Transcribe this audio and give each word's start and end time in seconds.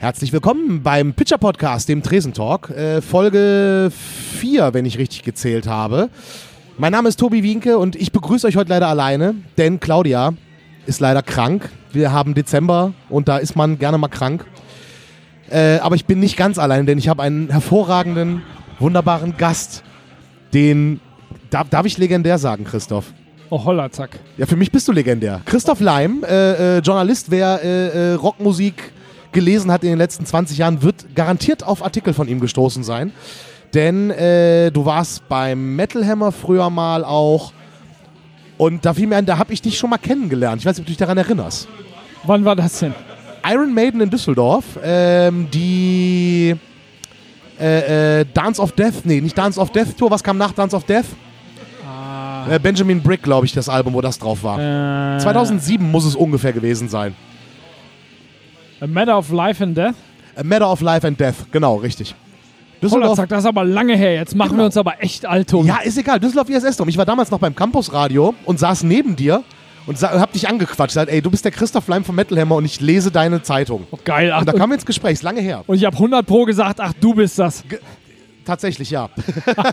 Herzlich 0.00 0.32
willkommen 0.32 0.82
beim 0.82 1.12
Pitcher 1.12 1.36
Podcast, 1.36 1.90
dem 1.90 2.02
Tresentalk, 2.02 2.70
äh, 2.70 3.02
Folge 3.02 3.92
4, 3.92 4.72
wenn 4.72 4.86
ich 4.86 4.96
richtig 4.96 5.24
gezählt 5.24 5.66
habe. 5.66 6.08
Mein 6.78 6.92
Name 6.92 7.10
ist 7.10 7.20
Tobi 7.20 7.42
Wienke 7.42 7.76
und 7.76 7.96
ich 7.96 8.10
begrüße 8.10 8.46
euch 8.46 8.56
heute 8.56 8.70
leider 8.70 8.88
alleine, 8.88 9.34
denn 9.58 9.78
Claudia 9.78 10.32
ist 10.86 11.00
leider 11.00 11.20
krank. 11.20 11.68
Wir 11.92 12.12
haben 12.12 12.32
Dezember 12.32 12.94
und 13.10 13.28
da 13.28 13.36
ist 13.36 13.56
man 13.56 13.78
gerne 13.78 13.98
mal 13.98 14.08
krank. 14.08 14.46
Äh, 15.50 15.80
aber 15.80 15.96
ich 15.96 16.06
bin 16.06 16.18
nicht 16.18 16.38
ganz 16.38 16.58
allein, 16.58 16.86
denn 16.86 16.96
ich 16.96 17.10
habe 17.10 17.22
einen 17.22 17.50
hervorragenden, 17.50 18.40
wunderbaren 18.78 19.36
Gast, 19.36 19.82
den, 20.54 21.00
darf, 21.50 21.68
darf 21.68 21.84
ich 21.84 21.98
legendär 21.98 22.38
sagen, 22.38 22.64
Christoph? 22.64 23.12
Oh, 23.50 23.66
holla, 23.66 23.92
zack. 23.92 24.18
Ja, 24.38 24.46
für 24.46 24.56
mich 24.56 24.72
bist 24.72 24.88
du 24.88 24.92
legendär. 24.92 25.42
Christoph 25.44 25.80
Leim, 25.80 26.24
äh, 26.26 26.78
äh, 26.78 26.80
Journalist, 26.80 27.30
wer 27.30 27.60
äh, 27.62 28.12
äh, 28.12 28.14
Rockmusik 28.14 28.92
gelesen 29.32 29.70
hat 29.70 29.82
in 29.82 29.90
den 29.90 29.98
letzten 29.98 30.26
20 30.26 30.58
Jahren, 30.58 30.82
wird 30.82 31.14
garantiert 31.14 31.62
auf 31.62 31.84
Artikel 31.84 32.14
von 32.14 32.28
ihm 32.28 32.40
gestoßen 32.40 32.84
sein. 32.84 33.12
Denn 33.74 34.10
äh, 34.10 34.70
du 34.70 34.84
warst 34.84 35.28
beim 35.28 35.76
Metal 35.76 36.06
Hammer 36.06 36.32
früher 36.32 36.70
mal 36.70 37.04
auch. 37.04 37.52
Und 38.58 38.84
da 38.84 38.92
fiel 38.94 39.06
mir 39.06 39.16
ein, 39.16 39.26
da 39.26 39.38
habe 39.38 39.52
ich 39.52 39.62
dich 39.62 39.78
schon 39.78 39.90
mal 39.90 39.98
kennengelernt. 39.98 40.60
Ich 40.60 40.66
weiß 40.66 40.76
nicht, 40.76 40.80
ob 40.82 40.86
du 40.86 40.90
dich 40.90 40.98
daran 40.98 41.18
erinnerst. 41.18 41.68
Wann 42.24 42.44
war 42.44 42.56
das 42.56 42.80
denn? 42.80 42.94
Iron 43.48 43.72
Maiden 43.72 44.00
in 44.00 44.10
Düsseldorf, 44.10 44.64
ähm, 44.82 45.48
die 45.50 46.54
äh, 47.58 48.20
äh, 48.20 48.26
Dance 48.34 48.60
of 48.60 48.72
Death, 48.72 49.04
nee, 49.04 49.20
nicht 49.20 49.38
Dance 49.38 49.58
of 49.58 49.70
Death 49.70 49.96
Tour, 49.96 50.10
was 50.10 50.22
kam 50.22 50.36
nach 50.36 50.52
Dance 50.52 50.76
of 50.76 50.84
Death? 50.84 51.06
Äh, 52.48 52.58
Benjamin 52.58 53.02
Brick, 53.02 53.22
glaube 53.22 53.46
ich, 53.46 53.52
das 53.52 53.68
Album, 53.68 53.94
wo 53.94 54.00
das 54.00 54.18
drauf 54.18 54.42
war. 54.42 54.58
Äh, 55.16 55.18
2007 55.20 55.90
muss 55.90 56.04
es 56.04 56.16
ungefähr 56.16 56.52
gewesen 56.52 56.88
sein. 56.88 57.14
A 58.80 58.86
Matter 58.86 59.16
of 59.18 59.30
Life 59.30 59.62
and 59.62 59.76
Death? 59.76 59.94
A 60.36 60.42
Matter 60.44 60.70
of 60.70 60.80
Life 60.80 61.06
and 61.06 61.18
Death, 61.20 61.34
genau, 61.50 61.76
richtig. 61.76 62.14
Düsseldorf, 62.82 63.16
zack, 63.16 63.28
das 63.28 63.40
ist 63.40 63.46
aber 63.46 63.64
lange 63.64 63.94
her. 63.94 64.14
Jetzt 64.14 64.34
machen 64.34 64.50
Genau. 64.52 64.62
wir 64.62 64.66
uns 64.66 64.76
aber 64.78 65.02
echt 65.02 65.26
alt, 65.26 65.50
Tobi. 65.50 65.68
ja, 65.68 65.78
ist 65.84 65.98
egal, 65.98 66.18
Düsseldorf 66.18 66.48
ISS 66.48 66.78
drum. 66.78 66.88
Ich 66.88 66.96
war 66.96 67.04
damals 67.04 67.30
noch 67.30 67.38
beim 67.38 67.54
Campusradio 67.54 68.34
und 68.46 68.58
saß 68.58 68.84
neben 68.84 69.16
dir 69.16 69.42
und 69.86 70.00
hab 70.02 70.32
dich 70.32 70.48
angequatscht. 70.48 70.94
Sagt, 70.94 71.10
ey, 71.10 71.20
du 71.20 71.30
bist 71.30 71.44
der 71.44 71.52
Christoph 71.52 71.86
Leim 71.88 72.04
vom 72.04 72.14
Metal 72.16 72.38
Hammer 72.40 72.56
und 72.56 72.64
ich 72.64 72.80
lese 72.80 73.10
deine 73.10 73.42
Zeitung. 73.42 73.86
Oh, 73.90 73.98
geil. 74.02 74.32
Ach, 74.32 74.40
Und 74.40 74.46
da 74.48 74.54
wir 74.66 74.72
ins 74.74 74.86
Gespräch, 74.86 75.12
ist 75.14 75.22
lange 75.22 75.42
her. 75.42 75.62
und 75.66 75.76
ich 75.76 75.84
habe 75.84 75.94
100 75.96 76.24
Pro 76.26 76.44
gesagt, 76.46 76.80
ach, 76.80 76.94
du 76.98 77.12
bist 77.14 77.38
das. 77.38 77.64
Tatsächlich, 78.50 78.90
ja. 78.90 79.08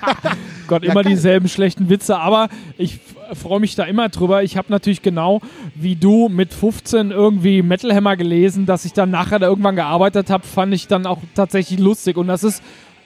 Gott, 0.68 0.84
Ja, 0.84 0.92
immer 0.92 1.02
geil. 1.02 1.14
dieselben 1.14 1.50
schlechten 1.50 1.90
Witze. 1.90 2.20
Aber 2.20 2.48
ich 2.78 3.00
freue 3.34 3.60
mich 3.60 3.74
da 3.74 3.86
immer 3.86 4.08
drüber. 4.10 4.44
Ich 4.44 4.56
habe 4.56 4.68
natürlich 4.70 5.02
genau 5.02 5.42
wie 5.74 5.96
du 5.96 6.30
mit 6.30 6.54
15 6.54 7.10
irgendwie 7.10 7.64
Metal 7.64 7.92
Hammer 7.92 8.16
gelesen, 8.18 8.68
dass 8.68 8.86
ich 8.86 8.94
dann 8.94 9.10
nachher 9.10 9.40
da 9.40 9.48
irgendwann 9.48 9.76
gearbeitet 9.76 10.30
habe, 10.30 10.46
fand 10.46 10.76
ich 10.76 10.86
dann 10.88 11.08
auch 11.08 11.18
tatsächlich 11.34 11.80
lustig. 11.80 12.18
Und 12.18 12.28
das 12.28 12.44
ist 12.44 12.62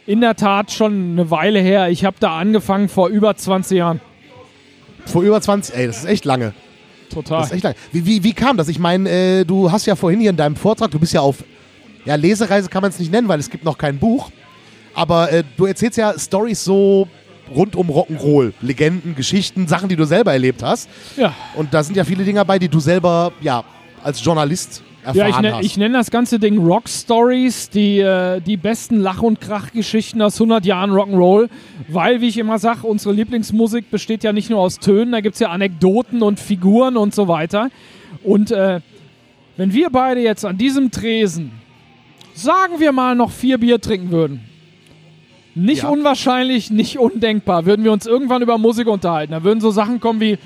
in 0.06 0.20
der 0.20 0.36
Tat 0.36 0.74
schon 0.74 1.14
eine 1.14 1.32
Weile 1.32 1.62
her. 1.62 1.88
Ich 1.90 2.04
habe 2.04 2.18
da 2.20 2.38
angefangen 2.38 2.90
vor 2.90 3.08
über 3.08 3.34
20 3.34 3.78
Jahren. 3.78 4.02
Vor 5.06 5.22
über 5.22 5.40
20, 5.40 5.74
ey, 5.74 5.88
das 5.88 6.00
ist 6.00 6.06
echt 6.06 6.26
lange. 6.26 6.52
Total. 7.10 7.40
Das 7.40 7.48
ist 7.48 7.54
echt 7.54 7.64
lange. 7.64 7.78
Wie, 7.94 8.06
wie, 8.06 8.24
wie 8.26 8.34
kam 8.34 8.58
das? 8.58 8.68
Ich 8.68 8.78
meine, 8.78 9.10
äh, 9.10 9.46
du 9.46 9.72
hast 9.72 9.86
ja 9.86 9.96
vorhin 9.96 10.20
hier 10.20 10.32
in 10.32 10.38
deinem 10.38 10.58
Vortrag, 10.58 10.92
du 10.92 11.00
bist 11.00 11.14
ja 11.14 11.22
auf, 11.22 11.46
ja, 12.04 12.16
Lesereise 12.16 12.68
kann 12.68 12.82
man 12.82 12.92
es 12.92 13.00
nicht 13.00 13.10
nennen, 13.14 13.30
weil 13.30 13.40
es 13.40 13.50
gibt 13.50 13.64
noch 13.64 13.78
kein 13.78 14.00
Buch. 14.00 14.32
Aber 14.94 15.32
äh, 15.32 15.44
du 15.58 15.66
erzählst 15.66 15.98
ja 15.98 16.18
Stories 16.18 16.64
so 16.64 17.08
rund 17.56 17.76
um 17.76 17.90
Rock'n'Roll. 17.90 18.54
Legenden, 18.62 19.16
Geschichten, 19.16 19.68
Sachen, 19.68 19.90
die 19.90 19.96
du 19.96 20.06
selber 20.06 20.32
erlebt 20.34 20.64
hast. 20.64 20.90
ja. 21.18 21.34
Und 21.56 21.74
da 21.74 21.84
sind 21.84 21.96
ja 21.98 22.04
viele 22.04 22.24
Dinge 22.24 22.40
dabei, 22.40 22.60
die 22.60 22.70
du 22.70 22.80
selber, 22.80 23.32
ja, 23.42 23.64
als 24.04 24.24
Journalist 24.24 24.84
erfahren 25.04 25.18
Ja, 25.18 25.28
ich, 25.30 25.42
ne, 25.42 25.56
hast. 25.56 25.66
ich 25.66 25.78
nenne 25.78 25.98
das 25.98 26.12
ganze 26.12 26.40
Ding 26.40 26.58
Rock 26.60 26.88
Stories, 26.88 27.70
die, 27.70 28.00
äh, 28.00 28.40
die 28.40 28.56
besten 28.58 28.98
Lach- 29.00 29.22
und 29.22 29.42
Krachgeschichten 29.42 30.22
aus 30.22 30.36
100 30.36 30.66
Jahren 30.66 30.92
Rock'n'Roll, 30.92 31.50
weil, 31.90 32.22
wie 32.22 32.28
ich 32.28 32.38
immer 32.38 32.58
sage, 32.60 32.88
unsere 32.88 33.14
Lieblingsmusik 33.14 33.92
besteht 33.92 34.24
ja 34.24 34.32
nicht 34.32 34.50
nur 34.50 34.60
aus 34.60 34.80
Tönen, 34.80 35.12
da 35.12 35.20
gibt 35.22 35.34
es 35.34 35.40
ja 35.40 35.50
Anekdoten 35.50 36.22
und 36.22 36.40
Figuren 36.40 36.98
und 36.98 37.14
so 37.14 37.28
weiter. 37.28 37.70
Und 38.24 38.52
äh, 38.52 38.80
wenn 39.58 39.74
wir 39.74 39.90
beide 39.90 40.22
jetzt 40.22 40.46
an 40.46 40.58
diesem 40.58 40.90
Tresen, 40.92 41.52
sagen 42.34 42.80
wir 42.80 42.92
mal, 42.92 43.16
noch 43.16 43.32
vier 43.32 43.58
Bier 43.58 43.82
trinken 43.82 44.12
würden, 44.12 44.42
nicht 45.56 45.84
Ja. 45.84 45.90
unwahrscheinlich, 45.90 46.72
nicht 46.72 46.98
undenkbar, 47.00 47.66
würden 47.66 47.84
wir 47.84 47.92
uns 47.92 48.06
irgendwann 48.06 48.42
über 48.42 48.58
Musik 48.58 48.88
unterhalten. 48.88 49.32
Da 49.34 49.44
würden 49.44 49.60
so 49.62 49.72
Sachen 49.72 50.00
kommen 50.00 50.20
wie, 50.22 50.38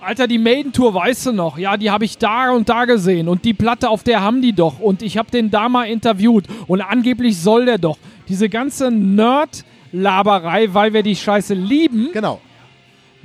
Alter, 0.00 0.26
die 0.26 0.38
Maiden-Tour 0.38 0.92
weißt 0.94 1.26
du 1.26 1.32
noch? 1.32 1.58
Ja, 1.58 1.76
die 1.76 1.90
habe 1.90 2.04
ich 2.04 2.18
da 2.18 2.50
und 2.50 2.68
da 2.68 2.86
gesehen. 2.86 3.28
Und 3.28 3.44
die 3.44 3.54
Platte, 3.54 3.88
auf 3.88 4.02
der 4.02 4.20
haben 4.20 4.42
die 4.42 4.52
doch. 4.52 4.80
Und 4.80 5.00
ich 5.00 5.16
habe 5.16 5.30
den 5.30 5.50
da 5.50 5.68
mal 5.68 5.84
interviewt. 5.84 6.44
Und 6.66 6.80
angeblich 6.80 7.38
soll 7.38 7.66
der 7.66 7.78
doch. 7.78 7.96
Diese 8.28 8.48
ganze 8.48 8.90
Nerd-Laberei, 8.90 10.74
weil 10.74 10.92
wir 10.92 11.02
die 11.04 11.14
Scheiße 11.16 11.54
lieben, 11.54 12.08
Genau. 12.12 12.40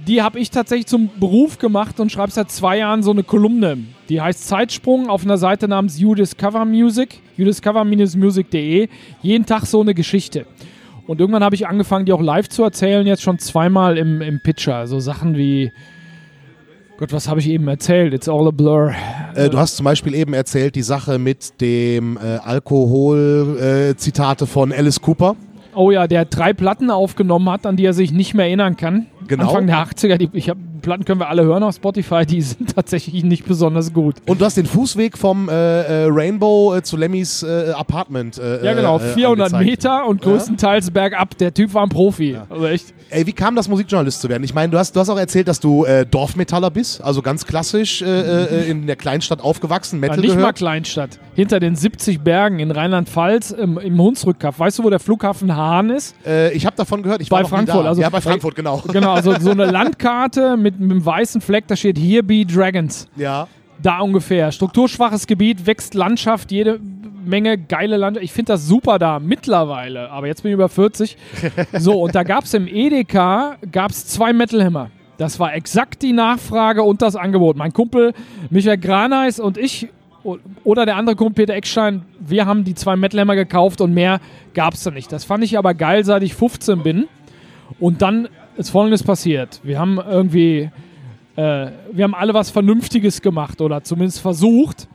die 0.05 0.21
habe 0.21 0.39
ich 0.39 0.51
tatsächlich 0.51 0.85
zum 0.85 1.09
Beruf 1.19 1.57
gemacht 1.57 1.99
und 1.99 2.11
schreibe 2.11 2.31
seit 2.31 2.51
zwei 2.51 2.77
Jahren 2.77 3.01
so 3.01 3.09
eine 3.09 3.23
Kolumne. 3.23 3.79
Die 4.09 4.21
heißt 4.21 4.47
Zeitsprung 4.47 5.09
auf 5.09 5.23
einer 5.25 5.37
Seite 5.39 5.67
namens 5.67 5.99
You 5.99 6.13
Discover 6.13 6.63
Music, 6.65 7.19
youdiscover-music.de. 7.37 8.87
Jeden 9.23 9.45
Tag 9.45 9.65
so 9.65 9.81
eine 9.81 9.93
Geschichte. 9.95 10.45
Und 11.07 11.21
irgendwann 11.21 11.43
habe 11.43 11.55
ich 11.55 11.67
angefangen, 11.67 12.05
die 12.05 12.11
auch 12.11 12.21
live 12.21 12.49
zu 12.49 12.63
erzählen, 12.63 13.07
jetzt 13.07 13.23
schon 13.23 13.39
zweimal 13.39 13.97
im, 13.97 14.21
im 14.21 14.41
Pitcher. 14.41 14.87
So 14.87 14.99
Sachen 14.99 15.37
wie, 15.37 15.71
Gott, 16.97 17.13
was 17.13 17.29
habe 17.29 17.39
ich 17.39 17.49
eben 17.49 17.65
erzählt? 17.67 18.13
It's 18.13 18.27
all 18.27 18.45
a 18.47 18.51
blur. 18.51 18.93
Äh, 19.33 19.49
du 19.49 19.57
hast 19.57 19.77
zum 19.77 19.85
Beispiel 19.85 20.13
eben 20.13 20.33
erzählt 20.33 20.75
die 20.75 20.81
Sache 20.81 21.17
mit 21.17 21.61
dem 21.61 22.17
äh, 22.17 22.39
Alkohol-Zitate 22.43 24.47
von 24.47 24.73
Alice 24.73 25.01
Cooper. 25.01 25.37
Oh 25.73 25.91
ja, 25.91 26.07
der 26.07 26.25
drei 26.25 26.51
Platten 26.53 26.91
aufgenommen 26.91 27.49
hat, 27.49 27.65
an 27.65 27.77
die 27.77 27.85
er 27.85 27.93
sich 27.93 28.11
nicht 28.11 28.33
mehr 28.33 28.47
erinnern 28.47 28.75
kann. 28.75 29.05
Genau. 29.27 29.45
Anfang 29.45 29.67
der 29.67 29.77
80er, 29.77 30.17
die 30.17 30.29
ich 30.33 30.49
hab, 30.49 30.57
Platten 30.81 31.05
können 31.05 31.19
wir 31.19 31.29
alle 31.29 31.43
hören 31.43 31.63
auf 31.63 31.75
Spotify, 31.75 32.25
die 32.25 32.41
sind 32.43 32.75
tatsächlich 32.75 33.23
nicht 33.23 33.45
besonders 33.45 33.93
gut. 33.93 34.15
Und 34.25 34.41
du 34.41 34.45
hast 34.45 34.57
den 34.57 34.65
Fußweg 34.65 35.17
vom 35.17 35.49
äh, 35.49 35.53
äh, 35.53 36.07
Rainbow 36.09 36.75
äh, 36.75 36.83
zu 36.83 36.97
Lemmys 36.97 37.43
äh, 37.43 37.71
Apartment. 37.75 38.37
Äh, 38.37 38.65
Ja, 38.65 38.73
genau, 38.73 38.97
äh, 38.97 39.13
400 39.13 39.53
angezeigt. 39.53 39.65
Meter 39.69 40.05
und 40.07 40.21
größtenteils 40.21 40.91
bergab. 40.91 41.37
Der 41.37 41.53
Typ 41.53 41.73
war 41.73 41.83
ein 41.83 41.89
Profi. 41.89 42.37
Also 42.49 42.65
echt. 42.67 42.93
Ey, 43.09 43.25
wie 43.25 43.33
kam 43.33 43.55
das, 43.55 43.67
Musikjournalist 43.69 44.19
zu 44.21 44.27
werden? 44.29 44.43
Ich 44.43 44.53
meine, 44.53 44.69
du 44.71 44.77
hast, 44.77 44.95
du 44.95 44.99
hast 44.99 45.09
auch 45.09 45.17
erzählt, 45.17 45.47
dass 45.47 45.59
du 45.61 45.85
Dorfmetaller 46.11 46.69
bist, 46.71 47.01
also 47.01 47.21
ganz 47.21 47.45
klassisch 47.45 48.01
in 48.01 48.85
der 48.85 48.95
Kleinstadt 48.97 49.39
aufgewachsen, 49.41 50.01
Metal 50.01 50.17
Ja, 50.17 50.21
nicht 50.21 50.31
mal 50.31 50.37
gehört. 50.37 50.57
Kleinstadt. 50.57 51.19
Hinter 51.33 51.61
den 51.61 51.75
70 51.77 52.19
Bergen 52.19 52.59
in 52.59 52.69
Rheinland-Pfalz 52.71 53.51
im, 53.51 53.77
im 53.77 54.01
Hunsrückkaff. 54.01 54.59
Weißt 54.59 54.79
du, 54.79 54.83
wo 54.83 54.89
der 54.89 54.99
Flughafen 54.99 55.55
Hahn 55.55 55.89
ist? 55.89 56.15
Ich 56.53 56.65
habe 56.65 56.75
davon 56.75 57.01
gehört, 57.01 57.21
ich 57.21 57.29
Bei 57.29 57.43
war 57.43 57.45
Frankfurt, 57.49 57.85
also- 57.85 58.01
ja, 58.01 58.09
bei 58.09 58.19
Frankfurt, 58.19 58.55
genau. 58.55 58.83
Genau, 58.91 59.13
also 59.13 59.33
so 59.39 59.51
eine 59.51 59.65
Landkarte 59.71 60.57
mit, 60.57 60.66
mit 60.79 60.91
einem 60.91 61.05
weißen 61.05 61.41
Fleck, 61.41 61.67
da 61.67 61.75
steht 61.75 61.97
Here 61.97 62.23
be 62.23 62.45
Dragons. 62.45 63.07
ja. 63.15 63.47
Da 63.79 63.99
ungefähr. 63.99 64.51
Strukturschwaches 64.51 65.27
Gebiet, 65.27 65.67
wächst 65.67 65.93
Landschaft, 65.93 66.51
jede 66.51 66.79
Menge 67.23 67.59
geile 67.59 67.97
Landschaft. 67.97 68.23
Ich 68.23 68.31
finde 68.31 68.53
das 68.53 68.65
super 68.65 68.97
da, 68.97 69.19
mittlerweile. 69.19 70.09
Aber 70.09 70.25
jetzt 70.25 70.41
bin 70.41 70.49
ich 70.49 70.55
über 70.55 70.67
40. 70.67 71.15
So, 71.77 72.01
und 72.01 72.15
da 72.15 72.23
gab 72.23 72.45
es 72.45 72.55
im 72.55 72.67
Edeka 72.67 73.57
gab's 73.71 74.07
zwei 74.07 74.33
Metalhammer. 74.33 74.89
Das 75.19 75.39
war 75.39 75.53
exakt 75.53 76.01
die 76.01 76.11
Nachfrage 76.11 76.81
und 76.81 77.03
das 77.03 77.15
Angebot. 77.15 77.55
Mein 77.55 77.71
Kumpel 77.71 78.13
Michael 78.49 78.79
Graneis 78.79 79.39
und 79.39 79.59
ich 79.59 79.89
oder 80.63 80.87
der 80.87 80.95
andere 80.95 81.15
Kumpel 81.15 81.45
Peter 81.45 81.53
Eckstein, 81.53 82.03
wir 82.19 82.47
haben 82.47 82.63
die 82.63 82.73
zwei 82.73 82.95
Metalhammer 82.95 83.35
gekauft 83.35 83.79
und 83.79 83.93
mehr 83.93 84.19
gab 84.55 84.73
es 84.73 84.81
da 84.83 84.89
nicht. 84.89 85.11
Das 85.11 85.23
fand 85.23 85.43
ich 85.43 85.55
aber 85.55 85.75
geil, 85.75 86.03
seit 86.03 86.23
ich 86.23 86.33
15 86.33 86.81
bin. 86.81 87.05
Und 87.79 88.01
dann 88.01 88.27
ist 88.57 88.69
Folgendes 88.69 89.03
passiert. 89.03 89.59
Wir 89.63 89.79
haben 89.79 89.97
irgendwie 89.97 90.69
äh, 91.37 91.71
wir 91.91 92.03
haben 92.03 92.15
alle 92.15 92.33
was 92.33 92.49
Vernünftiges 92.49 93.21
gemacht 93.21 93.61
oder 93.61 93.83
zumindest 93.83 94.19
versucht. 94.19 94.87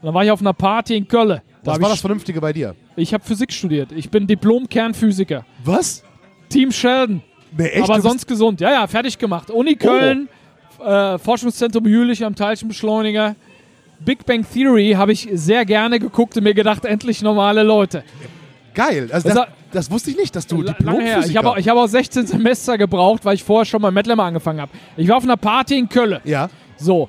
Und 0.00 0.06
dann 0.06 0.14
war 0.14 0.24
ich 0.24 0.30
auf 0.30 0.40
einer 0.40 0.52
Party 0.52 0.96
in 0.96 1.08
Köln. 1.08 1.40
Da 1.64 1.72
Was 1.72 1.80
war 1.80 1.90
das 1.90 2.00
Vernünftige 2.00 2.40
bei 2.40 2.52
dir? 2.52 2.74
ich 2.96 3.12
habe 3.12 3.24
Physik 3.24 3.52
studiert. 3.52 3.90
Ich 3.92 4.10
bin 4.10 4.26
Diplom-Kernphysiker. 4.26 5.44
Was? 5.64 6.04
Team 6.48 6.70
Sheldon. 6.70 7.22
Nee, 7.56 7.66
echt? 7.66 7.84
aber 7.88 8.00
sonst 8.00 8.26
gesund. 8.26 8.60
Ja, 8.60 8.70
ja, 8.70 8.86
fertig 8.86 9.18
gemacht. 9.18 9.50
Uni 9.50 9.74
Köln, 9.74 10.28
äh, 10.84 11.18
Forschungszentrum 11.18 11.86
Jülich 11.86 12.24
am 12.24 12.34
Teilchenbeschleuniger. 12.34 13.34
Big 14.04 14.24
Bang 14.24 14.44
Theory 14.50 14.92
habe 14.92 15.12
ich 15.12 15.28
sehr 15.32 15.64
gerne 15.64 15.98
geguckt 15.98 16.36
und 16.36 16.44
mir 16.44 16.54
gedacht, 16.54 16.84
endlich 16.84 17.22
normale 17.22 17.62
Leute. 17.62 18.04
Geil. 18.74 19.08
Also 19.12 19.28
Das 19.28 19.46
das, 19.72 19.90
wusste 19.90 20.10
ich 20.10 20.16
nicht, 20.16 20.34
dass 20.36 20.46
du 20.46 20.56
her. 20.58 20.66
Ich 20.70 20.76
Diplomphysiker... 20.76 21.38
habe 21.38 21.50
auch, 21.50 21.56
ich 21.56 21.68
hab 21.68 21.76
auch 21.76 21.86
16 21.86 22.26
Semester 22.26 22.76
gebraucht, 22.78 23.24
weil 23.24 23.34
ich 23.34 23.44
vorher 23.44 23.64
schon 23.64 23.80
mal 23.82 23.90
Mettlemmer 23.90 24.24
angefangen 24.24 24.60
habe. 24.60 24.70
Ich 24.96 25.08
war 25.08 25.16
auf 25.16 25.24
einer 25.24 25.36
Party 25.36 25.78
in 25.78 25.88
Köln. 25.88 26.18
ja. 26.24 26.48
So. 26.76 27.08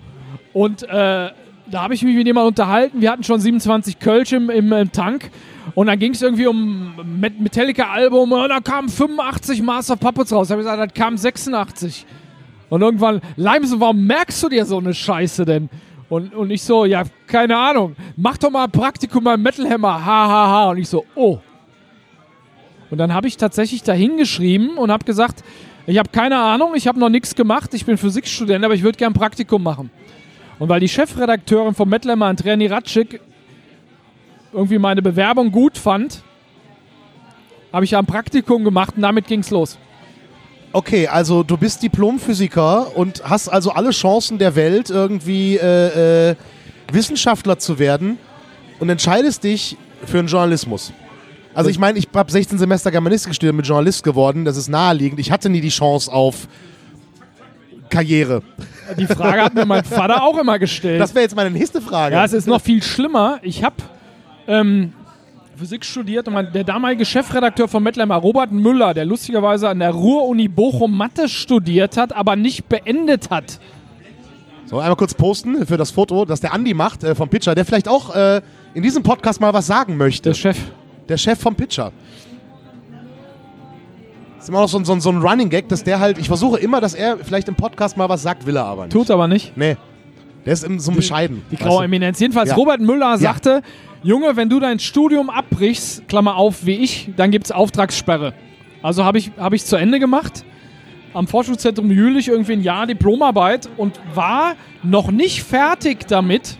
Und 0.54 0.84
äh, 0.84 0.88
da 0.90 1.34
habe 1.74 1.94
ich 1.96 2.04
mich 2.04 2.16
mit 2.16 2.28
jemandem 2.28 2.50
unterhalten. 2.50 3.02
Wir 3.02 3.10
hatten 3.12 3.24
schon 3.24 3.40
27 3.40 3.98
Kölsch 4.00 4.32
im, 4.34 4.50
im, 4.52 4.72
im 4.72 4.92
Tank. 4.92 5.32
Und 5.74 5.88
dann 5.88 5.98
ging 5.98 6.12
es 6.14 6.22
irgendwie 6.22 6.46
um 6.46 6.94
Met- 7.20 7.40
Metallica-Album. 7.40 8.32
Und 8.32 8.50
da 8.50 8.60
kamen 8.60 8.88
85 8.90 9.64
Master 9.64 9.96
Puppets 9.96 10.32
raus. 10.32 10.50
Da 10.50 10.54
habe 10.54 10.62
ich 10.62 10.68
gesagt, 10.70 10.92
das 10.92 11.02
kam 11.02 11.18
86. 11.18 12.06
Und 12.70 12.82
irgendwann, 12.82 13.20
Leimsen, 13.36 13.80
warum 13.80 14.06
merkst 14.06 14.44
du 14.44 14.50
dir 14.50 14.66
so 14.66 14.78
eine 14.78 14.94
Scheiße 14.94 15.46
denn? 15.46 15.70
Und 16.10 16.26
Und, 16.34 16.36
und 16.36 16.52
ich 16.52 16.62
so, 16.62 16.86
ja, 16.86 17.04
keine 17.26 17.58
Ahnung, 17.58 17.96
mach 18.16 18.38
doch 18.38 18.52
mal 18.52 18.66
ein 18.66 18.72
Praktikum 18.72 19.24
beim 19.24 19.42
Metal 19.42 19.68
Hammer, 19.68 19.94
ha, 20.06 20.28
ha, 20.28 20.48
ha. 20.48 20.70
Und 20.70 20.78
ich 20.78 20.88
so, 20.90 21.04
oh. 21.16 21.40
Und 22.94 23.00
dann 23.00 23.12
habe 23.12 23.28
ich 23.28 23.38
tatsächlich 23.38 23.82
da 23.82 23.92
hingeschrieben 23.92 24.78
und 24.78 24.92
habe 24.92 25.04
gesagt, 25.04 25.44
ich 25.88 25.98
habe 25.98 26.10
keine 26.10 26.38
Ahnung, 26.38 26.76
ich 26.76 26.86
habe 26.86 27.00
noch 27.00 27.10
nichts 27.10 27.34
gemacht, 27.34 27.74
ich 27.74 27.88
bin 27.88 27.98
Physikstudent, 27.98 28.64
aber 28.64 28.76
ich 28.76 28.84
würde 28.84 29.00
gerne 29.00 29.16
ein 29.16 29.20
Praktikum 29.20 29.64
machen. 29.64 29.90
Und 30.60 30.70
weil 30.70 30.80
die 30.80 30.88
Chefredakteurin 30.88 31.74
vom 31.74 31.90
Metal 31.90 32.12
Hammer, 32.12 32.28
Andrea 32.28 32.56
Niratschik, 32.56 33.20
irgendwie 34.52 34.78
meine 34.78 35.02
Bewerbung 35.02 35.52
gut 35.52 35.76
fand, 35.76 36.22
habe 37.72 37.84
ich 37.84 37.90
ja 37.90 37.98
ein 37.98 38.06
Praktikum 38.06 38.64
gemacht 38.64 38.94
und 38.96 39.02
damit 39.02 39.26
ging's 39.26 39.50
los. 39.50 39.80
Okay, 40.72 41.08
also 41.08 41.42
du 41.42 41.58
bist 41.58 41.82
Diplomphysiker 41.82 42.96
und 42.96 43.28
hast 43.28 43.50
also 43.50 43.72
alle 43.72 43.90
Chancen 43.90 44.38
der 44.38 44.56
Welt, 44.56 44.92
irgendwie 44.92 45.58
äh, 45.58 46.30
äh, 46.30 46.36
Wissenschaftler 46.92 47.58
zu 47.58 47.80
werden 47.80 48.20
und 48.80 48.92
entscheidest 48.92 49.46
dich 49.46 49.78
für 50.06 50.18
den 50.18 50.28
Journalismus. 50.28 50.94
Also 51.54 51.70
ich 51.70 51.80
meine, 51.80 52.00
ich 52.00 52.08
habe 52.14 52.32
16 52.32 52.58
Semester 52.58 52.92
Germanistik 52.92 53.36
studiert, 53.36 53.56
mit 53.56 53.68
Journalist 53.68 54.04
geworden, 54.04 54.46
das 54.46 54.58
ist 54.58 54.70
naheliegend. 54.70 55.20
Ich 55.20 55.32
hatte 55.32 55.50
nie 55.50 55.62
die 55.62 55.70
Chance 55.70 56.12
auf 56.12 56.48
Karriere. 57.90 58.42
Die 58.98 59.06
Frage 59.06 59.44
hat 59.44 59.54
mir 59.54 59.66
mein 59.66 59.84
Vater 59.84 60.24
auch 60.24 60.38
immer 60.40 60.58
gestellt. 60.58 61.00
Das 61.00 61.14
wäre 61.14 61.24
jetzt 61.24 61.36
meine 61.36 61.52
nächste 61.52 61.80
Frage. 61.80 62.16
Ja, 62.16 62.26
es 62.26 62.34
ist 62.34 62.48
noch 62.48 62.62
viel 62.62 62.82
schlimmer. 62.82 63.40
Ich 63.44 63.64
habe 63.64 63.76
ähm, 64.48 64.94
Physik 65.56 65.86
studiert 65.86 66.28
und 66.28 66.34
mein, 66.34 66.52
der 66.52 66.64
damalige 66.64 67.06
Chefredakteur 67.06 67.68
von 67.68 67.84
Mettleimer, 67.84 68.16
Robert 68.16 68.52
Müller, 68.52 68.94
der 68.94 69.06
lustigerweise 69.06 69.70
an 69.70 69.80
der 69.80 69.92
Ruhr-Uni 69.92 70.48
Bochum 70.48 70.98
Mathe 70.98 71.30
studiert 71.30 71.98
hat, 71.98 72.14
aber 72.14 72.36
nicht 72.36 72.68
beendet 72.68 73.30
hat. 73.30 73.60
So, 74.66 74.80
einmal 74.80 74.96
kurz 74.96 75.14
posten 75.14 75.68
für 75.68 75.78
das 75.78 75.92
Foto, 75.92 76.26
das 76.26 76.40
der 76.40 76.54
Andi 76.54 76.74
macht 76.74 77.04
äh, 77.04 77.14
vom 77.14 77.30
Pitcher, 77.30 77.54
der 77.54 77.66
vielleicht 77.66 77.88
auch 77.88 78.16
äh, 78.16 78.42
in 78.74 78.82
diesem 78.82 79.04
Podcast 79.04 79.40
mal 79.40 79.54
was 79.54 79.68
sagen 79.68 79.98
möchte. 79.98 80.30
Der 80.30 80.34
Chef. 80.34 80.58
Der 81.10 81.18
Chef 81.18 81.40
vom 81.40 81.56
Pitcher. 81.56 81.92
Das 84.36 84.46
ist 84.46 84.50
immer 84.50 84.62
noch 84.62 84.70
so, 84.70 84.78
ein- 84.78 84.86
so, 84.86 85.00
so 85.00 85.10
ein 85.10 85.18
Running 85.22 85.50
Gag, 85.50 85.70
dass 85.70 85.84
der 85.84 86.00
halt, 86.00 86.18
ich 86.18 86.28
versuche 86.28 86.60
immer, 86.60 86.82
dass 86.82 86.94
er 86.94 87.18
vielleicht 87.18 87.48
im 87.48 87.56
Podcast 87.56 87.96
mal 87.98 88.10
was 88.10 88.22
sagt, 88.24 88.46
will 88.46 88.58
er 88.58 88.66
aber 88.66 88.84
nicht. 88.84 88.92
Tut 88.94 89.10
aber 89.10 89.28
nicht. 89.28 89.56
Nee. 89.56 89.78
Der 90.46 90.54
ist 90.54 90.66
so 90.80 90.92
bescheiden. 90.92 91.42
Die 91.52 91.56
graue? 91.56 91.86
Eminenz. 91.86 92.20
Jedenfalls, 92.20 92.50
Ja. 92.50 92.56
Robert 92.56 92.82
Müller 92.82 93.18
sagte, 93.18 93.62
Junge, 94.02 94.36
wenn 94.36 94.50
du 94.50 94.60
dein 94.60 94.80
Studium 94.80 95.30
abbrichst, 95.30 96.10
Klammer 96.10 96.36
auf, 96.36 96.66
wie 96.66 96.76
ich, 96.76 97.10
dann 97.16 97.32
gibt 97.32 97.46
es 97.46 97.52
Auftragssperre. 97.54 98.34
Also 98.82 99.06
habe 99.06 99.18
ich, 99.18 99.32
hab 99.38 99.54
ich 99.54 99.64
zu 99.64 99.78
Ende 99.78 100.00
gemacht. 100.00 100.44
Am 101.14 101.28
Forschungszentrum 101.28 101.90
Jülich 101.92 102.28
irgendwie 102.28 102.54
ein 102.54 102.64
Jahr 102.64 102.86
Diplomarbeit 102.88 103.70
und 103.78 103.98
war 104.14 104.56
noch 104.82 105.10
nicht 105.12 105.44
fertig 105.44 106.06
damit, 106.08 106.58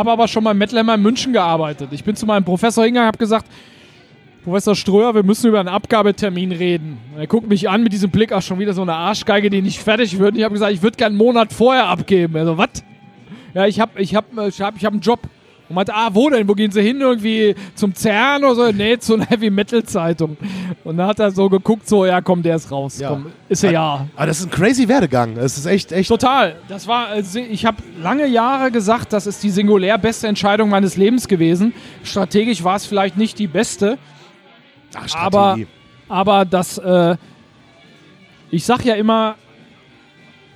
habe 0.00 0.10
aber 0.10 0.28
schon 0.28 0.42
mal 0.42 0.54
Mettlemmer 0.54 0.94
in 0.94 1.02
München 1.02 1.32
gearbeitet. 1.32 1.90
Ich 1.92 2.02
bin 2.02 2.16
zu 2.16 2.24
meinem 2.24 2.42
Professor 2.42 2.84
hingegangen, 2.84 3.08
habe 3.08 3.18
gesagt, 3.18 3.46
Professor 4.42 4.74
Ströer, 4.74 5.14
wir 5.14 5.22
müssen 5.22 5.48
über 5.48 5.60
einen 5.60 5.68
Abgabetermin 5.68 6.52
reden. 6.52 6.98
Und 7.12 7.20
er 7.20 7.26
guckt 7.26 7.46
mich 7.46 7.68
an 7.68 7.82
mit 7.82 7.92
diesem 7.92 8.10
Blick, 8.10 8.32
ach 8.32 8.40
schon 8.40 8.58
wieder 8.58 8.72
so 8.72 8.80
eine 8.80 8.94
Arschgeige, 8.94 9.50
die 9.50 9.60
nicht 9.60 9.78
fertig 9.78 10.18
wird. 10.18 10.32
Und 10.32 10.38
ich 10.38 10.44
habe 10.44 10.54
gesagt, 10.54 10.72
ich 10.72 10.80
würde 10.80 10.96
gerne 10.96 11.10
einen 11.10 11.18
Monat 11.18 11.52
vorher 11.52 11.86
abgeben. 11.86 12.34
Er 12.34 12.46
so, 12.46 12.56
was? 12.56 12.82
Ja, 13.52 13.66
ich 13.66 13.78
habe 13.78 14.00
ich 14.00 14.14
hab, 14.14 14.24
ich 14.48 14.62
hab, 14.62 14.76
ich 14.76 14.84
hab 14.86 14.92
einen 14.94 15.02
Job. 15.02 15.20
Und 15.70 15.76
meinte, 15.76 15.94
ah, 15.94 16.10
wo 16.12 16.28
denn? 16.28 16.48
Wo 16.48 16.54
gehen 16.54 16.72
Sie 16.72 16.82
hin? 16.82 17.00
Irgendwie 17.00 17.54
zum 17.76 17.94
CERN 17.94 18.42
oder 18.44 18.54
so? 18.56 18.72
Nee, 18.72 18.98
zu 18.98 19.14
einer 19.14 19.26
Heavy 19.26 19.50
Metal 19.50 19.84
Zeitung. 19.84 20.36
Und 20.82 20.96
dann 20.96 21.06
hat 21.06 21.20
er 21.20 21.30
so 21.30 21.48
geguckt, 21.48 21.88
so, 21.88 22.04
ja, 22.04 22.20
komm, 22.20 22.42
der 22.42 22.56
ist 22.56 22.72
raus. 22.72 22.98
Ja. 22.98 23.10
Komm, 23.10 23.26
ist 23.48 23.62
er 23.62 23.70
ja. 23.70 24.06
Aber 24.16 24.26
das 24.26 24.40
ist 24.40 24.46
ein 24.46 24.50
crazy 24.50 24.88
Werdegang. 24.88 25.36
Das 25.36 25.56
ist 25.56 25.66
echt, 25.66 25.92
echt. 25.92 26.08
Total. 26.08 26.56
Das 26.68 26.88
war, 26.88 27.22
si- 27.22 27.38
ich 27.42 27.64
habe 27.66 27.76
lange 28.02 28.26
Jahre 28.26 28.72
gesagt, 28.72 29.12
das 29.12 29.28
ist 29.28 29.42
die 29.44 29.50
singulär 29.50 29.96
beste 29.96 30.26
Entscheidung 30.26 30.68
meines 30.70 30.96
Lebens 30.96 31.28
gewesen. 31.28 31.72
Strategisch 32.02 32.64
war 32.64 32.74
es 32.74 32.84
vielleicht 32.84 33.16
nicht 33.16 33.38
die 33.38 33.46
beste, 33.46 33.96
Ach, 34.94 35.02
aber, 35.14 35.40
Strategie. 35.52 35.66
aber 36.08 36.44
das, 36.46 36.78
äh, 36.78 37.16
ich 38.50 38.64
sag 38.64 38.84
ja 38.84 38.96
immer, 38.96 39.36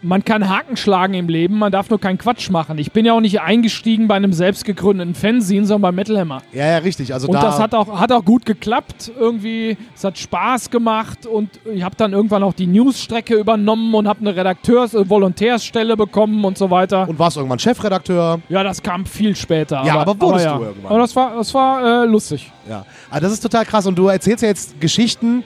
man 0.04 0.24
kann 0.24 0.48
Haken 0.48 0.76
schlagen 0.76 1.14
im 1.14 1.28
Leben, 1.28 1.58
man 1.58 1.72
darf 1.72 1.90
nur 1.90 1.98
keinen 1.98 2.18
Quatsch 2.18 2.50
machen. 2.50 2.78
Ich 2.78 2.92
bin 2.92 3.06
ja 3.06 3.14
auch 3.14 3.20
nicht 3.20 3.40
eingestiegen 3.40 4.06
bei 4.06 4.14
einem 4.14 4.32
selbstgegründeten 4.32 5.14
Fanzine, 5.14 5.64
sondern 5.66 5.82
bei 5.82 5.92
Metal 5.92 6.18
Hammer. 6.18 6.42
Ja, 6.52 6.66
ja, 6.66 6.78
richtig. 6.78 7.12
Also 7.12 7.28
Und 7.28 7.34
da, 7.34 7.42
das 7.42 7.58
hat 7.58 7.74
auch, 7.74 7.98
hat 7.98 8.12
auch 8.12 8.24
gut 8.24 8.44
geklappt. 8.44 9.10
Irgendwie, 9.18 9.76
es 9.94 10.04
hat 10.04 10.18
Spaß 10.18 10.70
gemacht 10.70 11.26
und 11.26 11.48
ich 11.72 11.82
habe 11.82 11.96
dann 11.96 12.12
irgendwann 12.12 12.42
auch 12.42 12.52
die 12.52 12.66
Newsstrecke 12.66 13.34
übernommen 13.34 13.94
und 13.94 14.06
habe 14.06 14.20
eine 14.20 14.36
Redakteurs-, 14.36 14.94
äh, 14.94 15.08
Volontärsstelle 15.08 15.96
bekommen 15.96 16.44
und 16.44 16.58
so 16.58 16.70
weiter. 16.70 17.08
und 17.08 17.18
warst 17.18 17.36
irgendwann 17.36 17.58
Chefredakteur. 17.58 18.40
ja, 18.48 18.62
das 18.62 18.82
kam 18.82 19.06
viel 19.06 19.34
später. 19.34 19.82
Ja, 19.84 19.98
aber 19.98 20.20
wurdest 20.20 20.44
ja. 20.44 20.58
du 20.58 20.64
irgendwann. 20.64 20.90
Aber 20.90 21.00
das 21.00 21.16
war, 21.16 21.34
das 21.36 21.54
war 21.54 22.04
äh, 22.04 22.06
lustig. 22.06 22.52
Ja. 22.68 22.84
Aber 23.10 23.20
das 23.20 23.32
ist 23.32 23.40
total 23.40 23.64
krass. 23.64 23.86
Und 23.86 23.96
du 23.96 24.08
erzählst 24.08 24.42
ja 24.42 24.48
jetzt 24.48 24.80
Geschichten, 24.80 25.44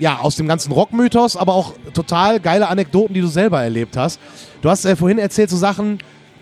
ja, 0.00 0.18
aus 0.18 0.36
dem 0.36 0.48
ganzen 0.48 0.72
Rockmythos, 0.72 1.36
aber 1.36 1.54
auch 1.54 1.74
total 1.94 2.40
geile 2.40 2.68
Anekdoten, 2.68 3.14
die 3.14 3.20
du 3.20 3.28
selber 3.28 3.62
erlebt 3.62 3.96
hast. 3.96 4.18
Du 4.62 4.68
hast 4.68 4.84
äh, 4.84 4.96
vorhin 4.96 5.18
erzählt 5.18 5.50
so 5.50 5.56
Sachen, 5.56 5.98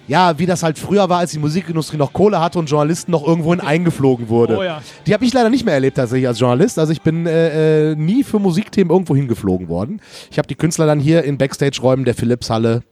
ja, 0.07 0.39
wie 0.39 0.47
das 0.47 0.63
halt 0.63 0.79
früher 0.79 1.09
war, 1.11 1.19
als 1.19 1.33
die 1.33 1.39
Musikindustrie 1.39 1.99
noch 1.99 2.15
Kohle 2.15 2.41
hatte 2.41 2.59
und 2.59 2.71
Journalisten 2.71 3.13
noch 3.13 3.27
irgendwohin 3.27 3.61
eingeflogen 3.61 4.31
wurde. 4.31 4.57
Oh 4.57 4.63
ja. 4.63 4.81
Die 5.07 5.13
habe 5.13 5.25
ich 5.25 5.35
leider 5.35 5.51
nicht 5.51 5.67
mehr 5.67 5.75
erlebt 5.75 5.99
tatsächlich 5.99 6.27
als 6.27 6.41
Journalist. 6.41 6.79
Also 6.79 6.93
ich 6.93 7.03
bin 7.03 7.27
äh, 7.27 7.91
äh, 7.91 7.95
nie 7.95 8.25
für 8.25 8.39
Musikthemen 8.39 8.91
irgendwo 8.91 9.15
hingeflogen 9.15 9.69
worden. 9.69 10.01
Ich 10.31 10.39
habe 10.39 10.49
die 10.49 10.55
Künstler 10.55 10.87
dann 10.87 10.99
hier 10.99 11.25
in 11.25 11.37
Backstage-Räumen 11.37 12.07
der 12.07 12.15
Philips-Halle. 12.15 12.83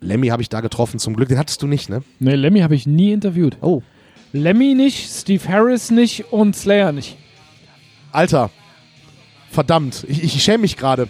Lemmy 0.00 0.28
habe 0.28 0.42
ich 0.42 0.48
da 0.48 0.60
getroffen, 0.60 1.00
zum 1.00 1.16
Glück. 1.16 1.28
Den 1.28 1.38
hattest 1.38 1.60
du 1.62 1.66
nicht, 1.66 1.88
ne? 1.88 2.02
Nee, 2.20 2.36
Lemmy 2.36 2.60
habe 2.60 2.76
ich 2.76 2.86
nie 2.86 3.10
interviewt. 3.10 3.56
Oh. 3.60 3.82
Lemmy 4.32 4.74
nicht, 4.74 5.10
Steve 5.10 5.42
Harris 5.48 5.90
nicht 5.90 6.32
und 6.32 6.54
Slayer 6.54 6.92
nicht. 6.92 7.16
Alter, 8.12 8.50
verdammt, 9.50 10.04
ich, 10.08 10.22
ich 10.24 10.42
schäme 10.42 10.58
mich 10.58 10.76
gerade. 10.76 11.08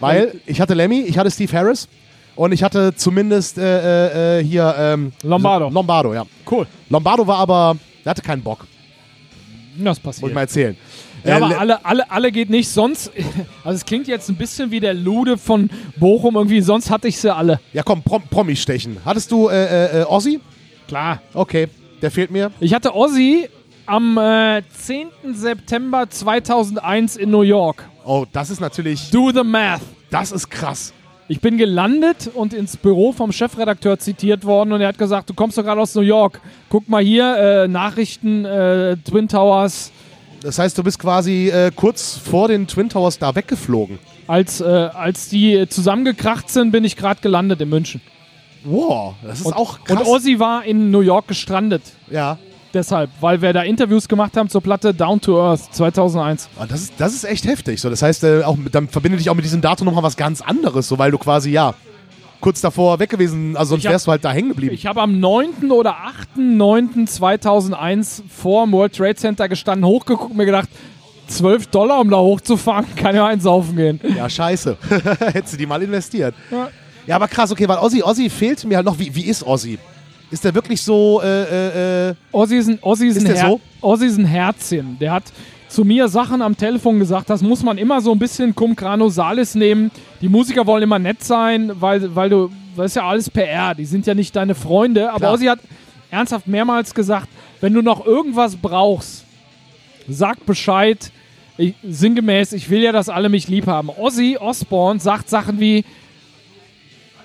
Weil 0.00 0.40
ich 0.46 0.60
hatte 0.60 0.74
Lemmy, 0.74 1.00
ich 1.02 1.16
hatte 1.18 1.30
Steve 1.30 1.52
Harris 1.56 1.88
und 2.34 2.50
ich 2.52 2.62
hatte 2.62 2.94
zumindest 2.96 3.56
äh, 3.58 4.38
äh, 4.38 4.40
äh, 4.40 4.44
hier 4.44 4.74
ähm, 4.76 5.12
Lombardo. 5.22 5.68
Lombardo, 5.68 6.12
ja. 6.14 6.24
Cool. 6.50 6.66
Lombardo 6.88 7.24
war 7.26 7.38
aber, 7.38 7.76
der 8.04 8.10
hatte 8.10 8.22
keinen 8.22 8.42
Bock, 8.42 8.66
Das 9.76 9.84
muss 9.84 9.96
ich 9.98 10.02
passiert. 10.02 10.34
mal 10.34 10.40
erzählen. 10.40 10.76
Ja, 11.24 11.34
Äh, 11.34 11.36
aber 11.36 11.48
Le- 11.50 11.58
alle, 11.60 11.84
alle, 11.84 12.10
alle 12.10 12.32
geht 12.32 12.50
nicht. 12.50 12.68
Sonst, 12.68 13.12
also 13.64 13.76
es 13.76 13.84
klingt 13.84 14.08
jetzt 14.08 14.28
ein 14.28 14.34
bisschen 14.34 14.72
wie 14.72 14.80
der 14.80 14.92
Lude 14.94 15.38
von 15.38 15.70
Bochum 15.98 16.34
irgendwie, 16.34 16.60
sonst 16.62 16.90
hatte 16.90 17.06
ich 17.06 17.18
sie 17.18 17.32
alle. 17.32 17.60
ja, 17.72 17.84
komm, 17.84 18.02
Prom 18.02 18.22
Promi 18.28 18.56
stechen. 18.56 18.96
Hattest 19.04 19.30
du 19.30 19.48
äh, 19.48 19.54
äh, 19.98 20.00
äh, 20.00 20.04
Ozzy? 20.06 20.40
Klar. 20.88 21.22
Okay, 21.32 21.68
der 22.02 22.10
fehlt 22.10 22.32
mir. 22.32 22.50
Ich 22.58 22.74
hatte 22.74 22.92
Ozzy 22.92 23.48
am 23.86 24.16
äh, 24.18 24.62
10. 24.78 25.08
September 25.32 26.08
2001 26.08 27.16
in 27.16 27.30
New 27.30 27.42
York. 27.42 27.84
Oh, 28.04 28.24
das 28.32 28.50
ist 28.50 28.60
natürlich, 28.60 29.10
Do 29.10 29.30
the 29.32 29.42
math. 29.44 29.80
das 30.10 30.32
ist 30.32 30.48
krass. 30.50 30.92
Ich 31.28 31.40
bin 31.40 31.56
gelandet 31.56 32.30
und 32.34 32.52
ins 32.52 32.76
Büro 32.76 33.12
vom 33.12 33.32
Chefredakteur 33.32 33.98
zitiert 33.98 34.44
worden 34.44 34.72
und 34.72 34.80
er 34.80 34.88
hat 34.88 34.98
gesagt, 34.98 35.30
du 35.30 35.34
kommst 35.34 35.56
doch 35.56 35.62
gerade 35.62 35.80
aus 35.80 35.94
New 35.94 36.02
York. 36.02 36.40
Guck 36.68 36.88
mal 36.88 37.02
hier, 37.02 37.36
äh, 37.64 37.68
Nachrichten, 37.68 38.44
äh, 38.44 38.96
Twin 38.98 39.28
Towers. 39.28 39.92
Das 40.42 40.58
heißt, 40.58 40.76
du 40.76 40.82
bist 40.82 40.98
quasi 40.98 41.48
äh, 41.48 41.70
kurz 41.74 42.18
vor 42.18 42.48
den 42.48 42.66
Twin 42.66 42.88
Towers 42.88 43.18
da 43.18 43.34
weggeflogen. 43.34 43.98
Als, 44.26 44.60
äh, 44.60 44.64
als 44.64 45.28
die 45.28 45.66
zusammengekracht 45.68 46.50
sind, 46.50 46.72
bin 46.72 46.84
ich 46.84 46.96
gerade 46.96 47.20
gelandet 47.20 47.60
in 47.60 47.68
München. 47.68 48.00
Wow, 48.64 49.14
das 49.22 49.40
ist 49.40 49.46
Und, 49.46 49.54
auch 49.54 49.82
krass. 49.84 50.00
und 50.02 50.06
Ozzy 50.06 50.38
war 50.38 50.64
in 50.64 50.90
New 50.90 51.00
York 51.00 51.28
gestrandet. 51.28 51.82
ja, 52.10 52.38
Deshalb, 52.74 53.10
weil 53.20 53.42
wir 53.42 53.52
da 53.52 53.62
Interviews 53.62 54.08
gemacht 54.08 54.36
haben 54.36 54.48
zur 54.48 54.62
Platte 54.62 54.94
Down 54.94 55.20
to 55.20 55.38
Earth 55.40 55.74
2001. 55.74 56.48
Ah, 56.58 56.64
Das 56.66 56.80
ist, 56.82 56.94
das 56.98 57.12
ist 57.12 57.24
echt 57.24 57.44
heftig. 57.44 57.80
So, 57.80 57.90
das 57.90 58.00
heißt, 58.02 58.24
äh, 58.24 58.42
auch, 58.44 58.56
dann 58.70 58.88
verbindet 58.88 59.20
dich 59.20 59.28
auch 59.28 59.34
mit 59.34 59.44
diesem 59.44 59.60
Datum 59.60 59.84
nochmal 59.86 60.02
was 60.02 60.16
ganz 60.16 60.40
anderes, 60.40 60.88
so 60.88 60.98
weil 60.98 61.10
du 61.10 61.18
quasi, 61.18 61.50
ja, 61.50 61.74
kurz 62.40 62.60
davor 62.60 62.98
weg 62.98 63.10
gewesen, 63.10 63.56
also 63.56 63.70
sonst 63.74 63.84
hab- 63.84 63.92
wärst 63.92 64.06
du 64.06 64.10
halt 64.10 64.24
da 64.24 64.32
hängen 64.32 64.48
geblieben. 64.48 64.74
Ich 64.74 64.86
habe 64.86 65.00
am 65.02 65.20
9. 65.20 65.70
oder 65.70 65.96
8.9.2001 66.36 68.22
vor 68.28 68.64
dem 68.64 68.72
World 68.72 68.96
Trade 68.96 69.14
Center 69.16 69.48
gestanden, 69.48 69.86
hochgeguckt 69.86 70.30
und 70.30 70.36
mir 70.36 70.46
gedacht, 70.46 70.68
12 71.28 71.68
Dollar, 71.68 72.00
um 72.00 72.10
da 72.10 72.18
hochzufahren, 72.18 72.86
kann 72.96 73.14
ja 73.14 73.26
einsaufen 73.26 73.76
gehen. 73.76 74.00
Ja, 74.16 74.28
scheiße. 74.28 74.76
Hättest 75.32 75.54
du 75.54 75.58
die 75.58 75.66
mal 75.66 75.82
investiert. 75.82 76.34
Ja. 76.50 76.68
Ja, 77.06 77.16
aber 77.16 77.26
krass, 77.26 77.50
okay, 77.50 77.66
weil 77.66 77.78
Ozzy, 77.78 78.02
Ozzy 78.02 78.30
fehlt 78.30 78.62
mir 78.64 78.76
halt 78.76 78.86
noch. 78.86 78.96
Wie, 78.98 79.12
wie 79.14 79.24
ist 79.24 79.44
Ozzy? 79.44 79.78
Ist 80.32 80.44
der 80.44 80.54
wirklich 80.54 80.80
so, 80.80 81.20
äh, 81.22 81.26
äh, 81.26 82.08
äh, 82.08 82.14
Ozzy 82.32 82.56
ist 82.56 82.68
ein, 82.68 82.78
Ozzy 82.80 83.08
ist 83.08 83.18
Ist 83.18 83.22
ein, 83.24 83.34
der 83.34 83.42
Her 83.42 83.50
so? 83.50 83.60
Ozzy 83.86 84.06
ist 84.06 84.18
ein 84.18 84.24
Herzchen. 84.24 84.96
Der 84.98 85.12
hat 85.12 85.24
zu 85.68 85.84
mir 85.84 86.08
Sachen 86.08 86.40
am 86.40 86.56
Telefon 86.56 86.98
gesagt, 86.98 87.28
das 87.28 87.42
muss 87.42 87.62
man 87.62 87.76
immer 87.76 88.00
so 88.00 88.12
ein 88.12 88.18
bisschen 88.18 88.54
cum 88.54 88.74
grano 88.74 89.10
salis 89.10 89.54
nehmen. 89.54 89.90
Die 90.22 90.30
Musiker 90.30 90.66
wollen 90.66 90.84
immer 90.84 90.98
nett 90.98 91.22
sein, 91.22 91.70
weil, 91.74 92.14
weil 92.16 92.30
du, 92.30 92.50
das 92.76 92.86
ist 92.86 92.96
ja 92.96 93.06
alles 93.06 93.28
PR, 93.28 93.74
die 93.74 93.84
sind 93.84 94.06
ja 94.06 94.14
nicht 94.14 94.34
deine 94.34 94.54
Freunde. 94.54 95.10
Aber 95.10 95.18
Klar. 95.18 95.32
Ozzy 95.34 95.44
hat 95.44 95.58
ernsthaft 96.10 96.46
mehrmals 96.46 96.94
gesagt, 96.94 97.28
wenn 97.60 97.74
du 97.74 97.82
noch 97.82 98.06
irgendwas 98.06 98.56
brauchst, 98.56 99.26
sag 100.08 100.46
Bescheid. 100.46 101.12
Ich, 101.58 101.74
sinngemäß, 101.86 102.54
ich 102.54 102.70
will 102.70 102.80
ja, 102.80 102.92
dass 102.92 103.10
alle 103.10 103.28
mich 103.28 103.48
lieb 103.48 103.66
haben. 103.66 103.90
Ozzy 103.90 104.38
Osbourne 104.40 104.98
sagt 104.98 105.28
Sachen 105.28 105.60
wie, 105.60 105.84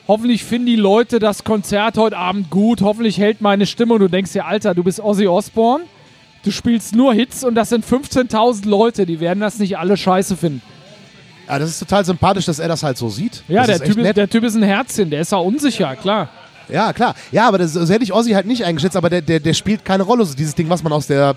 hoffentlich 0.08 0.44
finden 0.44 0.68
die 0.68 0.76
Leute 0.76 1.20
das 1.20 1.44
Konzert 1.44 1.98
heute 1.98 2.18
Abend 2.18 2.50
gut, 2.50 2.82
hoffentlich 2.82 3.18
hält 3.18 3.42
meine 3.42 3.66
Stimme 3.66 3.96
und 3.96 4.00
du 4.02 4.08
denkst 4.08 4.34
dir, 4.34 4.46
Alter, 4.46 4.74
du 4.74 4.84
bist 4.84 5.00
Ozzy 5.00 5.28
Osbourne, 5.28 5.84
du 6.44 6.52
spielst 6.52 6.96
nur 6.96 7.14
Hits 7.14 7.44
und 7.44 7.56
das 7.56 7.70
sind 7.70 7.86
15.000 7.86 8.68
Leute, 8.68 9.06
die 9.06 9.20
werden 9.20 9.40
das 9.40 9.60
nicht 9.60 9.78
alle 9.78 9.98
scheiße 9.98 10.38
finden. 10.38 10.62
Ja, 11.48 11.60
das 11.60 11.70
ist 11.70 11.80
total 11.80 12.04
sympathisch, 12.04 12.46
dass 12.46 12.60
er 12.60 12.68
das 12.68 12.84
halt 12.84 12.98
so 12.98 13.10
sieht. 13.10 13.44
Ja, 13.48 13.66
das 13.66 13.80
der 13.80 13.88
typ, 13.88 13.98
ist, 13.98 14.18
der 14.18 14.30
typ 14.30 14.44
ist 14.44 14.56
ein 14.56 14.64
Herzchen, 14.64 15.10
der 15.10 15.22
ist 15.22 15.34
auch 15.34 15.46
unsicher, 15.46 15.96
klar. 15.96 16.30
Ja, 16.70 16.92
klar. 16.92 17.16
Ja, 17.32 17.48
aber 17.48 17.58
das, 17.58 17.74
so 17.74 17.88
hätte 17.88 18.04
ich 18.04 18.14
Ozzy 18.14 18.32
halt 18.32 18.46
nicht 18.46 18.66
eingeschätzt, 18.66 18.98
aber 18.98 19.10
der, 19.10 19.22
der, 19.22 19.40
der 19.40 19.54
spielt 19.54 19.86
keine 19.86 20.04
Rolle. 20.04 20.26
So 20.26 20.36
dieses 20.36 20.54
Ding, 20.54 20.70
was 20.70 20.84
man 20.84 20.92
aus 20.92 21.08
der 21.08 21.36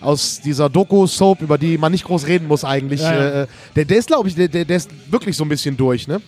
aus 0.00 0.40
dieser 0.40 0.68
Doku-Soap, 0.68 1.42
über 1.42 1.58
die 1.58 1.78
man 1.78 1.92
nicht 1.92 2.04
groß 2.04 2.26
reden 2.26 2.48
muss 2.48 2.64
eigentlich. 2.64 3.00
Ja, 3.00 3.12
ja. 3.14 3.42
Äh, 3.42 3.46
der, 3.76 3.84
der 3.84 3.98
ist, 3.98 4.08
glaube 4.08 4.28
ich, 4.28 4.34
der, 4.34 4.48
der 4.48 4.76
ist 4.76 4.90
wirklich 5.10 5.36
so 5.36 5.44
ein 5.44 5.48
bisschen 5.48 5.76
durch, 5.76 6.08
ne? 6.08 6.20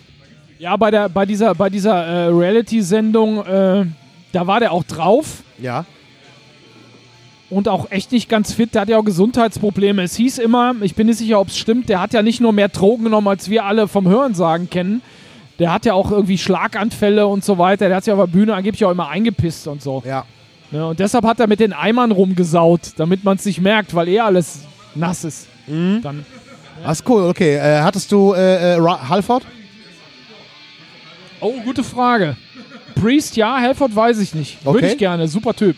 Ja, 0.59 0.75
bei, 0.77 0.89
der, 0.91 1.09
bei 1.09 1.25
dieser, 1.25 1.53
bei 1.55 1.69
dieser 1.69 1.95
äh, 2.05 2.25
Reality-Sendung, 2.27 3.45
äh, 3.45 3.85
da 4.31 4.47
war 4.47 4.59
der 4.59 4.71
auch 4.71 4.83
drauf 4.83 5.43
Ja. 5.59 5.85
und 7.49 7.67
auch 7.67 7.91
echt 7.91 8.11
nicht 8.11 8.29
ganz 8.29 8.53
fit. 8.53 8.73
Der 8.73 8.81
hat 8.81 8.89
ja 8.89 8.97
auch 8.97 9.03
Gesundheitsprobleme. 9.05 10.01
Es 10.03 10.15
hieß 10.15 10.37
immer, 10.39 10.73
ich 10.81 10.95
bin 10.95 11.07
nicht 11.07 11.17
sicher, 11.17 11.39
ob 11.39 11.49
es 11.49 11.57
stimmt, 11.57 11.89
der 11.89 11.99
hat 11.99 12.13
ja 12.13 12.21
nicht 12.21 12.39
nur 12.41 12.53
mehr 12.53 12.69
Drogen 12.69 13.03
genommen, 13.05 13.27
als 13.27 13.49
wir 13.49 13.65
alle 13.65 13.87
vom 13.87 14.07
Hörensagen 14.07 14.69
kennen. 14.69 15.01
Der 15.59 15.71
hat 15.71 15.85
ja 15.85 15.93
auch 15.93 16.11
irgendwie 16.11 16.37
Schlaganfälle 16.37 17.27
und 17.27 17.43
so 17.45 17.57
weiter. 17.57 17.87
Der 17.87 17.97
hat 17.97 18.03
sich 18.03 18.13
auf 18.13 18.19
der 18.19 18.27
Bühne 18.27 18.53
angeblich 18.55 18.83
auch 18.85 18.91
immer 18.91 19.07
eingepisst 19.09 19.67
und 19.67 19.81
so. 19.81 20.03
Ja. 20.05 20.25
Ja, 20.71 20.85
und 20.85 20.99
deshalb 20.99 21.23
hat 21.25 21.39
er 21.39 21.47
mit 21.47 21.59
den 21.59 21.71
Eimern 21.73 22.11
rumgesaut, 22.11 22.93
damit 22.97 23.23
man 23.23 23.37
es 23.37 23.45
nicht 23.45 23.61
merkt, 23.61 23.93
weil 23.95 24.07
eh 24.09 24.19
alles 24.19 24.61
nass 24.95 25.23
ist. 25.23 25.47
Mhm. 25.67 25.99
Dann, 26.01 26.25
Das 26.83 26.99
ist 26.99 27.09
cool, 27.09 27.23
okay. 27.29 27.55
Äh, 27.55 27.81
hattest 27.81 28.11
du 28.11 28.33
äh, 28.33 28.75
äh, 28.75 28.81
Halford? 28.81 29.43
Oh, 31.45 31.61
gute 31.63 31.83
Frage. 31.83 32.35
Priest, 32.95 33.35
ja, 33.35 33.57
Helford 33.59 33.95
weiß 33.95 34.19
ich 34.19 34.33
nicht. 34.33 34.63
Würde 34.65 34.79
Okay. 34.79 34.91
ich 34.93 34.97
gerne, 34.97 35.27
super 35.27 35.53
Typ. 35.53 35.75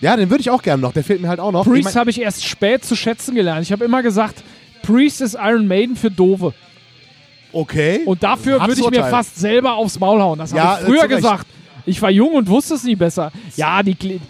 Ja, 0.00 0.16
den 0.16 0.28
würde 0.30 0.42
ich 0.42 0.50
auch 0.50 0.62
gerne 0.62 0.82
noch. 0.82 0.92
Der 0.92 1.02
fehlt 1.04 1.20
mir 1.22 1.28
halt 1.28 1.40
auch 1.40 1.50
noch. 1.52 1.66
Ich 1.66 1.72
Priest 1.72 1.84
mein- 1.86 1.94
habe 1.96 2.10
ich 2.10 2.20
erst 2.20 2.44
spät 2.44 2.84
zu 2.84 2.94
schätzen 2.96 3.34
gelernt. 3.34 3.62
Ich 3.62 3.72
habe 3.72 3.84
immer 3.84 4.02
gesagt, 4.02 4.42
Priest 4.82 5.20
ist 5.22 5.34
Iron 5.34 5.66
Maiden 5.66 5.96
für 5.96 6.10
Dove. 6.10 6.52
okay. 7.52 8.00
Und 8.04 8.22
dafür 8.22 8.60
Hartes 8.60 8.76
würde 8.76 8.80
ich 8.82 8.90
mir 8.90 8.96
Urteil. 9.04 9.10
fast 9.10 9.36
selber 9.36 9.74
aufs 9.74 9.98
Maul 9.98 10.20
hauen. 10.20 10.38
Das 10.38 10.52
Ja, 10.52 10.62
habe 10.64 10.82
ich 10.82 10.82
äh, 10.82 10.90
früher 10.90 11.00
zu 11.00 11.06
Recht. 11.06 11.16
gesagt. 11.16 11.46
Ich 11.86 12.00
war 12.02 12.10
jung 12.10 12.32
und 12.34 12.48
wusste 12.48 12.74
es 12.74 12.84
nie 12.84 12.96
besser. 12.96 13.30
Ja, 13.56 13.82
die, 13.82 13.94
Kli- 13.94 14.20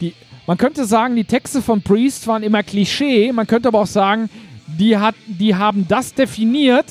die, 0.00 0.14
man 0.46 0.56
könnte 0.58 0.84
sagen, 0.84 1.14
die 1.16 1.24
Texte 1.24 1.60
von 1.62 1.82
Priest 1.82 2.26
waren 2.26 2.42
immer 2.42 2.62
Klischee. 2.62 3.32
Man 3.32 3.46
könnte 3.46 3.68
aber 3.68 3.80
auch 3.80 3.86
sagen, 3.86 4.28
die, 4.66 4.96
hat, 4.96 5.14
die 5.26 5.54
haben 5.54 5.86
das 5.88 6.14
definiert, 6.14 6.86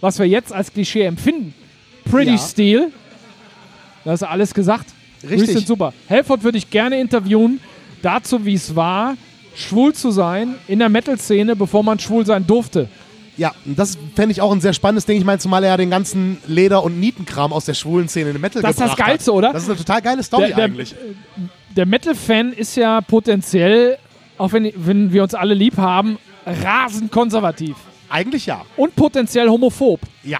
was 0.00 0.18
wir 0.18 0.26
jetzt 0.26 0.52
als 0.52 0.72
Klischee 0.72 1.02
empfinden. 1.02 1.54
Pretty 2.10 2.32
Ja. 2.32 2.38
Steel. 2.38 2.92
Das 4.04 4.22
ist 4.22 4.28
alles 4.28 4.52
gesagt. 4.54 4.86
Richtig. 5.22 5.38
Priest 5.38 5.52
sind 5.52 5.66
super. 5.66 5.92
Helford 6.08 6.42
würde 6.42 6.58
ich 6.58 6.68
gerne 6.70 7.00
interviewen, 7.00 7.60
dazu, 8.02 8.44
wie 8.44 8.54
es 8.54 8.74
war, 8.74 9.16
schwul 9.54 9.94
zu 9.94 10.10
sein 10.10 10.56
in 10.66 10.80
der 10.80 10.88
Metal-Szene, 10.88 11.54
bevor 11.54 11.84
man 11.84 11.98
schwul 11.98 12.26
sein 12.26 12.46
durfte. 12.46 12.88
Ja, 13.36 13.52
das 13.64 13.96
fände 14.16 14.32
ich 14.32 14.40
auch 14.40 14.52
ein 14.52 14.60
sehr 14.60 14.72
spannendes 14.74 15.06
Ding. 15.06 15.16
Ich 15.18 15.24
meine, 15.24 15.38
zumal 15.38 15.62
er 15.64 15.70
ja 15.70 15.76
den 15.76 15.90
ganzen 15.90 16.38
Leder- 16.46 16.82
und 16.84 16.98
Nietenkram 17.00 17.52
aus 17.52 17.64
der 17.64 17.74
schwulen 17.74 18.08
Szene 18.08 18.30
in 18.30 18.34
den 18.36 18.40
Metal 18.42 18.60
Das 18.60 18.72
ist 18.72 18.80
das 18.80 18.90
gebracht 18.90 19.08
Geilste, 19.08 19.30
hat. 19.30 19.36
oder? 19.38 19.52
Das 19.52 19.62
ist 19.62 19.68
eine 19.70 19.78
total 19.78 20.02
geile 20.02 20.22
Story 20.22 20.46
Der- 20.48 20.56
der- 20.56 20.64
eigentlich. 20.66 20.94
der 21.76 21.86
Metal-Fan 21.86 22.52
ist 22.52 22.76
ja 22.76 23.00
potenziell, 23.00 23.96
auch 24.36 24.52
wenn, 24.52 24.70
wenn 24.76 25.12
wir 25.12 25.22
uns 25.22 25.34
alle 25.34 25.54
lieb 25.54 25.78
haben, 25.78 26.18
rasend 26.44 27.10
konservativ 27.12 27.76
Eigentlich 28.10 28.46
ja. 28.46 28.62
und 28.76 28.94
potenziell 28.96 29.48
homophob. 29.48 30.00
Ja. 30.24 30.38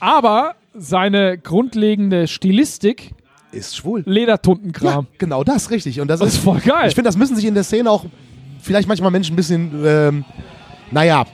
Aber 0.00 0.54
seine 0.74 1.38
grundlegende 1.38 2.28
Stilistik, 2.28 3.12
Ist 3.52 3.76
schwul. 3.76 4.02
Ja, 4.06 4.12
Ledertuntenkram. 4.12 5.06
genau 5.18 5.44
das, 5.44 5.70
richtig. 5.70 6.00
Und 6.00 6.08
das, 6.08 6.20
Das 6.20 6.28
ist 6.30 6.34
ist 6.36 6.44
voll 6.44 6.60
geil. 6.60 6.88
Ich 6.88 6.94
finde, 6.94 7.08
das 7.08 7.16
müssen 7.16 7.36
sich 7.36 7.44
in 7.44 7.54
der 7.54 7.64
Szene 7.64 7.90
auch 7.90 8.04
vielleicht 8.62 8.88
manchmal 8.88 9.10
Menschen 9.10 9.32
ein 9.32 9.36
bisschen, 9.36 9.70
ähm, 9.84 10.24
naja, 10.90 11.24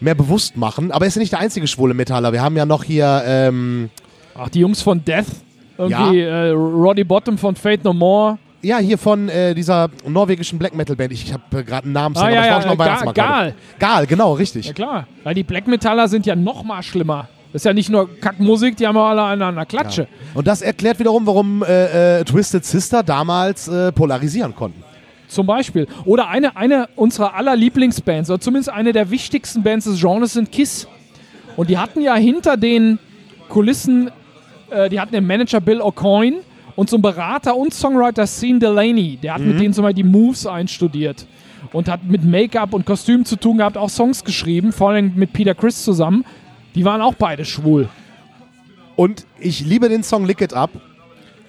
mehr 0.00 0.14
bewusst 0.14 0.56
machen. 0.56 0.92
Aber 0.92 1.04
er 1.04 1.08
ist 1.08 1.16
ja 1.16 1.20
nicht 1.20 1.32
der 1.32 1.40
einzige 1.40 1.66
schwule 1.66 1.94
Metaller. 1.94 2.32
Wir 2.32 2.42
haben 2.42 2.56
ja 2.56 2.64
noch 2.66 2.84
hier, 2.84 3.22
ähm, 3.26 3.90
Ach, 4.36 4.48
die 4.48 4.60
Jungs 4.60 4.80
von 4.82 5.04
Death, 5.04 5.26
irgendwie 5.76 6.20
äh, 6.20 6.50
Roddy 6.50 7.02
Bottom 7.04 7.36
von 7.38 7.56
Fate 7.56 7.82
No 7.84 7.92
More. 7.92 8.38
ja, 8.62 8.78
hier 8.78 8.98
von 8.98 9.28
äh, 9.28 9.54
dieser 9.54 9.88
norwegischen 10.06 10.58
Black 10.58 10.74
Metal 10.76 10.94
Band. 10.94 11.12
Ich, 11.12 11.24
ich 11.24 11.32
habe 11.32 11.42
äh, 11.58 11.64
gerade 11.64 11.84
einen 11.84 11.92
Namen, 11.94 12.16
Ah, 12.16 12.20
aber 12.20 12.30
ja, 12.32 12.40
ich 12.42 12.46
ja, 12.46 12.62
schon 12.62 12.72
äh, 12.72 12.76
Ga-. 12.76 13.12
Gal. 13.12 13.54
Gal, 13.80 14.06
genau, 14.06 14.34
richtig. 14.34 14.66
Ja 14.66 14.72
klar, 14.72 15.06
weil 15.24 15.34
die 15.34 15.42
Black 15.42 15.66
Metaller 15.66 16.06
sind 16.06 16.26
ja 16.26 16.36
noch 16.36 16.62
mal 16.62 16.82
schlimmer. 16.84 17.28
Das 17.52 17.62
ist 17.62 17.64
ja 17.64 17.72
nicht 17.72 17.88
nur 17.88 18.08
Kackmusik, 18.20 18.76
die 18.76 18.86
haben 18.86 18.96
ja 18.96 19.08
alle 19.08 19.22
an 19.22 19.40
einer 19.40 19.64
Klatsche. 19.64 20.06
Und 20.34 20.46
das 20.46 20.60
erklärt 20.60 20.98
wiederum, 20.98 21.26
warum 21.26 21.62
äh, 21.62 22.20
äh, 22.20 22.24
Twisted 22.24 22.64
Sister 22.64 23.02
damals 23.02 23.68
äh, 23.68 23.90
polarisieren 23.90 24.54
konnten. 24.54 24.82
Zum 25.28 25.46
Beispiel. 25.46 25.86
Oder 26.04 26.28
eine, 26.28 26.56
eine 26.56 26.88
unserer 26.96 27.34
aller 27.34 27.56
Lieblingsbands, 27.56 28.30
oder 28.30 28.40
zumindest 28.40 28.70
eine 28.70 28.92
der 28.92 29.10
wichtigsten 29.10 29.62
Bands 29.62 29.86
des 29.86 30.00
Genres 30.00 30.34
sind 30.34 30.52
Kiss. 30.52 30.86
Und 31.56 31.70
die 31.70 31.78
hatten 31.78 32.02
ja 32.02 32.14
hinter 32.16 32.56
den 32.56 32.98
Kulissen, 33.48 34.10
äh, 34.70 34.88
die 34.90 35.00
hatten 35.00 35.12
den 35.12 35.26
Manager 35.26 35.60
Bill 35.60 35.80
O'Coin 35.80 36.34
und 36.76 36.90
so 36.90 36.96
einen 36.96 37.02
Berater 37.02 37.56
und 37.56 37.72
Songwriter 37.72 38.26
Sean 38.26 38.60
Delaney. 38.60 39.18
Der 39.22 39.34
hat 39.34 39.40
mit 39.40 39.58
denen 39.58 39.72
zum 39.72 39.82
Beispiel 39.82 40.04
die 40.04 40.08
Moves 40.08 40.46
einstudiert 40.46 41.26
und 41.72 41.88
hat 41.88 42.04
mit 42.04 42.24
Make-up 42.24 42.74
und 42.74 42.86
Kostüm 42.86 43.24
zu 43.24 43.36
tun 43.36 43.58
gehabt, 43.58 43.76
auch 43.76 43.90
Songs 43.90 44.22
geschrieben, 44.22 44.72
vor 44.72 44.90
allem 44.90 45.12
mit 45.16 45.32
Peter 45.32 45.54
Chris 45.54 45.82
zusammen. 45.82 46.24
Die 46.78 46.84
waren 46.84 47.02
auch 47.02 47.14
beide 47.14 47.44
schwul. 47.44 47.88
Und 48.94 49.26
ich 49.40 49.66
liebe 49.66 49.88
den 49.88 50.04
Song 50.04 50.24
Lick 50.24 50.40
It 50.40 50.54
Up. 50.54 50.70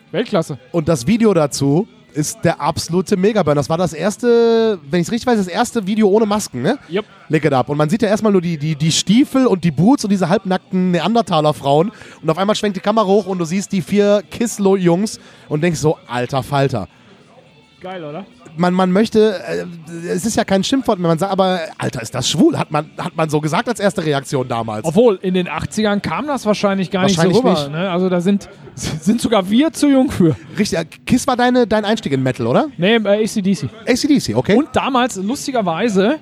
Weltklasse. 0.09 0.57
Und 0.71 0.87
das 0.87 1.05
Video 1.05 1.35
dazu 1.35 1.87
ist 2.15 2.39
der 2.43 2.59
absolute 2.59 3.15
Megaburn. 3.15 3.55
Das 3.55 3.69
war 3.69 3.77
das 3.77 3.93
erste, 3.93 4.79
wenn 4.89 5.01
ich 5.01 5.05
es 5.05 5.11
richtig 5.11 5.27
weiß, 5.27 5.37
das 5.37 5.47
erste 5.47 5.85
Video 5.85 6.09
ohne 6.09 6.25
Masken, 6.25 6.63
ne? 6.63 6.79
Yep. 6.91 7.05
Lick 7.27 7.45
It 7.45 7.53
Up. 7.53 7.69
Und 7.69 7.77
man 7.77 7.91
sieht 7.91 8.01
ja 8.01 8.09
erstmal 8.09 8.31
nur 8.31 8.41
die, 8.41 8.57
die, 8.57 8.75
die 8.75 8.91
Stiefel 8.91 9.45
und 9.45 9.63
die 9.63 9.69
Boots 9.69 10.03
und 10.03 10.09
diese 10.09 10.29
halbnackten 10.29 10.89
Neandertaler-Frauen. 10.89 11.91
Und 12.23 12.29
auf 12.31 12.39
einmal 12.39 12.55
schwenkt 12.55 12.77
die 12.77 12.81
Kamera 12.81 13.05
hoch 13.05 13.27
und 13.27 13.37
du 13.37 13.45
siehst 13.45 13.71
die 13.71 13.83
vier 13.83 14.23
Kisslo-Jungs 14.31 15.19
und 15.47 15.61
denkst 15.61 15.79
so, 15.79 15.99
alter 16.07 16.41
Falter. 16.41 16.87
Geil, 17.81 18.03
oder? 18.03 18.25
Man, 18.57 18.73
man 18.73 18.91
möchte, 18.91 19.39
äh, 19.47 19.65
es 20.07 20.25
ist 20.25 20.35
ja 20.35 20.43
kein 20.43 20.63
Schimpfwort, 20.63 20.99
wenn 20.99 21.07
man 21.07 21.17
sagt, 21.19 21.31
aber 21.31 21.59
Alter, 21.77 22.01
ist 22.01 22.13
das 22.13 22.29
schwul? 22.29 22.57
Hat 22.57 22.71
man, 22.71 22.89
hat 22.97 23.15
man 23.15 23.29
so 23.29 23.39
gesagt 23.41 23.69
als 23.69 23.79
erste 23.79 24.03
Reaktion 24.05 24.47
damals. 24.47 24.85
Obwohl, 24.85 25.19
in 25.21 25.33
den 25.33 25.47
80ern 25.47 25.99
kam 25.99 26.27
das 26.27 26.45
wahrscheinlich 26.45 26.91
gar 26.91 27.03
Wahrscheinlich 27.03 27.35
nicht 27.35 27.43
so 27.43 27.47
rüber. 27.49 27.59
nicht. 27.61 27.71
Ne? 27.71 27.89
Also 27.89 28.09
da 28.09 28.21
sind, 28.21 28.49
sind 28.75 29.21
sogar 29.21 29.49
wir 29.49 29.71
zu 29.71 29.87
jung 29.89 30.11
für. 30.11 30.35
Richtig, 30.57 30.79
äh, 30.79 30.85
Kiss 31.05 31.25
war 31.27 31.37
deine, 31.37 31.67
dein 31.67 31.85
Einstieg 31.85 32.11
in 32.11 32.23
Metal, 32.23 32.47
oder? 32.47 32.67
Nee, 32.77 32.95
äh, 32.95 33.23
ACDC. 33.23 33.69
ACDC, 33.87 34.35
okay. 34.35 34.55
Und 34.55 34.69
damals, 34.73 35.15
lustigerweise, 35.15 36.17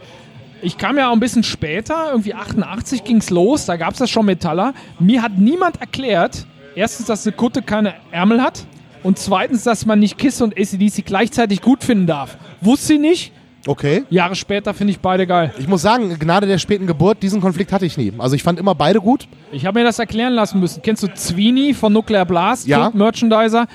ich 0.62 0.78
kam 0.78 0.98
ja 0.98 1.10
auch 1.10 1.14
ein 1.14 1.20
bisschen 1.20 1.44
später, 1.44 2.12
irgendwie 2.12 2.34
88 2.34 3.04
ging 3.04 3.18
es 3.18 3.30
los, 3.30 3.66
da 3.66 3.78
gab 3.78 3.94
es 3.94 4.00
das 4.00 4.10
schon 4.10 4.26
Metaller. 4.26 4.74
Mir 5.00 5.22
hat 5.22 5.38
niemand 5.38 5.80
erklärt, 5.82 6.46
erstens, 6.76 7.08
dass 7.08 7.26
eine 7.26 7.36
Kutte 7.36 7.62
keine 7.62 7.96
Ärmel 8.12 8.42
hat 8.42 8.66
und 9.04 9.18
zweitens, 9.18 9.64
dass 9.64 9.86
man 9.86 10.00
nicht 10.00 10.18
Kiss 10.18 10.42
und 10.42 10.58
ACDC 10.58 11.06
gleichzeitig 11.06 11.62
gut 11.62 11.84
finden 11.84 12.08
darf. 12.08 12.38
Wusste 12.62 12.94
ich 12.96 13.00
nicht. 13.00 13.32
okay. 13.68 14.04
Jahre 14.10 14.36
später 14.36 14.74
finde 14.74 14.92
ich 14.92 15.00
beide 15.00 15.28
geil. 15.28 15.54
Ich 15.60 15.68
muss 15.68 15.82
sagen, 15.82 16.18
Gnade 16.20 16.48
der 16.48 16.58
späten 16.58 16.88
Geburt, 16.88 17.22
diesen 17.22 17.42
Konflikt 17.42 17.72
hatte 17.72 17.86
ich 17.86 17.98
nie. 17.98 18.14
Also 18.18 18.36
ich 18.36 18.44
fand 18.44 18.60
immer 18.60 18.76
beide 18.76 19.00
gut. 19.02 19.28
Ich 19.52 19.66
habe 19.66 19.80
mir 19.80 19.86
das 19.86 20.00
erklären 20.00 20.34
lassen 20.34 20.60
müssen. 20.60 20.82
Kennst 20.82 21.04
du 21.04 21.14
Zwini 21.14 21.74
von 21.74 21.94
Nuclear 21.94 22.26
Blast? 22.26 22.68
Ja. 22.68 22.92
Merchandiser. 22.94 23.68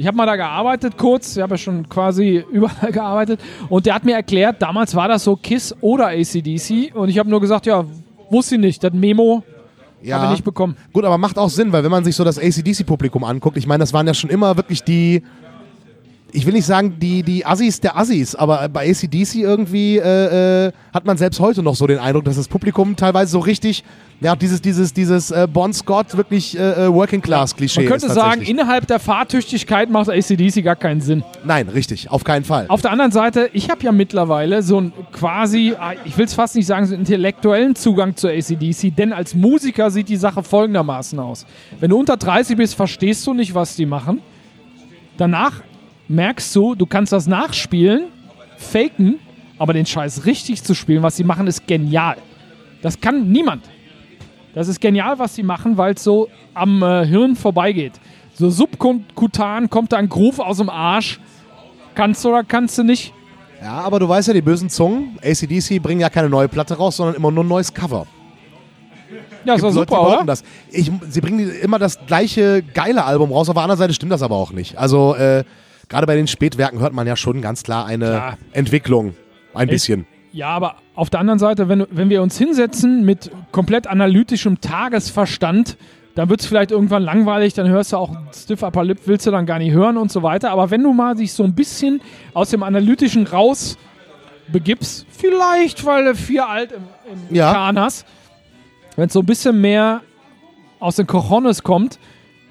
Ich 0.00 0.06
habe 0.06 0.16
mal 0.16 0.26
da 0.26 0.36
gearbeitet 0.36 0.96
kurz, 0.96 1.36
ich 1.36 1.42
habe 1.42 1.54
ja 1.54 1.58
schon 1.58 1.88
quasi 1.88 2.44
überall 2.52 2.92
gearbeitet 2.92 3.40
und 3.68 3.84
der 3.84 3.96
hat 3.96 4.04
mir 4.04 4.14
erklärt, 4.14 4.62
damals 4.62 4.94
war 4.94 5.08
das 5.08 5.24
so 5.24 5.34
KISS 5.34 5.74
oder 5.80 6.06
ACDC 6.10 6.94
und 6.94 7.08
ich 7.08 7.18
habe 7.18 7.28
nur 7.28 7.40
gesagt, 7.40 7.66
ja, 7.66 7.84
wusste 8.30 8.54
ich 8.54 8.60
nicht, 8.60 8.84
das 8.84 8.92
Memo 8.92 9.42
habe 10.06 10.26
ich 10.26 10.30
nicht 10.30 10.44
bekommen. 10.44 10.76
Gut, 10.92 11.04
aber 11.04 11.18
macht 11.18 11.38
auch 11.38 11.50
Sinn, 11.50 11.72
weil 11.72 11.84
wenn 11.84 11.90
man 11.90 12.04
sich 12.04 12.16
so 12.16 12.24
das 12.24 12.38
ACDC-Publikum 12.38 13.24
anguckt, 13.24 13.56
ich 13.56 13.66
meine, 13.66 13.82
das 13.82 13.92
waren 13.92 14.06
ja 14.06 14.14
schon 14.14 14.30
immer 14.30 14.56
wirklich 14.56 14.82
die, 14.84 15.22
ich 16.32 16.44
will 16.44 16.52
nicht 16.52 16.66
sagen, 16.66 16.96
die, 16.98 17.22
die 17.22 17.46
Assis 17.46 17.80
der 17.80 17.96
Assis, 17.96 18.34
aber 18.34 18.68
bei 18.68 18.90
ACDC 18.90 19.36
irgendwie 19.36 19.96
äh, 19.96 20.66
äh, 20.66 20.72
hat 20.92 21.06
man 21.06 21.16
selbst 21.16 21.40
heute 21.40 21.62
noch 21.62 21.74
so 21.74 21.86
den 21.86 21.98
Eindruck, 21.98 22.24
dass 22.24 22.36
das 22.36 22.48
Publikum 22.48 22.96
teilweise 22.96 23.32
so 23.32 23.38
richtig, 23.38 23.82
ja, 24.20 24.36
dieses, 24.36 24.60
dieses, 24.60 24.92
dieses 24.92 25.30
äh, 25.30 25.48
Bon 25.50 25.72
Scott 25.72 26.16
wirklich 26.16 26.58
äh, 26.58 26.86
äh, 26.86 26.92
Working 26.92 27.22
Class 27.22 27.56
Klischee 27.56 27.80
Man 27.80 27.88
könnte 27.88 28.06
ist 28.06 28.14
sagen, 28.14 28.42
innerhalb 28.42 28.86
der 28.86 28.98
Fahrtüchtigkeit 29.00 29.88
macht 29.88 30.10
ACDC 30.10 30.62
gar 30.62 30.76
keinen 30.76 31.00
Sinn. 31.00 31.24
Nein, 31.44 31.68
richtig, 31.68 32.10
auf 32.10 32.24
keinen 32.24 32.44
Fall. 32.44 32.66
Auf 32.68 32.82
der 32.82 32.90
anderen 32.90 33.12
Seite, 33.12 33.48
ich 33.54 33.70
habe 33.70 33.82
ja 33.82 33.92
mittlerweile 33.92 34.62
so 34.62 34.78
einen 34.78 34.92
quasi, 35.12 35.74
ah, 35.78 35.94
ich 36.04 36.18
will 36.18 36.26
es 36.26 36.34
fast 36.34 36.56
nicht 36.56 36.66
sagen, 36.66 36.86
so 36.86 36.92
einen 36.92 37.04
intellektuellen 37.04 37.74
Zugang 37.74 38.16
zu 38.16 38.28
ACDC, 38.28 38.94
denn 38.94 39.14
als 39.14 39.34
Musiker 39.34 39.90
sieht 39.90 40.10
die 40.10 40.16
Sache 40.16 40.42
folgendermaßen 40.42 41.18
aus. 41.18 41.46
Wenn 41.80 41.90
du 41.90 41.98
unter 41.98 42.18
30 42.18 42.56
bist, 42.56 42.74
verstehst 42.74 43.26
du 43.26 43.32
nicht, 43.32 43.54
was 43.54 43.76
die 43.76 43.86
machen. 43.86 44.20
Danach 45.16 45.62
merkst 46.08 46.54
du, 46.56 46.74
du 46.74 46.86
kannst 46.86 47.12
das 47.12 47.26
nachspielen, 47.26 48.06
faken, 48.56 49.18
aber 49.58 49.72
den 49.72 49.86
Scheiß 49.86 50.24
richtig 50.24 50.62
zu 50.62 50.74
spielen, 50.74 51.02
was 51.02 51.16
sie 51.16 51.24
machen, 51.24 51.46
ist 51.46 51.66
genial. 51.66 52.16
Das 52.82 53.00
kann 53.00 53.30
niemand. 53.30 53.64
Das 54.54 54.68
ist 54.68 54.80
genial, 54.80 55.18
was 55.18 55.34
sie 55.34 55.42
machen, 55.42 55.76
weil 55.76 55.94
es 55.94 56.02
so 56.02 56.28
am 56.54 56.82
äh, 56.82 57.06
Hirn 57.06 57.36
vorbeigeht. 57.36 57.92
So 58.34 58.50
subkutan 58.50 59.68
kommt 59.68 59.92
da 59.92 59.96
ein 59.96 60.08
Groove 60.08 60.40
aus 60.40 60.58
dem 60.58 60.70
Arsch. 60.70 61.20
Kannst 61.94 62.24
du 62.24 62.28
oder 62.30 62.44
kannst 62.44 62.78
du 62.78 62.84
nicht? 62.84 63.12
Ja, 63.60 63.80
aber 63.80 63.98
du 63.98 64.08
weißt 64.08 64.28
ja, 64.28 64.34
die 64.34 64.42
bösen 64.42 64.70
Zungen, 64.70 65.18
ACDC 65.22 65.82
bringen 65.82 66.00
ja 66.00 66.08
keine 66.08 66.28
neue 66.28 66.48
Platte 66.48 66.76
raus, 66.76 66.96
sondern 66.96 67.16
immer 67.16 67.32
nur 67.32 67.42
ein 67.42 67.48
neues 67.48 67.74
Cover. 67.74 68.06
Ja, 69.44 69.54
ist 69.54 69.62
doch 69.62 69.68
Gibt 69.68 69.90
Leute, 69.90 69.90
super, 69.90 70.06
oder? 70.06 70.24
Das. 70.24 70.44
Ich, 70.70 70.90
sie 71.08 71.20
bringen 71.20 71.50
immer 71.60 71.78
das 71.78 71.98
gleiche 72.06 72.62
geile 72.62 73.04
Album 73.04 73.32
raus, 73.32 73.48
auf 73.48 73.54
der 73.54 73.62
anderen 73.62 73.78
Seite 73.78 73.94
stimmt 73.94 74.12
das 74.12 74.22
aber 74.22 74.36
auch 74.36 74.52
nicht. 74.52 74.78
Also 74.78 75.16
äh, 75.16 75.44
gerade 75.88 76.06
bei 76.06 76.14
den 76.16 76.26
Spätwerken 76.26 76.80
hört 76.80 76.92
man 76.92 77.06
ja 77.06 77.16
schon 77.16 77.40
ganz 77.42 77.62
klar 77.62 77.86
eine 77.86 78.06
Klar. 78.06 78.38
Entwicklung. 78.52 79.14
Ein 79.54 79.68
bisschen. 79.68 80.06
Ja, 80.30 80.48
aber 80.48 80.76
auf 80.94 81.10
der 81.10 81.20
anderen 81.20 81.38
Seite, 81.38 81.68
wenn, 81.68 81.86
wenn 81.90 82.10
wir 82.10 82.22
uns 82.22 82.36
hinsetzen 82.38 83.04
mit 83.04 83.30
komplett 83.50 83.86
analytischem 83.86 84.60
Tagesverstand, 84.60 85.76
dann 86.14 86.28
wird 86.28 86.40
es 86.40 86.46
vielleicht 86.46 86.70
irgendwann 86.70 87.02
langweilig, 87.02 87.54
dann 87.54 87.68
hörst 87.68 87.92
du 87.92 87.96
auch 87.96 88.14
Stiff 88.34 88.62
Upper 88.62 88.84
Lip, 88.84 88.98
willst 89.06 89.26
du 89.26 89.30
dann 89.30 89.46
gar 89.46 89.58
nicht 89.58 89.72
hören 89.72 89.96
und 89.96 90.12
so 90.12 90.22
weiter. 90.22 90.50
Aber 90.50 90.70
wenn 90.70 90.82
du 90.82 90.92
mal 90.92 91.14
dich 91.14 91.32
so 91.32 91.44
ein 91.44 91.54
bisschen 91.54 92.00
aus 92.34 92.50
dem 92.50 92.62
Analytischen 92.62 93.26
raus 93.26 93.78
begibst, 94.48 95.06
vielleicht, 95.10 95.84
weil 95.84 96.04
du 96.04 96.14
vier 96.14 96.48
alt 96.48 96.72
im, 96.72 96.82
im 97.30 97.34
Ja. 97.34 97.52
Kahn 97.52 97.78
hast, 97.78 98.06
wenn 98.96 99.06
es 99.06 99.12
so 99.12 99.20
ein 99.20 99.26
bisschen 99.26 99.60
mehr 99.60 100.02
aus 100.80 100.96
den 100.96 101.06
Cojones 101.06 101.62
kommt, 101.62 101.98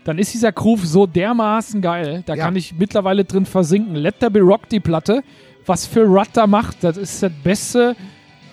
dann 0.08 0.20
ist 0.20 0.34
dieser 0.34 0.54
Groove 0.54 0.86
so 0.86 1.06
dermaßen 1.06 1.82
geil. 1.82 2.24
Da 2.26 2.36
Ja. 2.36 2.46
kann 2.46 2.56
ich 2.56 2.74
mittlerweile 2.78 3.26
drin 3.26 3.46
versinken. 3.46 3.94
Let 3.96 4.20
There 4.20 4.32
Be 4.32 4.40
Rock, 4.40 4.70
die 4.70 4.80
Platte, 4.80 5.22
was 5.66 5.86
Phil 5.86 6.04
Rudd 6.04 6.30
da 6.32 6.48
macht, 6.48 6.82
das 6.82 6.96
ist 6.96 7.22
das 7.22 7.32
Beste, 7.44 7.94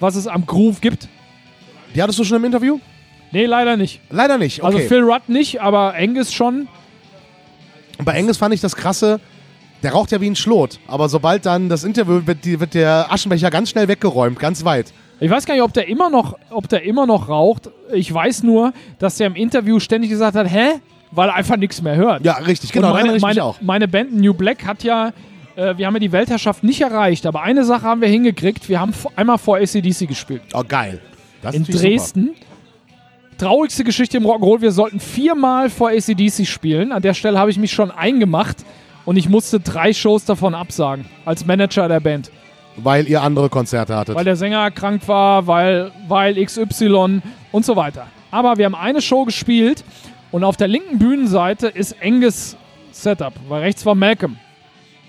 was 0.01 0.17
es 0.17 0.27
am 0.27 0.45
Groove 0.47 0.81
gibt. 0.81 1.09
Die 1.95 2.03
hattest 2.03 2.19
du 2.19 2.25
schon 2.25 2.39
im 2.39 2.45
Interview? 2.45 2.81
Nee, 3.31 3.47
leider 3.47 3.77
nicht. 3.77 4.01
Leider 4.11 4.37
nicht. 4.37 4.65
Okay. 4.65 4.67
Also 4.75 4.89
Phil 4.89 5.03
Rudd 5.03 5.29
nicht, 5.29 5.61
aber 5.63 5.95
Angus 5.95 6.33
schon. 6.33 6.67
Und 7.99 8.05
bei 8.05 8.19
Angus 8.19 8.37
fand 8.37 8.53
ich 8.53 8.61
das 8.61 8.75
krasse, 8.75 9.21
der 9.85 9.93
raucht 9.93 10.11
ja 10.11 10.21
wie 10.21 10.29
ein 10.29 10.35
Schlot. 10.35 10.81
Aber 10.89 11.09
sobald 11.09 11.47
dann 11.47 11.69
das 11.69 11.85
Interview 11.85 12.23
wird, 12.27 12.45
die, 12.45 12.59
wird 12.59 12.75
der 12.75 13.13
Aschenbecher 13.13 13.51
ganz 13.51 13.71
schnell 13.71 13.87
weggeräumt, 13.87 14.41
ganz 14.41 14.65
weit. 14.65 14.93
Ich 15.21 15.31
weiß 15.31 15.47
gar 15.47 15.55
nicht, 15.55 15.63
ob 15.63 15.73
der 15.73 15.87
immer 15.87 16.11
noch, 16.11 16.37
ob 16.51 16.69
der 16.69 16.83
immer 16.83 17.07
noch 17.07 17.29
raucht. 17.29 17.71
Ich 17.93 18.13
weiß 18.13 18.43
nur, 18.43 18.73
dass 18.99 19.19
der 19.19 19.29
im 19.29 19.37
Interview 19.37 19.79
ständig 19.79 20.11
gesagt 20.11 20.35
hat, 20.37 20.51
hä? 20.51 20.81
Weil 21.15 21.29
er 21.29 21.35
einfach 21.35 21.57
nichts 21.57 21.81
mehr 21.81 21.97
hört. 21.97 22.25
Ja, 22.25 22.35
richtig, 22.35 22.73
genau. 22.73 22.89
Und 22.89 23.03
meine, 23.03 23.19
meine, 23.19 23.45
auch. 23.45 23.61
meine 23.61 23.89
Band 23.89 24.15
New 24.15 24.35
Black 24.35 24.67
hat 24.67 24.83
ja, 24.83 25.13
äh, 25.57 25.77
wir 25.77 25.87
haben 25.87 25.95
ja 25.95 26.01
die 26.01 26.13
Weltherrschaft 26.13 26.65
nicht 26.65 26.81
erreicht, 26.81 27.27
aber 27.27 27.43
eine 27.43 27.65
Sache 27.65 27.83
haben 27.83 28.01
wir 28.01 28.09
hingekriegt. 28.09 28.69
Wir 28.69 28.81
haben 28.81 28.93
einmal 29.17 29.39
vor 29.39 29.59
ACDC 29.59 30.09
gespielt. 30.09 30.43
Oh, 30.53 30.63
geil. 30.67 31.01
Das 31.43 31.55
In 31.55 31.65
Dresden. 31.65 32.31
Traurigste 33.39 33.85
Geschichte 33.85 34.17
im 34.17 34.25
Rock'n'Roll. 34.25 34.61
Wir 34.61 34.73
sollten 34.73 35.01
viermal 35.01 35.69
vor 35.69 35.91
ACDC 35.91 36.47
spielen. 36.47 36.93
An 36.93 37.03
der 37.03 37.15
Stelle 37.15 37.39
habe 37.39 37.51
ich 37.51 37.59
mich 37.59 37.73
schon 37.73 37.91
eingemacht 37.91 38.65
und 39.05 39.17
ich 39.17 39.29
musste 39.29 39.61
drei 39.61 39.93
Shows 39.93 40.25
davon 40.25 40.55
absagen. 40.55 41.05
Als 41.25 41.45
Manager 41.45 41.89
der 41.89 42.01
Band. 42.01 42.27
Super. 42.27 42.85
Weil 42.85 43.09
ihr 43.09 43.23
andere 43.23 43.49
Konzerte 43.49 43.95
hattet. 43.97 44.15
Weil 44.15 44.25
der 44.25 44.37
Sänger 44.37 44.59
erkrankt 44.59 45.07
war, 45.07 45.47
weil, 45.47 45.93
weil 46.09 46.43
XY 46.45 47.23
und 47.53 47.65
so 47.65 47.77
weiter. 47.77 48.07
Aber 48.31 48.57
wir 48.57 48.65
haben 48.65 48.75
eine 48.75 49.01
Show 49.01 49.25
gespielt 49.25 49.85
und 50.35 50.43
auf 50.43 50.57
der 50.57 50.67
linken 50.67 50.99
Bühnenseite 50.99 51.69
ist 51.69 51.95
Angus 52.03 52.57
Setup, 52.91 53.35
weil 53.47 53.63
rechts 53.63 53.87
war 53.87 53.95
Malcolm. 53.95 54.37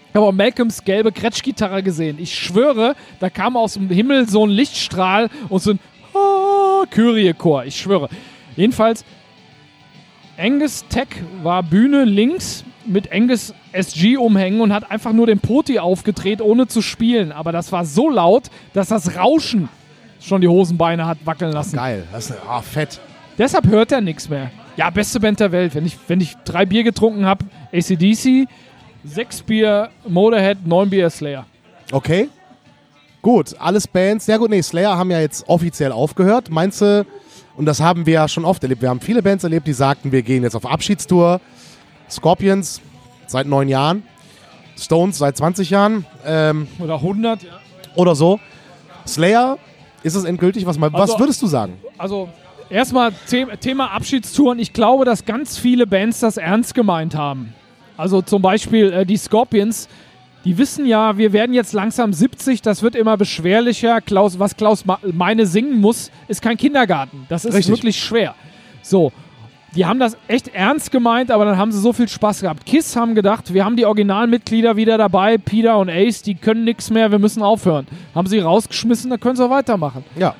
Ich 0.09 0.15
habe 0.15 0.27
auch 0.27 0.31
Malcolms 0.31 0.83
gelbe 0.83 1.11
Kretschgitarre 1.11 1.81
gesehen. 1.81 2.17
Ich 2.19 2.37
schwöre, 2.37 2.95
da 3.19 3.31
kam 3.31 3.57
aus 3.57 3.73
dem 3.73 3.89
Himmel 3.89 4.29
so 4.29 4.45
ein 4.45 4.51
Lichtstrahl 4.51 5.31
und 5.49 5.63
so 5.63 5.71
ein 5.71 5.79
ah, 6.13 6.85
Kyrie-Chor. 6.91 7.65
Ich 7.65 7.75
schwöre. 7.75 8.07
Jedenfalls, 8.55 9.03
Angus 10.37 10.85
Tech 10.89 11.07
war 11.41 11.63
Bühne 11.63 12.03
links 12.03 12.63
mit 12.85 13.11
Angus 13.11 13.51
SG 13.71 14.17
umhängen 14.17 14.61
und 14.61 14.71
hat 14.71 14.91
einfach 14.91 15.11
nur 15.11 15.25
den 15.25 15.39
Poti 15.39 15.79
aufgedreht, 15.79 16.39
ohne 16.39 16.67
zu 16.67 16.83
spielen. 16.83 17.31
Aber 17.31 17.51
das 17.51 17.71
war 17.71 17.83
so 17.83 18.11
laut, 18.11 18.51
dass 18.73 18.89
das 18.89 19.17
Rauschen 19.17 19.69
schon 20.21 20.41
die 20.41 20.47
Hosenbeine 20.47 21.07
hat 21.07 21.17
wackeln 21.25 21.51
lassen. 21.51 21.77
Geil. 21.77 22.03
Das 22.11 22.29
ist, 22.29 22.37
ah, 22.47 22.61
fett. 22.61 22.99
Deshalb 23.39 23.65
hört 23.65 23.91
er 23.91 24.01
nichts 24.01 24.29
mehr. 24.29 24.51
Ja, 24.77 24.89
beste 24.89 25.19
Band 25.19 25.39
der 25.39 25.51
Welt. 25.51 25.73
Wenn 25.75 25.85
ich, 25.85 25.97
wenn 26.07 26.19
ich 26.21 26.35
drei 26.45 26.65
Bier 26.65 26.83
getrunken 26.83 27.25
habe, 27.25 27.45
ACDC, 27.73 28.47
sechs 29.03 29.41
Bier 29.41 29.89
Motorhead, 30.07 30.65
neun 30.67 30.89
Bier 30.89 31.09
Slayer. 31.09 31.45
Okay. 31.91 32.29
Gut, 33.21 33.55
alles 33.59 33.87
Bands. 33.87 34.27
Ja 34.27 34.37
gut, 34.37 34.49
nee, 34.49 34.61
Slayer 34.61 34.97
haben 34.97 35.09
ja 35.11 35.19
jetzt 35.19 35.47
offiziell 35.47 35.91
aufgehört. 35.91 36.49
Meinst 36.49 36.81
du, 36.81 37.05
und 37.55 37.65
das 37.65 37.79
haben 37.79 38.05
wir 38.05 38.13
ja 38.13 38.27
schon 38.27 38.45
oft 38.45 38.61
erlebt, 38.63 38.81
wir 38.81 38.89
haben 38.89 38.99
viele 38.99 39.23
Bands 39.23 39.43
erlebt, 39.43 39.65
die 39.65 39.73
sagten, 39.73 40.11
wir 40.11 40.21
gehen 40.21 40.43
jetzt 40.43 40.55
auf 40.55 40.65
Abschiedstour. 40.65 41.39
Scorpions 42.09 42.81
seit 43.27 43.47
neun 43.47 43.67
Jahren. 43.67 44.03
Stones 44.77 45.17
seit 45.17 45.37
20 45.37 45.69
Jahren. 45.69 46.05
Ähm, 46.25 46.67
Oder 46.79 46.95
100. 46.95 47.43
Ja. 47.43 47.49
oder 47.95 48.13
so. 48.13 48.39
Slayer, 49.07 49.57
ist 50.03 50.15
es 50.15 50.25
endgültig? 50.25 50.65
Was, 50.65 50.77
mal, 50.77 50.91
was 50.91 51.01
Also- 51.11 51.19
würdest 51.19 51.41
du 51.41 51.47
sagen? 51.47 51.73
Also, 51.97 52.27
erstmal 52.69 53.11
The 53.27 53.45
Thema 53.59 53.91
Abschiedstouren. 53.91 54.59
Ich 54.59 54.73
glaube, 54.73 55.05
dass 55.05 55.25
ganz 55.25 55.57
viele 55.57 55.87
Bands 55.87 56.19
das 56.19 56.37
ernst 56.37 56.73
gemeint 56.73 57.15
haben. 57.15 57.53
Also 57.97 58.21
zum 58.21 58.41
Beispiel 58.41 58.91
äh, 58.91 59.05
die 59.05 59.17
Scorpions. 59.17 59.87
Die 60.43 60.59
wissen 60.59 60.85
ja, 60.85 61.17
wir 61.17 61.33
werden 61.33 61.55
jetzt 61.55 61.73
langsam 61.73 62.13
70, 62.13 62.61
das 62.61 62.83
wird 62.83 62.95
immer 62.95 63.17
beschwerlicher. 63.17 63.99
Klaus, 63.99 64.37
was 64.37 64.55
Klaus 64.55 64.83
meine 65.01 65.47
singen 65.47 65.79
muss, 65.81 66.11
ist 66.27 66.43
kein 66.43 66.55
Kindergarten. 66.55 67.25
Das 67.29 67.45
ist 67.45 67.55
Richtig. 67.55 67.75
wirklich 67.75 67.99
schwer. 67.99 68.35
So, 68.83 69.11
die 69.75 69.87
haben 69.87 69.99
das 69.99 70.15
echt 70.27 70.49
ernst 70.49 70.91
gemeint, 70.91 71.31
aber 71.31 71.45
dann 71.45 71.57
haben 71.57 71.71
sie 71.71 71.79
so 71.79 71.93
viel 71.93 72.07
Spaß 72.07 72.41
gehabt. 72.41 72.65
Kiss 72.65 72.95
haben 72.95 73.15
gedacht, 73.15 73.55
wir 73.55 73.65
haben 73.65 73.75
die 73.75 73.85
Originalmitglieder 73.85 74.75
wieder 74.75 74.99
dabei, 74.99 75.39
Peter 75.39 75.79
und 75.79 75.89
Ace, 75.89 76.21
die 76.21 76.35
können 76.35 76.63
nichts 76.63 76.91
mehr, 76.91 77.09
wir 77.09 77.19
müssen 77.19 77.41
aufhören. 77.41 77.87
Haben 78.13 78.27
sie 78.27 78.37
rausgeschmissen, 78.37 79.09
dann 79.09 79.19
können 79.19 79.35
sie 79.35 79.43
auch 79.43 79.49
weitermachen. 79.49 80.03
Ja. 80.15 80.35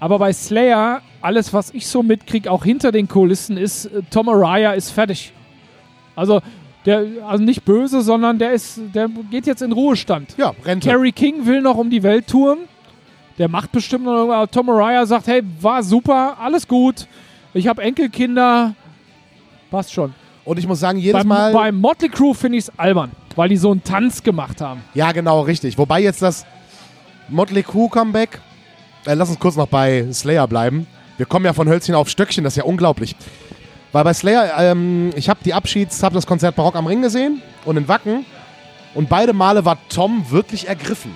Aber 0.00 0.18
bei 0.18 0.32
Slayer, 0.32 1.02
alles, 1.20 1.52
was 1.52 1.70
ich 1.74 1.86
so 1.86 2.02
mitkriege, 2.02 2.50
auch 2.50 2.64
hinter 2.64 2.92
den 2.92 3.08
Kulissen, 3.08 3.56
ist, 3.56 3.86
äh, 3.86 4.02
Tom 4.10 4.28
Araya 4.28 4.72
ist 4.72 4.90
fertig. 4.90 5.32
Also, 6.14 6.40
der, 6.86 7.04
also 7.26 7.42
nicht 7.42 7.64
böse, 7.64 8.02
sondern 8.02 8.38
der 8.38 8.52
ist, 8.52 8.80
der 8.94 9.08
geht 9.30 9.46
jetzt 9.46 9.62
in 9.62 9.72
Ruhestand. 9.72 10.34
Ja, 10.36 10.54
Rente. 10.64 10.88
Kerry 10.88 11.12
King 11.12 11.46
will 11.46 11.60
noch 11.60 11.76
um 11.76 11.90
die 11.90 12.02
Welt 12.02 12.26
touren. 12.28 12.58
Der 13.38 13.48
macht 13.48 13.72
bestimmt 13.72 14.04
noch 14.04 14.14
irgendwas. 14.14 14.48
Tom 14.50 14.70
Araya 14.70 15.04
sagt, 15.06 15.26
hey, 15.26 15.42
war 15.60 15.82
super, 15.82 16.36
alles 16.40 16.66
gut. 16.66 17.06
Ich 17.54 17.66
habe 17.68 17.82
Enkelkinder. 17.82 18.74
Passt 19.70 19.92
schon. 19.92 20.14
Und 20.44 20.58
ich 20.58 20.66
muss 20.66 20.80
sagen, 20.80 20.98
jedes 20.98 21.20
Beim, 21.20 21.28
Mal. 21.28 21.52
beim 21.52 21.78
Motley 21.78 22.08
Crue 22.08 22.34
finde 22.34 22.58
ich 22.58 22.64
es 22.64 22.78
albern, 22.78 23.10
weil 23.36 23.50
die 23.50 23.56
so 23.56 23.70
einen 23.70 23.84
Tanz 23.84 24.22
gemacht 24.22 24.60
haben. 24.60 24.80
Ja, 24.94 25.12
genau, 25.12 25.42
richtig. 25.42 25.76
Wobei 25.76 26.00
jetzt 26.00 26.22
das 26.22 26.46
Motley 27.28 27.62
Crue 27.62 27.90
Comeback, 27.90 28.40
äh, 29.08 29.14
lass 29.14 29.28
uns 29.30 29.38
kurz 29.38 29.56
noch 29.56 29.68
bei 29.68 30.06
Slayer 30.12 30.46
bleiben. 30.46 30.86
Wir 31.16 31.26
kommen 31.26 31.44
ja 31.44 31.52
von 31.52 31.68
Hölzchen 31.68 31.94
auf 31.94 32.08
Stöckchen, 32.08 32.44
das 32.44 32.52
ist 32.52 32.58
ja 32.58 32.64
unglaublich. 32.64 33.16
Weil 33.92 34.04
bei 34.04 34.12
Slayer, 34.14 34.52
ähm, 34.58 35.10
ich 35.16 35.28
habe 35.28 35.40
die 35.44 35.54
Abschieds, 35.54 36.02
habe 36.02 36.14
das 36.14 36.26
Konzert 36.26 36.54
Barock 36.56 36.76
am 36.76 36.86
Ring 36.86 37.00
gesehen 37.02 37.42
und 37.64 37.76
in 37.76 37.88
Wacken 37.88 38.24
und 38.94 39.08
beide 39.08 39.32
Male 39.32 39.64
war 39.64 39.78
Tom 39.88 40.26
wirklich 40.30 40.68
ergriffen. 40.68 41.12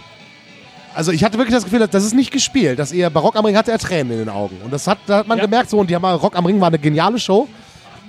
Also 0.94 1.12
ich 1.12 1.22
hatte 1.24 1.38
wirklich 1.38 1.54
das 1.54 1.64
Gefühl, 1.64 1.78
dass 1.78 1.90
das 1.90 2.04
ist 2.04 2.14
nicht 2.14 2.30
gespielt, 2.32 2.78
dass 2.78 2.92
er 2.92 3.10
Barock 3.10 3.36
am 3.36 3.44
Ring 3.44 3.56
hatte 3.56 3.70
er 3.72 3.78
Tränen 3.78 4.12
in 4.12 4.18
den 4.18 4.28
Augen 4.28 4.56
und 4.64 4.72
das 4.72 4.86
hat, 4.86 4.98
da 5.06 5.18
hat 5.18 5.28
man 5.28 5.38
Ja. 5.38 5.44
gemerkt 5.44 5.70
so 5.70 5.78
und 5.78 5.88
die 5.90 5.94
haben 5.94 6.04
Rock 6.04 6.36
am 6.36 6.46
Ring 6.46 6.60
war 6.60 6.68
eine 6.68 6.78
geniale 6.78 7.18
Show, 7.18 7.46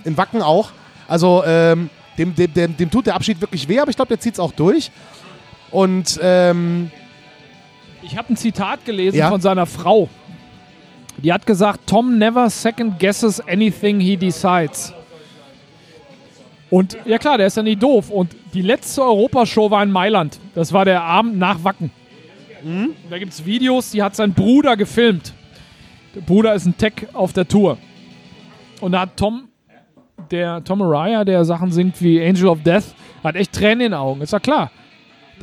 in 0.05 0.17
Wacken 0.17 0.41
auch. 0.41 0.71
Also 1.07 1.43
ähm, 1.45 1.89
dem, 2.17 2.33
dem, 2.35 2.53
dem, 2.53 2.77
dem 2.77 2.89
tut 2.91 3.05
der 3.07 3.15
Abschied 3.15 3.39
wirklich 3.41 3.67
weh, 3.67 3.79
aber 3.79 3.89
ich 3.89 3.95
glaube, 3.95 4.09
der 4.09 4.19
zieht 4.19 4.33
es 4.33 4.39
auch 4.39 4.51
durch. 4.51 4.91
Und 5.71 6.19
ähm, 6.21 6.91
Ich 8.05 8.17
habe 8.17 8.33
ein 8.33 8.37
Zitat 8.37 8.85
gelesen 8.85 9.17
Ja? 9.17 9.29
von 9.29 9.41
seiner 9.41 9.65
Frau. 9.65 10.09
Die 11.17 11.31
hat 11.31 11.45
gesagt, 11.45 11.81
Tom 11.87 12.17
never 12.17 12.49
second 12.49 12.99
guesses 12.99 13.39
anything 13.47 13.99
he 13.99 14.17
decides. 14.17 14.93
Und 16.69 16.97
ja 17.05 17.17
klar, 17.19 17.37
der 17.37 17.47
ist 17.47 17.57
ja 17.57 17.63
nicht 17.63 17.81
doof. 17.81 18.09
Und 18.09 18.35
die 18.53 18.61
letzte 18.61 19.03
Europashow 19.03 19.69
war 19.69 19.83
in 19.83 19.91
Mailand. 19.91 20.39
Das 20.55 20.73
war 20.73 20.85
der 20.85 21.03
Abend 21.03 21.37
nach 21.37 21.63
Wacken. 21.63 21.91
Da 23.09 23.17
gibt 23.19 23.33
es 23.33 23.45
Videos, 23.45 23.91
die 23.91 24.01
hat 24.01 24.15
sein 24.15 24.33
Bruder 24.33 24.75
gefilmt. 24.77 25.33
Der 26.15 26.21
Bruder 26.21 26.53
ist 26.55 26.65
ein 26.65 26.77
Tech 26.77 26.93
auf 27.13 27.33
der 27.33 27.47
Tour. 27.47 27.77
Und 28.81 28.93
da 28.93 29.01
hat 29.01 29.17
Tom, 29.17 29.49
der 30.31 30.63
Tom 30.63 30.81
Araya, 30.81 31.25
der 31.25 31.43
Sachen 31.45 31.71
singt 31.71 32.01
wie 32.01 32.23
Angel 32.25 32.47
of 32.47 32.63
Death, 32.63 32.95
hat 33.23 33.35
echt 33.35 33.51
Tränen 33.53 33.81
in 33.81 33.91
den 33.91 33.93
Augen. 33.95 34.21
Ist 34.21 34.33
ja 34.33 34.39
klar. 34.39 34.71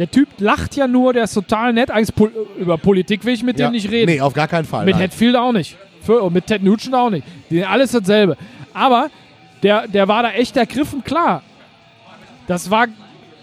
Der 0.01 0.11
Typ 0.11 0.29
lacht 0.39 0.77
ja 0.77 0.89
nur, 0.89 1.13
der 1.13 1.25
ist 1.25 1.35
total 1.35 1.75
nett. 1.75 1.91
Eigentlich 1.91 2.15
Pol 2.15 2.33
über 2.59 2.79
Politik 2.79 3.23
will 3.27 3.35
ich 3.35 3.43
mit 3.43 3.59
ja, 3.59 3.69
dem 3.69 3.73
nicht 3.73 3.91
reden. 3.91 4.11
Nee, 4.11 4.23
auf 4.23 4.33
gar 4.33 4.49
keinen 4.49 4.65
Fall. 4.65 4.87
mit 4.87 4.97
nein. 4.97 5.37
Auch 5.37 5.53
nicht. 5.53 5.77
Für, 6.01 6.23
und 6.23 6.33
mit 6.33 6.47
Ted 6.47 6.63
Nugent 6.63 6.95
auch 6.95 7.11
nicht. 7.11 7.27
Die 7.51 7.63
alles 7.67 7.93
dasselbe. 7.93 8.39
Aber 8.73 9.11
der, 9.63 9.87
der 9.89 10.09
war 10.09 10.23
da 10.23 10.31
echt 10.31 10.57
ergriffen, 10.57 11.05
klar. 11.05 11.43
Das 12.47 12.71
war, 12.71 12.87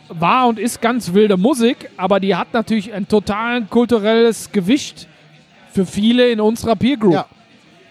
war 0.10 0.48
und 0.48 0.58
ist 0.58 0.82
ganz 0.82 1.14
wilde 1.14 1.38
Musik, 1.38 1.92
aber 1.96 2.20
die 2.20 2.36
hat 2.36 2.52
natürlich 2.54 2.92
ein 2.92 3.08
total 3.08 3.62
kulturelles 3.66 4.52
Gewicht 4.52 5.08
für 5.72 5.86
viele 5.86 6.28
in 6.30 6.42
unserer 6.42 6.76
Peer 6.76 6.98
Group. 6.98 7.14
Ja. 7.14 7.28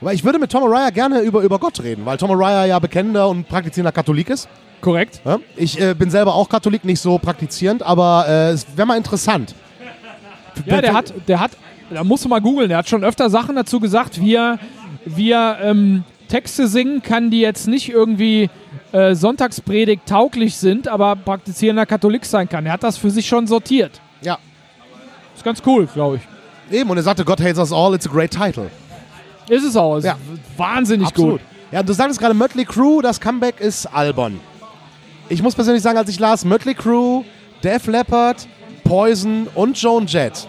Weil 0.01 0.17
ich 0.17 0.25
würde 0.25 0.41
mit 0.41 0.51
Tom 0.51 0.65
Araya 0.65 0.91
gerne 0.91 1.21
über, 1.21 1.43
über 1.43 1.61
Gott 1.61 1.81
reden, 1.85 2.05
weil 2.05 2.17
Tom 2.17 2.33
Araya 2.33 2.65
ja 2.65 2.81
bekennender 2.81 3.29
und 3.29 3.47
praktizierender 3.47 3.93
Katholik 3.93 4.29
ist. 4.29 4.49
Korrekt. 4.81 5.21
Ja? 5.25 5.39
Ich 5.57 5.81
äh, 5.81 5.95
bin 5.95 6.11
selber 6.11 6.35
auch 6.35 6.49
Katholik, 6.49 6.85
nicht 6.85 7.01
so 7.01 7.19
praktizierend, 7.19 7.83
aber 7.83 8.27
äh, 8.29 8.51
es 8.51 8.67
wäre 8.77 8.87
mal 8.87 8.97
interessant. 8.97 9.55
Ja, 10.65 10.81
der 10.81 10.95
hat, 10.95 11.12
der 11.29 11.41
hat, 11.41 11.53
da 11.91 12.05
musst 12.05 12.25
du 12.25 12.29
mal 12.29 12.41
googeln, 12.41 12.69
der 12.69 12.79
hat 12.79 12.89
schon 12.89 13.05
öfter 13.05 13.29
Sachen 13.31 13.57
dazu 13.57 13.81
gesagt, 13.81 14.21
wie 14.21 14.35
er, 14.35 14.59
wie 15.05 15.31
er 15.31 15.59
ähm, 15.62 16.05
Texte 16.29 16.67
singen 16.69 17.03
kann, 17.03 17.31
die 17.31 17.41
jetzt 17.41 17.69
nicht 17.69 17.89
irgendwie 17.89 18.49
äh, 18.93 19.15
Sonntagspredigt 19.15 20.07
tauglich 20.07 20.57
sind, 20.57 20.89
aber 20.89 21.17
praktizierender 21.17 21.87
Katholik 21.87 22.25
sein 22.25 22.49
kann. 22.49 22.67
Er 22.67 22.73
hat 22.73 22.83
das 22.83 22.97
für 22.97 23.11
sich 23.11 23.27
schon 23.27 23.47
sortiert. 23.47 24.01
Ja. 24.23 24.39
Ist 25.35 25.45
ganz 25.45 25.62
cool, 25.67 25.87
glaube 25.87 26.17
ich. 26.17 26.77
Eben, 26.77 26.91
und 26.91 26.97
er 26.97 27.03
sagte, 27.03 27.25
God 27.25 27.41
hates 27.41 27.59
us 27.59 27.73
all, 27.73 27.95
it's 27.95 28.09
a 28.09 28.11
great 28.11 28.31
title. 28.31 28.71
Ist 29.49 29.65
es 29.65 29.77
auch. 29.77 29.97
Ist 29.99 30.05
Ja. 30.05 30.17
Wahnsinnig 30.57 31.09
Absolut. 31.09 31.33
gut. 31.33 31.41
Ja, 31.71 31.83
du 31.83 31.93
sagtest 31.93 32.21
gerade, 32.21 32.35
Mötley 32.35 32.65
Crew, 32.65 33.03
das 33.03 33.21
Comeback 33.21 33.61
ist 33.61 33.87
albern. 33.87 34.41
Ich 35.29 35.43
muss 35.43 35.55
persönlich 35.55 35.83
sagen, 35.83 35.99
als 35.99 36.09
ich 36.09 36.19
las, 36.19 36.45
Mötley 36.45 36.75
Crew, 36.75 37.25
Def 37.62 37.87
Leppard, 37.87 38.47
Poison 38.85 39.49
und 39.55 39.81
Joan 39.81 40.07
Jett. 40.07 40.47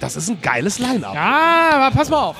Das 0.00 0.16
ist 0.16 0.28
ein 0.30 0.40
geiles 0.40 0.78
Line-Up. 0.78 1.14
Ja, 1.14 1.68
aber 1.74 1.94
pass 1.96 2.08
mal 2.08 2.22
auf. 2.22 2.36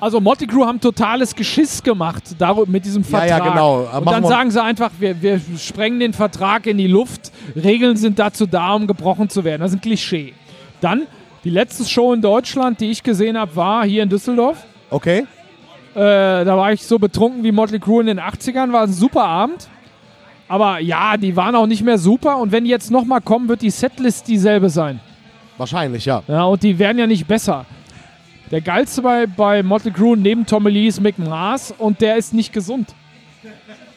Also 0.00 0.20
Motley 0.20 0.46
Crue 0.46 0.66
haben 0.66 0.80
totales 0.80 1.34
Geschiss 1.34 1.82
gemacht 1.82 2.22
darüber, 2.38 2.70
mit 2.70 2.84
diesem 2.84 3.02
Ja, 3.02 3.08
Vertrag. 3.08 3.28
ja, 3.30 3.38
genau. 3.38 3.88
Aber 3.90 3.98
Und 4.06 4.12
dann 4.12 4.24
sagen 4.26 4.50
sie 4.50 4.62
einfach, 4.62 4.90
wir, 4.98 5.20
wir 5.22 5.40
sprengen 5.58 5.98
den 5.98 6.12
Vertrag 6.12 6.66
in 6.66 6.76
die 6.76 6.88
Luft. 6.88 7.32
Regeln 7.56 7.96
sind 7.96 8.18
dazu 8.18 8.44
da, 8.44 8.74
um 8.74 8.86
gebrochen 8.86 9.30
zu 9.30 9.44
werden. 9.44 9.62
Das 9.62 9.70
ist 9.70 9.78
ein 9.78 9.80
Klischee. 9.80 10.34
Dann, 10.82 11.06
die 11.42 11.50
letzte 11.50 11.84
Show 11.88 12.12
in 12.12 12.20
Deutschland, 12.20 12.80
die 12.80 12.90
ich 12.90 13.02
gesehen 13.02 13.38
habe, 13.38 13.56
war 13.56 13.86
hier 13.86 14.02
in 14.02 14.10
Düsseldorf. 14.10 14.58
Okay? 14.90 15.20
Äh, 15.94 15.98
da 16.44 16.56
war 16.56 16.72
ich 16.72 16.84
so 16.86 16.98
betrunken 16.98 17.42
wie 17.42 17.52
Motley 17.52 17.78
Crue 17.80 18.02
in 18.02 18.08
den 18.08 18.20
80ern. 18.20 18.72
War 18.72 18.82
ein 18.82 18.92
super 18.92 19.24
Abend. 19.24 19.68
Aber 20.48 20.78
ja, 20.80 21.16
die 21.16 21.34
waren 21.36 21.54
auch 21.54 21.66
nicht 21.66 21.82
mehr 21.82 21.98
super. 21.98 22.38
Und 22.38 22.52
wenn 22.52 22.64
die 22.64 22.70
jetzt 22.70 22.90
nochmal 22.90 23.20
kommen, 23.20 23.48
wird 23.48 23.62
die 23.62 23.70
Setlist 23.70 24.28
dieselbe 24.28 24.68
sein. 24.68 25.00
Wahrscheinlich, 25.56 26.04
ja. 26.04 26.22
Ja, 26.28 26.44
und 26.44 26.62
die 26.62 26.78
werden 26.78 26.98
ja 26.98 27.06
nicht 27.06 27.26
besser. 27.26 27.64
Der 28.50 28.60
geilste 28.60 29.02
bei, 29.02 29.26
bei 29.26 29.62
Motley 29.62 29.90
Crue 29.92 30.16
neben 30.16 30.44
Tommy 30.44 30.70
Lee 30.70 30.86
ist 30.86 31.00
Mick 31.00 31.18
Mars 31.18 31.74
und 31.76 32.00
der 32.00 32.16
ist 32.16 32.34
nicht 32.34 32.52
gesund. 32.52 32.94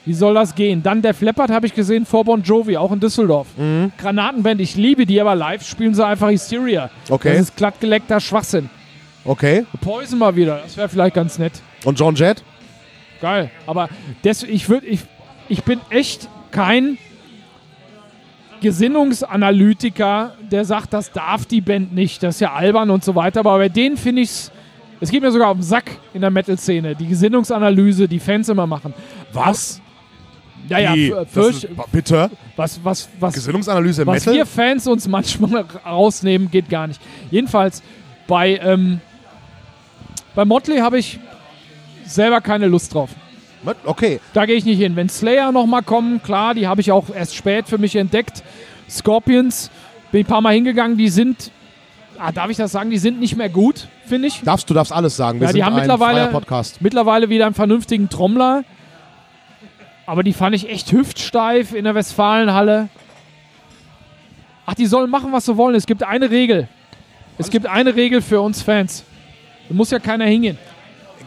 Wie 0.05 0.13
soll 0.13 0.35
das 0.35 0.55
gehen? 0.55 0.81
Dann 0.81 1.01
der 1.01 1.13
Flappert 1.13 1.51
habe 1.51 1.67
ich 1.67 1.73
gesehen 1.73 2.05
vor 2.05 2.23
Bon 2.23 2.41
Jovi, 2.41 2.77
auch 2.77 2.93
in 2.93 2.99
Düsseldorf. 2.99 3.47
Mhm. 3.57 3.91
Granatenband, 3.97 4.61
ich 4.61 4.75
liebe 4.75 5.05
die, 5.05 5.19
aber 5.19 5.35
live 5.35 5.67
spielen 5.67 5.93
sie 5.93 6.05
einfach 6.05 6.29
Hysteria. 6.29 6.89
Okay. 7.09 7.33
Das 7.33 7.41
ist 7.49 7.57
glattgeleckter 7.57 8.21
Schwachsinn. 8.21 8.69
Okay. 9.25 9.65
Poison 9.81 10.17
mal 10.19 10.33
wieder, 10.33 10.61
das 10.63 10.77
wäre 10.77 10.87
vielleicht 10.87 11.15
ganz 11.15 11.37
nett. 11.37 11.51
Und 11.83 11.99
Joan 11.99 12.15
Jett? 12.15 12.41
Geil. 13.19 13.51
Aber 13.65 13.89
des, 14.23 14.43
ich, 14.43 14.69
würd, 14.69 14.85
ich, 14.85 15.01
ich 15.49 15.63
bin 15.63 15.81
echt 15.89 16.29
kein 16.51 16.97
Gesinnungsanalytiker, 18.61 20.33
der 20.51 20.65
sagt, 20.65 20.93
das 20.93 21.11
darf 21.11 21.45
die 21.45 21.61
Band 21.61 21.93
nicht, 21.93 22.23
das 22.23 22.35
ist 22.35 22.41
ja 22.41 22.53
albern 22.53 22.89
und 22.89 23.03
so 23.03 23.15
weiter. 23.15 23.41
Aber 23.41 23.57
bei 23.57 23.69
denen 23.69 23.97
finde 23.97 24.23
ich 24.23 24.29
es, 24.29 24.51
es 24.99 25.11
geht 25.11 25.21
mir 25.21 25.31
sogar 25.31 25.49
auf 25.49 25.57
den 25.57 25.63
Sack 25.63 25.91
in 26.13 26.21
der 26.21 26.31
Metal-Szene, 26.31 26.95
die 26.95 27.07
Gesinnungsanalyse, 27.07 28.07
die 28.07 28.19
Fans 28.19 28.49
immer 28.49 28.65
machen. 28.65 28.93
Was? 29.31 29.79
Ja, 30.69 30.79
ja, 30.79 31.25
für, 31.25 31.49
ist, 31.49 31.67
bitte? 31.91 32.29
was, 32.55 32.79
was, 32.83 33.07
was, 33.19 33.33
Gesinnungsanalyse 33.35 34.01
im 34.01 34.07
was 34.07 34.25
Metal? 34.25 34.33
wir 34.33 34.45
Fans 34.45 34.87
uns 34.87 35.07
manchmal 35.07 35.65
rausnehmen, 35.85 36.51
geht 36.51 36.69
gar 36.69 36.87
nicht. 36.87 36.99
Jedenfalls, 37.31 37.83
bei, 38.27 38.57
ähm, 38.57 38.99
bei 40.35 40.43
Motley 40.43 40.79
habe 40.79 40.97
ich 40.97 41.19
selber 42.05 42.41
keine 42.41 42.67
Lust 42.67 42.93
drauf. 42.93 43.11
Okay. 43.85 44.19
Da 44.33 44.45
gehe 44.45 44.55
ich 44.55 44.65
nicht 44.65 44.77
hin. 44.79 44.95
Wenn 44.95 45.09
Slayer 45.09 45.51
nochmal 45.51 45.83
kommen, 45.83 46.21
klar, 46.23 46.53
die 46.53 46.67
habe 46.67 46.81
ich 46.81 46.91
auch 46.91 47.05
erst 47.13 47.35
spät 47.35 47.67
für 47.67 47.77
mich 47.77 47.95
entdeckt. 47.95 48.43
Scorpions, 48.89 49.69
bin 50.11 50.21
ich 50.21 50.27
ein 50.27 50.29
paar 50.29 50.41
Mal 50.41 50.53
hingegangen, 50.53 50.97
die 50.97 51.09
sind, 51.09 51.51
ah, 52.17 52.31
darf 52.31 52.49
ich 52.49 52.57
das 52.57 52.71
sagen, 52.71 52.89
die 52.89 52.97
sind 52.97 53.19
nicht 53.19 53.35
mehr 53.35 53.49
gut, 53.49 53.87
finde 54.05 54.27
ich. 54.29 54.41
Darfst, 54.43 54.69
du 54.69 54.73
darfst 54.73 54.93
alles 54.93 55.17
sagen. 55.17 55.39
Wir 55.39 55.47
Ja, 55.47 55.53
die 55.53 55.57
sind 55.59 55.65
haben 55.65 55.75
mittlerweile- 55.75 56.27
Podcast. 56.27 56.81
Mittlerweile 56.81 57.29
wieder 57.29 57.45
einen 57.45 57.55
vernünftigen 57.55 58.09
Trommler. 58.09 58.63
Aber 60.05 60.23
die 60.23 60.31
fand 60.31 60.55
ich 60.55 60.69
echt 60.69 60.91
hüftsteif 60.93 61.73
in 61.73 61.83
der 61.83 61.93
Westfalenhalle. 61.93 62.87
Ach, 64.65 64.73
die 64.73 64.85
sollen 64.85 65.09
machen, 65.09 65.31
was 65.33 65.45
sie 65.45 65.57
wollen. 65.57 65.75
Es 65.75 65.85
gibt 65.85 66.03
eine 66.03 66.29
Regel. 66.31 66.69
Es 67.37 67.49
gibt 67.49 67.65
eine 67.67 67.95
Regel 67.95 68.21
für 68.21 68.39
uns 68.41 68.61
Fans. 68.61 69.03
Da 69.67 69.75
muss 69.75 69.91
ja 69.91 69.99
keiner 69.99 70.25
hingehen. 70.25 70.57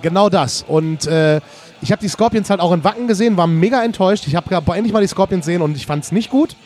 Genau 0.03 0.31
das. 0.31 0.63
Und 0.67 1.07
äh, 1.07 1.41
ich 1.83 1.93
habe 1.93 2.01
die 2.01 2.09
Scorpions 2.09 2.51
halt 2.51 2.61
auch 2.61 2.73
in 2.73 2.85
Wacken 2.85 3.07
gesehen, 3.09 3.37
war 3.37 3.47
mega 3.47 3.83
enttäuscht. 3.85 4.27
Ich 4.27 4.37
habe 4.37 4.55
endlich 4.75 4.93
mal 4.93 5.01
die 5.01 5.07
Scorpions 5.09 5.47
gesehen 5.47 5.63
und 5.63 5.77
ich 5.77 5.87
fand 5.87 6.05
es 6.05 6.13
nicht 6.13 6.31
gut. 6.31 6.57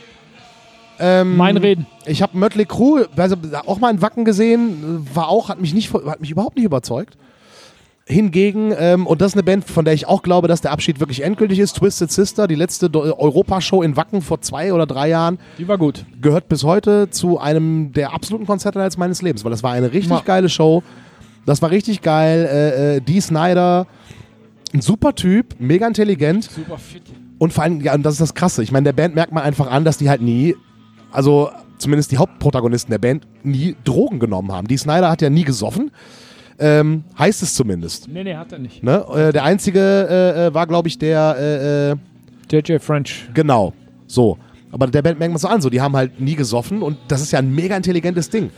Ähm, 1.00 1.37
Mein 1.37 1.57
Reden. 1.57 1.87
Ich 2.07 2.22
habe 2.22 2.38
Mötley 2.38 2.66
Crüe 2.66 3.09
also 3.16 3.37
auch 3.66 3.79
mal 3.81 3.90
in 3.90 4.00
Wacken 4.00 4.24
gesehen, 4.24 5.07
war 5.12 5.29
auch, 5.29 5.48
hat 5.48 5.61
mich, 5.61 5.74
nicht, 5.74 5.92
hat 5.92 6.20
mich 6.20 6.31
überhaupt 6.31 6.57
nicht 6.57 6.64
überzeugt. 6.64 7.16
Hingegen, 8.07 8.74
ähm, 8.79 9.07
und 9.07 9.22
das 9.22 9.29
ist 9.33 9.35
eine 9.35 9.44
Band, 9.44 9.64
von 9.64 9.87
der 9.87 9.94
ich 9.94 10.07
auch 10.07 10.22
glaube, 10.22 10.46
dass 10.46 10.61
der 10.61 10.72
Abschied 10.72 11.00
wirklich 11.00 11.22
endgültig 11.24 11.59
ist, 11.59 11.72
Twisted 11.79 12.12
Sister, 12.12 12.46
die 12.46 12.55
letzte 12.55 12.90
Do- 12.90 13.00
Europashow 13.03 13.83
in 13.83 13.96
Wacken 13.96 14.20
vor 14.20 14.42
zwei 14.42 14.74
oder 14.74 14.85
drei 14.85 15.09
Jahren, 15.09 15.38
Die 15.59 15.66
war 15.66 15.79
gut. 15.79 16.05
gehört 16.20 16.46
bis 16.50 16.64
heute 16.64 17.09
zu 17.09 17.38
einem 17.40 17.94
der 17.94 18.12
absoluten 18.12 18.44
Konzerte 18.46 18.87
meines 18.98 19.22
Lebens, 19.22 19.42
weil 19.42 19.53
das 19.53 19.62
war 19.62 19.72
eine 19.72 19.90
richtig 19.90 20.11
Ja. 20.18 20.22
geile 20.22 20.50
Show. 20.50 20.83
Das 21.46 21.62
war 21.62 21.70
richtig 21.70 22.03
geil. 22.03 22.44
Äh, 22.44 22.96
äh, 22.96 23.00
Dee 23.00 23.20
Snyder, 23.20 23.87
ein 24.74 24.80
super 24.80 25.14
Typ, 25.14 25.54
mega 25.58 25.87
intelligent. 25.87 26.44
Super 26.44 26.78
fit. 26.78 27.02
Und 27.38 27.52
vor 27.52 27.64
allem, 27.64 27.80
ja, 27.80 27.94
und 27.94 28.02
das 28.02 28.14
ist 28.14 28.20
das 28.20 28.34
Krasse. 28.34 28.62
Ich 28.62 28.72
meine, 28.72 28.84
der 28.84 28.92
Band 28.92 29.14
merkt 29.14 29.32
man 29.32 29.42
einfach 29.42 29.70
an, 29.70 29.84
dass 29.84 29.98
die 29.98 30.08
halt 30.08 30.20
nie, 30.20 30.54
also 31.10 31.50
zumindest 31.78 32.12
die 32.12 32.18
Hauptprotagonisten 32.18 32.90
der 32.90 32.98
Band, 32.98 33.26
nie 33.42 33.76
Drogen 33.84 34.18
genommen 34.18 34.52
haben. 34.52 34.66
Die 34.68 34.76
Snyder 34.76 35.10
hat 35.10 35.22
ja 35.22 35.30
nie 35.30 35.44
gesoffen. 35.44 35.90
Ähm, 36.58 37.04
heißt 37.18 37.42
es 37.42 37.54
zumindest. 37.54 38.08
Nee, 38.08 38.22
nee, 38.22 38.37
hat 38.37 38.52
er 38.52 38.58
nicht. 38.58 38.82
Ne? 38.82 39.04
Äh, 39.12 39.32
der 39.32 39.42
einzige 39.42 39.80
äh, 39.80 40.46
äh, 40.46 40.54
war, 40.54 40.66
glaube 40.66 40.87
ich, 40.87 40.98
der, 40.98 41.37
äh, 41.38 41.90
äh, 41.90 41.96
JJ 42.50 42.78
French. 42.78 43.28
genau, 43.34 43.72
so. 44.06 44.38
Aber 44.70 44.87
der 44.87 45.02
Band 45.02 45.18
merkt 45.18 45.32
man 45.32 45.38
so 45.38 45.48
an, 45.48 45.60
so, 45.60 45.70
die 45.70 45.80
haben 45.80 45.96
halt 45.96 46.20
nie 46.20 46.34
gesoffen 46.34 46.82
und 46.82 46.96
das 47.08 47.22
ist 47.22 47.32
ja 47.32 47.40
ein 47.40 47.52
mega 47.52 47.76
intelligentes 47.76 48.30
Ding. 48.30 48.50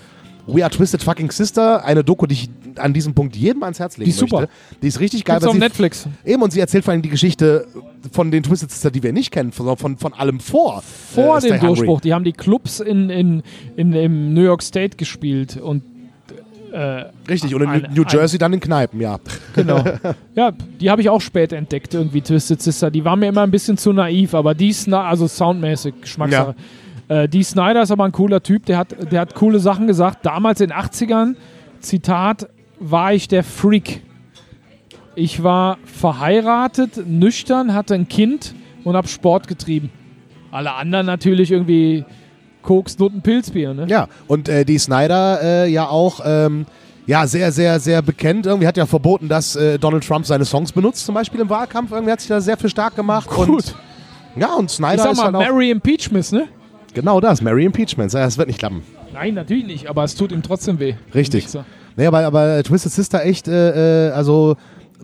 We 0.47 0.63
Are 0.63 0.71
Twisted 0.71 1.03
Fucking 1.03 1.31
Sister, 1.31 1.85
eine 1.85 2.05
Doku, 2.05 2.27
die 2.27 2.35
ich 2.35 2.51
an 2.79 2.93
diesem 2.93 3.15
Punkt 3.15 3.37
jedem 3.37 3.63
ans 3.63 3.79
Herz 3.79 3.97
legen 3.97 4.07
Die 4.07 4.11
ist 4.11 4.19
super. 4.19 4.41
möchte. 4.41 4.55
Die 4.83 4.89
ist 4.89 5.01
richtig 5.01 5.25
geil. 5.25 5.37
Gibt's 5.37 5.49
auf 5.49 5.59
Netflix. 5.59 6.09
Eben, 6.25 6.43
und 6.43 6.53
sie 6.53 6.61
erzählt 6.61 6.85
vor 6.85 6.93
allem 6.93 7.03
die 7.03 7.09
Geschichte 7.09 7.67
von 8.13 8.31
den 8.31 8.43
Twisted 8.43 8.71
Sister, 8.71 8.91
die 8.91 9.03
wir 9.03 9.13
nicht 9.13 9.31
kennen, 9.31 9.53
von, 9.53 9.77
von, 9.77 9.97
von 9.97 10.15
allem 10.15 10.41
vor. 10.41 10.83
Vor 11.15 11.39
äh, 11.39 11.41
dem 11.41 11.55
Hungry. 11.55 11.67
Durchbruch. 11.67 12.01
Die 12.01 12.15
haben 12.15 12.25
die 12.25 12.33
Clubs 12.33 12.81
in, 12.81 13.11
in, 13.11 13.43
in, 13.77 13.93
im 13.93 14.35
New 14.35 14.43
York 14.43 14.63
State 14.63 14.97
gespielt 14.97 15.57
und 15.57 15.83
äh, 16.73 17.05
Richtig, 17.29 17.55
und 17.55 17.63
in 17.63 17.95
New 17.95 18.05
Jersey 18.07 18.39
dann 18.39 18.53
in 18.53 18.61
Kneipen, 18.61 19.01
ja. 19.01 19.19
Genau. 19.55 19.83
ja, 20.35 20.53
die 20.81 20.91
habe 20.91 21.01
ich 21.01 21.09
auch 21.09 21.21
spät 21.21 21.53
entdeckt, 21.53 21.95
irgendwie 21.95 22.21
Twisted 22.21 22.61
Sister. 22.61 22.91
Die 22.91 23.05
war 23.05 23.17
mir 23.17 23.29
immer 23.29 23.43
ein 23.43 23.51
bisschen 23.51 23.79
zu 23.79 23.93
naiv, 23.93 24.35
aber 24.35 24.55
die 24.55 24.73
Snyder, 24.73 25.05
also 25.05 25.27
soundmäßig, 25.27 25.95
Geschmackssache. 26.03 26.55
Äh, 27.09 27.29
die 27.29 27.43
Snyder 27.43 27.83
ist 27.83 27.91
aber 27.91 28.05
ein 28.05 28.13
cooler 28.13 28.43
Typ, 28.43 28.67
der 28.67 28.79
hat, 28.79 28.95
der 29.11 29.21
hat 29.21 29.35
coole 29.35 29.59
Sachen 29.59 29.87
gesagt. 29.87 30.27
Damals 30.27 30.61
in 30.61 30.69
den 30.69 30.77
80ern, 30.77 31.37
Zitat, 31.81 32.49
war 32.79 33.13
ich 33.15 33.29
der 33.29 33.45
Freak. 33.45 34.03
Ich 35.15 35.43
war 35.43 35.79
verheiratet, 35.85 37.07
nüchtern, 37.07 37.75
hatte 37.75 37.95
ein 37.95 38.09
Kind 38.09 38.55
und 38.85 38.97
habe 38.97 39.09
Sport 39.09 39.49
getrieben. 39.49 39.91
Alle 40.51 40.75
anderen 40.75 41.07
natürlich 41.07 41.51
irgendwie 41.51 42.05
Koks, 42.63 42.99
Nutten, 42.99 43.23
Pilzbier, 43.23 43.73
ne? 43.75 43.87
Ja, 43.89 44.09
und 44.27 44.49
äh, 44.49 44.65
die 44.65 44.79
Snyder 44.79 45.41
äh, 45.43 45.71
ja 45.71 45.89
auch 45.89 46.21
ähm, 46.25 46.67
ja, 47.07 47.27
sehr, 47.27 47.53
sehr, 47.53 47.79
sehr 47.81 48.03
bekennt. 48.03 48.47
Irgendwie 48.47 48.67
hat 48.67 48.77
ja 48.77 48.85
verboten, 48.87 49.29
dass 49.29 49.57
äh, 49.57 49.79
Donald 49.79 50.07
Trump 50.07 50.27
seine 50.27 50.45
Songs 50.45 50.73
benutzt, 50.73 51.07
zum 51.07 51.15
Beispiel 51.15 51.41
im 51.41 51.49
Wahlkampf. 51.49 51.93
Irgendwie 51.93 52.13
hat 52.13 52.21
sich 52.21 52.29
da 52.29 52.41
sehr 52.41 52.57
viel 52.57 52.69
stark 52.69 52.97
gemacht. 52.97 53.31
Und, 53.37 53.47
Gut. 53.47 53.75
ja, 54.35 54.55
und 54.55 54.71
Ich 54.71 54.77
Snyder 54.77 55.03
sag 55.03 55.13
ist 55.13 55.19
mal, 55.19 55.25
halt 55.27 55.37
auch 55.37 55.41
Mary 55.41 55.71
Impeachment, 55.71 56.33
ne? 56.33 56.49
genau 56.93 57.21
das, 57.21 57.41
Mary 57.41 57.65
Impeachment. 57.65 58.13
Ja, 58.13 58.21
Das 58.21 58.37
wird 58.37 58.49
nicht 58.49 58.59
klappen. 58.59 58.83
Nein, 59.15 59.35
natürlich 59.35 59.67
nicht, 59.67 59.89
aber 59.89 60.05
es 60.05 60.15
tut 60.15 60.33
ihm 60.33 60.43
trotzdem 60.43 60.79
weh. 60.79 60.95
Richtig. 61.15 61.47
Nee, 61.97 62.07
aber, 62.07 62.21
aber 62.21 62.63
Twisted 62.63 62.93
Sister 62.93 63.25
echt, 63.25 63.49
äh, 63.49 64.09
äh, 64.09 64.11
also, 64.13 64.57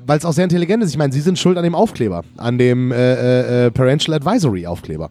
weil 0.04 0.18
es 0.18 0.24
auch 0.24 0.32
sehr 0.32 0.44
intelligent 0.44 0.82
ist. 0.82 0.90
Ich 0.90 0.98
meine, 0.98 1.12
sie 1.12 1.20
sind 1.20 1.38
schuld 1.38 1.56
an 1.56 1.64
dem 1.64 1.74
Aufkleber, 1.74 2.22
an 2.36 2.58
dem 2.58 2.92
äh, 2.92 3.66
äh, 3.66 3.70
Parental 3.70 4.14
Advisory 4.14 4.66
Aufkleber. 4.66 5.10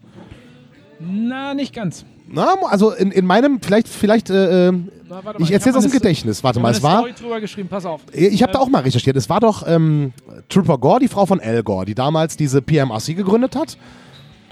Na, 1.00 1.54
nicht 1.54 1.74
ganz. 1.74 2.06
Na, 2.28 2.56
also 2.70 2.92
in, 2.92 3.12
in 3.12 3.26
meinem, 3.26 3.60
vielleicht, 3.62 3.88
vielleicht, 3.88 4.30
äh, 4.30 4.70
äh, 4.70 4.72
Na, 4.72 5.24
warte 5.24 5.40
mal, 5.40 5.46
ich 5.46 5.52
erzähle 5.52 5.74
hab 5.74 5.80
aus 5.80 5.86
dem 5.86 5.92
Gedächtnis. 5.92 6.44
Warte 6.44 6.60
mal, 6.60 6.72
es 6.72 6.84
war, 6.84 7.00
Story 7.00 7.14
drüber 7.20 7.42
geschrieben, 7.42 7.68
pass 7.68 7.86
auf. 7.86 8.02
ich 8.14 8.42
habe 8.44 8.54
da 8.54 8.60
auch 8.60 8.70
mal 8.70 8.84
recherchiert. 8.84 9.18
Es 9.18 9.30
war 9.30 9.40
doch 9.40 9.68
ähm, 9.68 10.14
Trooper 10.50 10.78
Gore, 10.78 11.00
die 11.00 11.08
Frau 11.08 11.26
von 11.26 11.40
Al 11.40 11.64
Gore, 11.64 11.86
die 11.86 11.96
damals 11.96 12.38
diese 12.38 12.62
PMRC 12.62 13.16
gegründet 13.16 13.56
hat. 13.56 13.78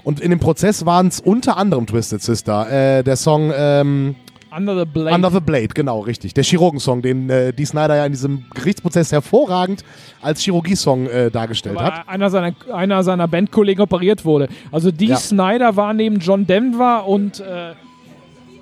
Und 0.02 0.20
in 0.20 0.30
dem 0.30 0.40
Prozess 0.40 0.84
waren 0.86 1.08
es 1.08 1.20
unter 1.20 1.56
anderem 1.56 1.86
Twisted 1.86 2.22
Sister. 2.22 2.98
Äh, 2.98 3.04
der 3.04 3.16
Song 3.16 3.52
ähm, 3.54 4.16
Under 4.56 4.78
the 4.78 4.84
Blade. 4.84 5.14
Under 5.14 5.30
the 5.30 5.40
Blade, 5.40 5.68
genau, 5.68 6.00
richtig. 6.00 6.34
Der 6.34 6.42
Chirurgensong, 6.44 7.02
den 7.02 7.30
äh, 7.30 7.52
Dee 7.52 7.64
Snyder 7.64 7.96
ja 7.96 8.06
in 8.06 8.12
diesem 8.12 8.44
Gerichtsprozess 8.54 9.12
hervorragend 9.12 9.84
als 10.20 10.40
Chirurgiesong 10.40 11.06
äh, 11.06 11.30
dargestellt 11.30 11.76
weil 11.76 11.84
hat. 11.86 12.08
einer 12.08 12.30
seiner, 12.30 12.54
einer 12.72 13.02
seiner 13.02 13.28
Bandkollegen 13.28 13.82
operiert 13.82 14.24
wurde. 14.24 14.48
Also 14.72 14.90
Dee 14.90 15.06
Ja. 15.06 15.16
Snyder 15.16 15.76
war 15.76 15.94
neben 15.94 16.18
John 16.18 16.46
Denver 16.46 17.06
und, 17.06 17.40
äh, 17.40 17.74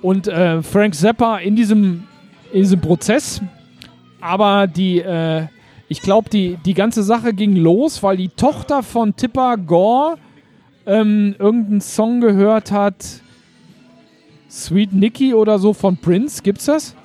und 0.01 0.27
äh, 0.27 0.61
Frank 0.61 0.93
Zappa 0.95 1.37
in 1.39 1.55
diesem, 1.55 2.03
in 2.53 2.61
diesem 2.61 2.81
Prozess. 2.81 3.41
Aber 4.21 4.67
die, 4.67 4.99
äh, 4.99 5.47
ich 5.87 6.01
glaube, 6.01 6.29
die, 6.29 6.57
die 6.65 6.73
ganze 6.75 7.01
Sache 7.03 7.33
ging 7.33 7.55
los, 7.55 8.03
weil 8.03 8.17
die 8.17 8.29
Tochter 8.29 8.83
von 8.83 9.15
Tipper 9.15 9.57
Gore 9.57 10.17
ähm, 10.85 11.35
irgendeinen 11.39 11.81
Song 11.81 12.21
gehört 12.21 12.71
hat. 12.71 13.21
Sweet 14.49 14.93
Nicky 14.93 15.33
oder 15.33 15.59
so 15.59 15.73
von 15.73 15.97
Prince, 15.97 16.41
gibt's 16.41 16.65
das? 16.65 16.95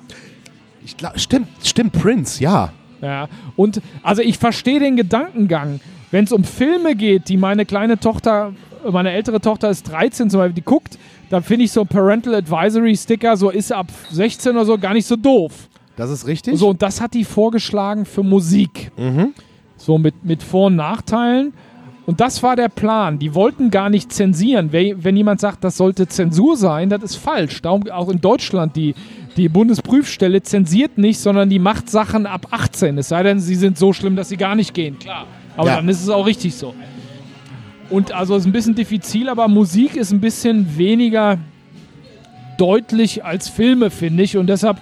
Ich 0.83 0.97
glaub, 0.97 1.19
stimmt, 1.19 1.47
stimmt, 1.63 1.93
Prince, 1.93 2.41
ja. 2.43 2.71
Ja, 3.01 3.27
und 3.55 3.81
also 4.01 4.21
ich 4.21 4.37
verstehe 4.37 4.79
den 4.79 4.95
Gedankengang. 4.95 5.79
Wenn 6.11 6.23
es 6.23 6.31
um 6.31 6.43
Filme 6.43 6.95
geht, 6.95 7.29
die 7.29 7.37
meine 7.37 7.65
kleine 7.65 7.99
Tochter, 7.99 8.53
meine 8.89 9.11
ältere 9.11 9.41
Tochter 9.41 9.69
ist 9.69 9.83
13 9.89 10.29
zum 10.29 10.39
Beispiel, 10.39 10.55
die 10.55 10.61
guckt, 10.61 10.97
dann 11.29 11.43
finde 11.43 11.65
ich 11.65 11.71
so 11.71 11.85
Parental 11.85 12.35
Advisory 12.35 12.95
Sticker, 12.95 13.35
so 13.37 13.49
ist 13.49 13.71
ab 13.71 13.87
16 14.11 14.51
oder 14.51 14.65
so, 14.65 14.77
gar 14.77 14.93
nicht 14.93 15.05
so 15.05 15.15
doof. 15.15 15.69
Das 15.97 16.09
ist 16.09 16.27
richtig. 16.27 16.57
So, 16.57 16.69
und 16.69 16.81
das 16.81 17.01
hat 17.01 17.13
die 17.13 17.23
vorgeschlagen 17.23 18.05
für 18.05 18.23
Musik. 18.23 18.91
Mhm. 18.97 19.33
So 19.77 19.97
mit, 19.97 20.23
mit 20.23 20.43
Vor- 20.43 20.67
und 20.67 20.75
Nachteilen. 20.75 21.53
Und 22.05 22.19
das 22.19 22.43
war 22.43 22.55
der 22.55 22.69
Plan. 22.69 23.17
Die 23.17 23.33
wollten 23.33 23.71
gar 23.71 23.89
nicht 23.89 24.11
zensieren. 24.13 24.71
Wenn, 24.71 25.17
jemand 25.17 25.39
sagt, 25.39 25.63
das 25.63 25.77
sollte 25.77 26.07
Zensur 26.07 26.55
sein, 26.55 26.89
das 26.89 27.01
ist 27.01 27.15
falsch. 27.15 27.61
Darum 27.63 27.89
auch 27.89 28.09
in 28.09 28.21
Deutschland 28.21 28.75
die, 28.75 28.93
die 29.37 29.49
Bundesprüfstelle 29.49 30.43
zensiert 30.43 30.99
nicht, 30.99 31.19
sondern 31.19 31.49
die 31.49 31.57
macht 31.57 31.89
Sachen 31.89 32.27
ab 32.27 32.47
18. 32.51 32.99
Es 32.99 33.09
sei 33.09 33.23
denn, 33.23 33.39
sie 33.39 33.55
sind 33.55 33.77
so 33.79 33.91
schlimm, 33.91 34.15
dass 34.15 34.29
sie 34.29 34.37
gar 34.37 34.55
nicht 34.55 34.73
gehen. 34.75 34.99
Klar. 34.99 35.25
Aber 35.57 35.69
Ja. 35.69 35.75
dann 35.77 35.89
ist 35.89 36.01
es 36.03 36.09
auch 36.09 36.27
richtig 36.27 36.53
so. 36.55 36.75
Und 37.89 38.11
also 38.11 38.35
es 38.35 38.41
ist 38.41 38.45
ein 38.47 38.51
bisschen 38.51 38.75
diffizil, 38.75 39.27
aber 39.29 39.47
Musik 39.47 39.95
ist 39.95 40.11
ein 40.11 40.19
bisschen 40.21 40.77
weniger 40.77 41.37
deutlich 42.57 43.25
als 43.25 43.49
Filme, 43.49 43.89
finde 43.89 44.23
ich. 44.23 44.37
Und 44.37 44.47
deshalb 44.47 44.77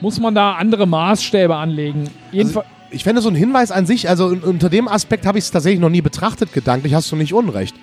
muss 0.00 0.18
man 0.18 0.34
da 0.34 0.52
andere 0.54 0.86
Maßstäbe 0.86 1.54
anlegen. 1.54 2.08
Jedenfalls. 2.32 2.66
Ich 2.90 3.04
fände 3.04 3.22
so 3.22 3.28
ein 3.28 3.34
Hinweis 3.34 3.70
an 3.70 3.86
sich, 3.86 4.08
also 4.08 4.26
un- 4.26 4.40
unter 4.40 4.68
dem 4.68 4.88
Aspekt 4.88 5.24
habe 5.26 5.38
ich 5.38 5.44
es 5.44 5.50
tatsächlich 5.50 5.80
noch 5.80 5.90
nie 5.90 6.00
betrachtet, 6.02 6.52
gedanklich 6.52 6.94
hast 6.94 7.10
du 7.12 7.16
nicht 7.16 7.32
unrecht. 7.32 7.74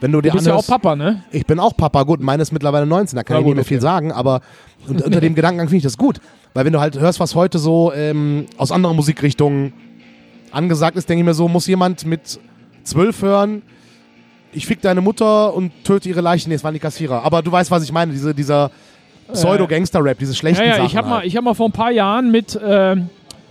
Wenn 0.00 0.12
du 0.12 0.20
dir 0.20 0.30
Du 0.30 0.36
bist 0.36 0.46
ja 0.46 0.54
auch 0.54 0.58
anhörst- 0.58 0.68
Papa, 0.70 0.96
ne? 0.96 1.22
Ich 1.30 1.46
bin 1.46 1.58
auch 1.60 1.76
Papa, 1.76 2.02
gut, 2.04 2.20
meine 2.20 2.42
ist 2.42 2.52
mittlerweile 2.52 2.86
19, 2.86 3.16
da 3.16 3.22
kann 3.22 3.34
Na 3.36 3.40
ich 3.40 3.44
gut, 3.44 3.50
nicht 3.50 3.56
mehr 3.56 3.64
viel 3.64 3.76
okay. 3.78 3.82
sagen, 3.82 4.12
aber 4.12 4.40
un- 4.88 5.00
unter 5.00 5.20
dem 5.20 5.34
Gedankengang 5.34 5.68
finde 5.68 5.78
ich 5.78 5.82
das 5.84 5.96
gut. 5.98 6.20
Weil 6.54 6.64
wenn 6.64 6.72
du 6.72 6.80
halt 6.80 6.98
hörst, 6.98 7.20
was 7.20 7.34
heute 7.34 7.58
so 7.58 7.92
ähm, 7.94 8.46
aus 8.56 8.72
anderen 8.72 8.96
Musikrichtungen 8.96 9.72
angesagt 10.50 10.96
ist, 10.96 11.08
denke 11.08 11.20
ich 11.20 11.26
mir 11.26 11.34
so, 11.34 11.46
muss 11.48 11.66
jemand 11.66 12.04
mit 12.06 12.40
zwölf 12.84 13.22
hören, 13.22 13.62
ich 14.52 14.66
fick 14.66 14.80
deine 14.80 15.02
Mutter 15.02 15.52
und 15.54 15.70
töte 15.84 16.08
ihre 16.08 16.20
Leichen. 16.22 16.48
Nee, 16.48 16.54
es 16.54 16.64
waren 16.64 16.72
die 16.74 16.80
Kassierer. 16.80 17.22
Aber 17.22 17.42
du 17.42 17.52
weißt, 17.52 17.70
was 17.70 17.84
ich 17.84 17.92
meine, 17.92 18.12
diese, 18.12 18.34
dieser 18.34 18.70
Pseudo-Gangster-Rap, 19.32 20.18
diese 20.18 20.34
schlechten 20.34 20.62
Ja, 20.64 20.70
ja, 20.70 20.74
Sachen. 20.76 20.86
ich 20.86 20.96
habe 20.96 21.08
mal, 21.08 21.16
halt. 21.18 21.26
ich 21.26 21.36
hab 21.36 21.44
mal 21.44 21.54
vor 21.54 21.68
ein 21.68 21.72
paar 21.72 21.90
Jahren 21.90 22.30
mit, 22.30 22.58
ähm, 22.64 23.10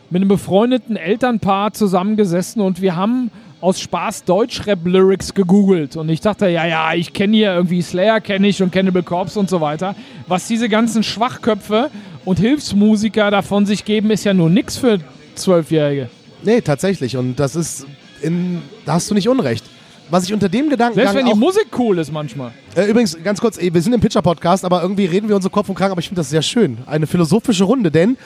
mit 0.09 0.21
einem 0.21 0.29
befreundeten 0.29 0.95
Elternpaar 0.95 1.73
zusammengesessen 1.73 2.61
und 2.61 2.81
wir 2.81 2.95
haben 2.95 3.31
aus 3.59 3.79
Spaß 3.79 4.23
Deutschrap-Lyrics 4.25 5.33
gegoogelt. 5.33 5.95
Und 5.95 6.09
ich 6.09 6.21
dachte, 6.21 6.47
ja, 6.47 6.65
ja, 6.65 6.93
ich 6.93 7.13
kenne 7.13 7.35
hier 7.35 7.53
irgendwie 7.53 7.81
Slayer, 7.81 8.21
kenne 8.21 8.47
ich 8.47 8.61
und 8.61 8.71
Cannibal 8.71 9.03
Corpse 9.03 9.39
und 9.39 9.49
so 9.49 9.61
weiter. 9.61 9.95
Was 10.27 10.47
diese 10.47 10.69
ganzen 10.69 11.03
Schwachköpfe 11.03 11.89
und 12.23 12.39
Hilfsmusiker 12.39 13.31
davon 13.31 13.65
sich 13.65 13.83
geben, 13.83 14.11
ist 14.11 14.23
ja 14.25 14.33
nur 14.33 14.49
nix 14.49 14.77
für 14.77 14.99
Zwölfjährige. 15.35 16.09
Nee, 16.43 16.61
tatsächlich. 16.61 17.17
Und 17.17 17.37
das 17.37 17.55
ist, 17.55 17.87
in, 18.21 18.61
da 18.85 18.93
hast 18.93 19.09
du 19.09 19.15
nicht 19.15 19.27
Unrecht. 19.27 19.65
Was 20.09 20.23
ich 20.23 20.33
unter 20.33 20.47
dem 20.47 20.69
Gedankengang 20.69 21.11
Selbst 21.11 21.25
wenn 21.25 21.33
die 21.33 21.37
Musik 21.37 21.67
cool 21.77 21.97
ist 21.97 22.13
manchmal. 22.13 22.51
Äh, 22.75 22.85
übrigens, 22.85 23.17
ganz 23.23 23.41
kurz, 23.41 23.59
wir 23.59 23.81
sind 23.81 23.91
im 23.91 23.99
Pitcher-Podcast, 23.99 24.63
aber 24.63 24.81
irgendwie 24.81 25.05
reden 25.05 25.27
wir 25.27 25.35
uns 25.35 25.43
so 25.43 25.49
Kopf 25.49 25.67
und 25.67 25.75
Kragen, 25.75 25.91
aber 25.91 25.99
ich 25.99 26.07
finde 26.07 26.21
das 26.21 26.29
sehr 26.29 26.43
schön. 26.43 26.77
Eine 26.85 27.07
philosophische 27.07 27.65
Runde, 27.65 27.91
denn 27.91 28.17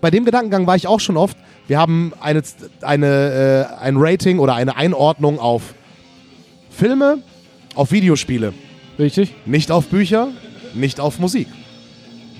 bei 0.00 0.10
dem 0.10 0.24
Gedankengang 0.24 0.66
war 0.66 0.76
ich 0.76 0.86
auch 0.86 1.00
schon 1.00 1.16
oft. 1.16 1.36
Wir 1.66 1.78
haben 1.78 2.12
eine, 2.20 2.42
eine, 2.82 3.68
äh, 3.78 3.82
ein 3.82 3.96
Rating 3.96 4.38
oder 4.38 4.54
eine 4.54 4.76
Einordnung 4.76 5.38
auf 5.38 5.74
Filme, 6.70 7.18
auf 7.74 7.92
Videospiele, 7.92 8.52
Richtig? 8.98 9.34
nicht 9.46 9.70
auf 9.70 9.86
Bücher, 9.86 10.28
nicht 10.74 11.00
auf 11.00 11.18
Musik. 11.18 11.48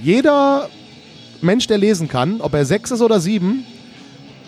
Jeder 0.02 0.68
Mensch, 1.42 1.66
der 1.66 1.78
lesen 1.78 2.08
kann, 2.08 2.40
ob 2.40 2.54
er 2.54 2.64
sechs 2.64 2.90
ist 2.90 3.02
oder 3.02 3.20
sieben, 3.20 3.64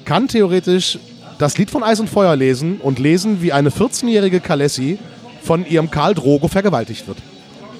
kann 0.05 0.29
theoretisch 0.29 0.99
das 1.39 1.59
Lied 1.59 1.71
von 1.71 1.83
Eis 1.83 2.01
und 2.01 2.09
Feuer 2.09 2.37
lesen 2.37 2.79
und 2.81 2.99
lesen, 2.99 3.43
wie 3.43 3.53
eine 3.53 3.71
14-jährige 3.71 4.41
Kalessi 4.41 4.99
von 5.43 5.67
ihrem 5.67 5.91
Karl 5.91 6.15
Drogo 6.15 6.49
vergewaltigt 6.49 7.07
wird. 7.07 7.19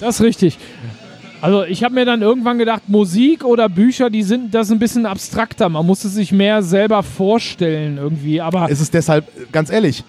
Das 0.01 0.17
ist 0.17 0.23
richtig. 0.23 0.59
Also 1.43 1.65
ich 1.65 1.83
habe 1.83 1.95
mir 1.95 2.05
dann 2.05 2.23
irgendwann 2.23 2.57
gedacht, 2.59 2.83
Musik 2.89 3.45
oder 3.45 3.69
Bücher, 3.69 4.11
die 4.11 4.23
sind 4.23 4.55
das 4.55 4.71
ein 4.71 4.79
bisschen 4.79 5.07
abstrakter. 5.07 5.69
Man 5.69 5.85
muss 5.85 6.05
es 6.05 6.15
sich 6.15 6.31
mehr 6.31 6.63
selber 6.63 7.03
vorstellen 7.03 7.99
irgendwie. 7.99 8.41
Aber 8.41 8.69
Ist 8.71 8.81
es 8.81 8.93
deshalb, 8.93 9.27
ganz 9.51 9.69
ehrlich, 9.69 10.05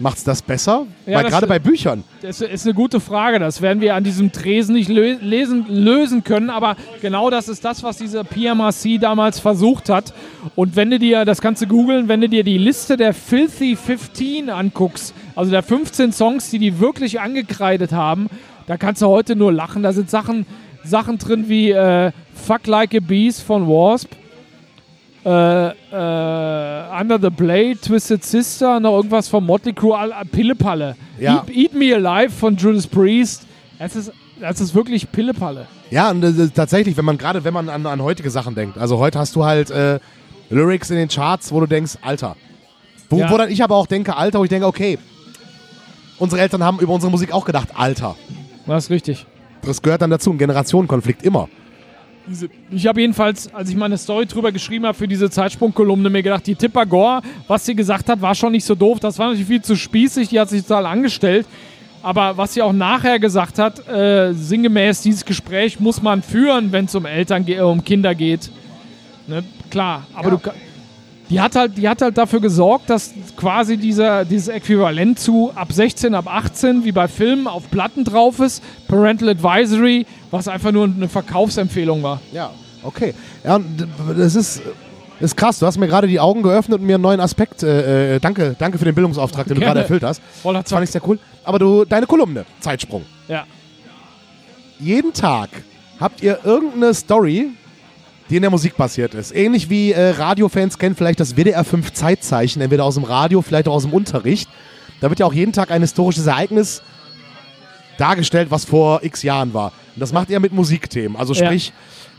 macht 0.00 0.18
es 0.18 0.24
das 0.24 0.42
besser? 0.42 0.86
Ja, 1.06 1.18
Weil 1.18 1.22
das- 1.22 1.32
gerade 1.32 1.46
bei 1.46 1.60
Büchern. 1.60 2.02
das 2.20 2.40
ist 2.40 2.66
eine 2.66 2.74
gute 2.74 2.98
Frage. 2.98 3.38
Das 3.38 3.62
werden 3.62 3.80
wir 3.80 3.94
an 3.94 4.02
diesem 4.02 4.32
Tresen 4.32 4.74
nicht 4.74 4.88
lö 4.88 5.14
lesen, 5.20 5.66
lösen 5.68 6.24
können. 6.24 6.50
Aber 6.50 6.74
genau 7.00 7.30
das 7.30 7.48
ist 7.48 7.64
das, 7.64 7.84
was 7.84 7.98
diese 7.98 8.24
PMRC 8.24 8.98
damals 8.98 9.38
versucht 9.38 9.88
hat. 9.88 10.12
Und 10.56 10.74
wenn 10.74 10.90
du 10.90 10.98
dir, 10.98 11.24
das 11.24 11.40
kannst 11.40 11.62
du 11.62 11.66
googeln, 11.68 12.08
wenn 12.08 12.20
du 12.20 12.28
dir 12.28 12.42
die 12.42 12.58
Liste 12.58 12.96
der 12.96 13.14
Filthy 13.14 13.76
15 13.76 14.50
anguckst, 14.50 15.14
also 15.36 15.52
der 15.52 15.62
15 15.62 16.10
Songs, 16.12 16.50
die 16.50 16.58
die 16.58 16.80
wirklich 16.80 17.20
angekreidet 17.20 17.92
haben, 17.92 18.28
da 18.66 18.76
kannst 18.76 19.00
du 19.02 19.06
heute 19.06 19.36
nur 19.36 19.52
lachen. 19.52 19.84
Da 19.84 19.92
sind 19.92 20.10
Sachen, 20.10 20.44
Sachen 20.84 21.18
drin 21.18 21.48
wie 21.48 21.70
äh, 21.70 22.12
Fuck 22.34 22.66
Like 22.66 22.94
a 22.94 23.00
Beast 23.00 23.42
von 23.42 23.66
Wasp. 23.66 24.10
Äh, 25.24 25.28
äh, 25.68 27.00
Under 27.00 27.18
the 27.20 27.30
Blade, 27.30 27.78
Twisted 27.80 28.24
Sister, 28.24 28.80
noch 28.80 28.96
irgendwas 28.96 29.28
von 29.28 29.44
Motley 29.46 29.72
Crue, 29.72 29.96
all- 29.96 30.12
Pillepalle. 30.32 30.96
Ja. 31.20 31.44
Eat, 31.46 31.56
Eat 31.56 31.74
Me 31.74 31.94
Alive 31.94 32.30
von 32.32 32.56
Judas 32.56 32.86
Priest. 32.88 33.46
Das 33.78 33.94
ist, 33.94 34.12
das 34.40 34.60
ist 34.60 34.74
wirklich 34.74 35.10
Pillepalle. 35.12 35.66
Ja, 35.90 36.10
und 36.10 36.24
äh, 36.24 36.48
tatsächlich, 36.48 36.96
wenn 36.96 37.04
man 37.04 37.18
gerade, 37.18 37.44
wenn 37.44 37.54
man 37.54 37.68
an, 37.68 37.86
an 37.86 38.02
heutige 38.02 38.30
Sachen 38.30 38.54
denkt. 38.56 38.78
Also 38.78 38.98
heute 38.98 39.18
hast 39.20 39.36
du 39.36 39.44
halt 39.44 39.70
äh, 39.70 40.00
Lyrics 40.50 40.90
in 40.90 40.96
den 40.96 41.08
Charts, 41.08 41.52
wo 41.52 41.60
du 41.60 41.66
denkst, 41.66 41.98
Alter. 42.02 42.34
Wo, 43.08 43.18
Ja. 43.18 43.30
wo 43.30 43.36
dann 43.38 43.48
ich 43.50 43.62
aber 43.62 43.76
auch 43.76 43.86
denke, 43.86 44.16
Alter, 44.16 44.40
wo 44.40 44.44
ich 44.44 44.50
denke, 44.50 44.66
okay, 44.66 44.98
unsere 46.18 46.40
Eltern 46.42 46.64
haben 46.64 46.80
über 46.80 46.92
unsere 46.94 47.12
Musik 47.12 47.32
auch 47.32 47.44
gedacht, 47.44 47.68
Alter. 47.74 48.16
Das 48.66 48.84
ist 48.84 48.90
richtig. 48.90 49.26
Das 49.64 49.80
gehört 49.80 50.02
dann 50.02 50.10
dazu, 50.10 50.30
ein 50.30 50.38
Generationenkonflikt 50.38 51.22
immer. 51.22 51.48
Diese- 52.28 52.48
Ich 52.70 52.86
habe 52.86 53.00
jedenfalls, 53.00 53.52
als 53.54 53.68
ich 53.70 53.76
meine 53.76 53.98
Story 53.98 54.26
drüber 54.26 54.52
geschrieben 54.52 54.86
habe 54.86 54.96
für 54.96 55.08
diese 55.08 55.28
Zeitsprungkolumne, 55.30 56.08
mir 56.10 56.22
gedacht, 56.22 56.46
die 56.46 56.54
Tipper 56.54 56.86
Gore, 56.86 57.22
was 57.48 57.66
sie 57.66 57.74
gesagt 57.74 58.08
hat, 58.08 58.20
war 58.20 58.34
schon 58.34 58.52
nicht 58.52 58.64
so 58.64 58.74
doof. 58.74 59.00
Das 59.00 59.18
war 59.18 59.26
natürlich 59.26 59.46
viel 59.48 59.62
zu 59.62 59.76
spießig, 59.76 60.28
die 60.28 60.38
hat 60.38 60.48
sich 60.48 60.62
total 60.62 60.86
angestellt. 60.86 61.46
Aber 62.04 62.36
was 62.36 62.54
sie 62.54 62.62
auch 62.62 62.72
nachher 62.72 63.18
gesagt 63.20 63.58
hat, 63.58 63.86
äh, 63.88 64.32
sinngemäß, 64.34 65.02
dieses 65.02 65.24
Gespräch 65.24 65.78
muss 65.78 66.02
man 66.02 66.22
führen, 66.22 66.72
wenn 66.72 66.86
es 66.86 66.94
um 66.96 67.06
Eltern, 67.06 67.46
äh, 67.46 67.60
um 67.60 67.84
Kinder 67.84 68.14
geht. 68.14 68.50
Ne? 69.28 69.44
Klar, 69.70 70.06
aber 70.14 70.24
Ja. 70.24 70.30
du 70.30 70.38
ka- 70.38 70.54
die 71.32 71.40
hat 71.40 71.56
halt, 71.56 71.78
die 71.78 71.88
hat 71.88 72.02
halt 72.02 72.18
dafür 72.18 72.40
gesorgt, 72.40 72.90
dass 72.90 73.12
quasi 73.36 73.78
dieser, 73.78 74.24
dieses 74.26 74.48
Äquivalent 74.48 75.18
zu 75.18 75.50
ab 75.54 75.72
16, 75.72 76.14
ab 76.14 76.26
18, 76.28 76.84
wie 76.84 76.92
bei 76.92 77.08
Filmen, 77.08 77.46
auf 77.46 77.70
Platten 77.70 78.04
drauf 78.04 78.38
ist, 78.38 78.62
Parental 78.86 79.30
Advisory, 79.30 80.06
was 80.30 80.46
einfach 80.46 80.72
nur 80.72 80.84
eine 80.84 81.08
Verkaufsempfehlung 81.08 82.02
war. 82.02 82.20
Ja, 82.32 82.50
okay. 82.82 83.14
Ja, 83.44 83.58
das 84.16 84.34
ist, 84.34 84.60
das 85.20 85.30
ist 85.30 85.36
krass. 85.36 85.58
Du 85.58 85.66
hast 85.66 85.78
mir 85.78 85.88
gerade 85.88 86.06
die 86.06 86.20
Augen 86.20 86.42
geöffnet 86.42 86.80
und 86.80 86.86
mir 86.86 86.96
einen 86.96 87.02
neuen 87.02 87.20
Aspekt. 87.20 87.62
Äh, 87.62 88.16
äh, 88.16 88.20
danke, 88.20 88.54
danke 88.58 88.76
für 88.78 88.84
den 88.84 88.94
Bildungsauftrag, 88.94 89.46
den 89.46 89.54
du 89.54 89.60
Gerne. 89.60 89.70
gerade 89.70 89.80
erfüllt 89.80 90.02
hast. 90.02 90.20
Voller 90.42 90.62
Das 90.62 90.70
fand 90.70 90.84
ich 90.84 90.90
sehr 90.90 91.06
cool. 91.08 91.18
Aber 91.44 91.58
du, 91.58 91.86
deine 91.86 92.06
Kolumne, 92.06 92.44
Zeitsprung. 92.60 93.04
Ja. 93.28 93.44
jeden 94.78 95.14
Tag 95.14 95.48
habt 95.98 96.22
ihr 96.22 96.40
irgendeine 96.44 96.92
Story, 96.92 97.52
die 98.30 98.36
in 98.36 98.42
der 98.42 98.50
Musik 98.50 98.76
passiert 98.76 99.14
ist. 99.14 99.34
Ähnlich 99.34 99.68
wie 99.70 99.92
äh, 99.92 100.10
Radiofans 100.10 100.78
kennen 100.78 100.94
vielleicht 100.94 101.20
das 101.20 101.36
WDR 101.36 101.64
5 101.64 101.92
Zeitzeichen, 101.92 102.62
entweder 102.62 102.84
aus 102.84 102.94
dem 102.94 103.04
Radio, 103.04 103.42
vielleicht 103.42 103.68
auch 103.68 103.74
aus 103.74 103.82
dem 103.82 103.92
Unterricht. 103.92 104.48
Da 105.00 105.10
wird 105.10 105.18
ja 105.20 105.26
auch 105.26 105.34
jeden 105.34 105.52
Tag 105.52 105.70
ein 105.70 105.82
historisches 105.82 106.26
Ereignis 106.26 106.82
dargestellt, 107.98 108.50
was 108.50 108.64
vor 108.64 109.02
x 109.02 109.22
Jahren 109.22 109.52
war. 109.54 109.72
Und 109.94 110.00
das 110.00 110.12
macht 110.12 110.30
ihr 110.30 110.40
mit 110.40 110.52
Musikthemen. 110.52 111.16
Also 111.16 111.34
Ja. 111.34 111.46
sprich, 111.46 111.72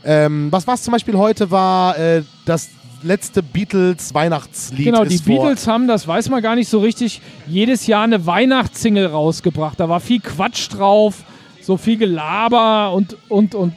ähm, 0.04 0.48
was 0.50 0.66
was 0.66 0.82
zum 0.82 0.92
Beispiel 0.92 1.16
heute 1.16 1.50
war, 1.50 1.98
äh, 1.98 2.22
das 2.44 2.68
letzte 3.02 3.42
Beatles 3.42 4.14
Weihnachtslied 4.14 4.86
Genau, 4.86 5.04
die 5.04 5.18
Beatles 5.18 5.66
haben, 5.66 5.86
das 5.86 6.08
weiß 6.08 6.30
man 6.30 6.42
gar 6.42 6.54
nicht 6.54 6.68
so 6.68 6.78
richtig, 6.80 7.20
jedes 7.46 7.86
Jahr 7.86 8.04
eine 8.04 8.24
Weihnachtssingle 8.26 9.06
rausgebracht. 9.06 9.78
Da 9.78 9.88
war 9.88 10.00
viel 10.00 10.20
Quatsch 10.20 10.68
drauf, 10.72 11.16
so 11.60 11.76
viel 11.76 11.96
Gelaber 11.98 12.92
und, 12.92 13.16
und, 13.28 13.54
und 13.54 13.74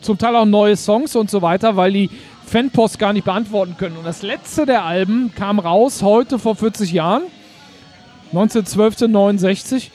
zum 0.00 0.18
Teil 0.18 0.36
auch 0.36 0.44
neue 0.44 0.76
Songs 0.76 1.16
und 1.16 1.30
so 1.30 1.42
weiter, 1.42 1.76
weil 1.76 1.92
die 1.92 2.10
Fanpost 2.46 2.98
gar 2.98 3.12
nicht 3.12 3.24
beantworten 3.24 3.76
können. 3.78 3.96
Und 3.96 4.04
das 4.04 4.22
letzte 4.22 4.66
der 4.66 4.84
Alben 4.84 5.32
kam 5.34 5.58
raus 5.58 6.02
heute 6.02 6.38
vor 6.38 6.56
40 6.56 6.92
Jahren, 6.92 7.22
1912, 8.32 9.90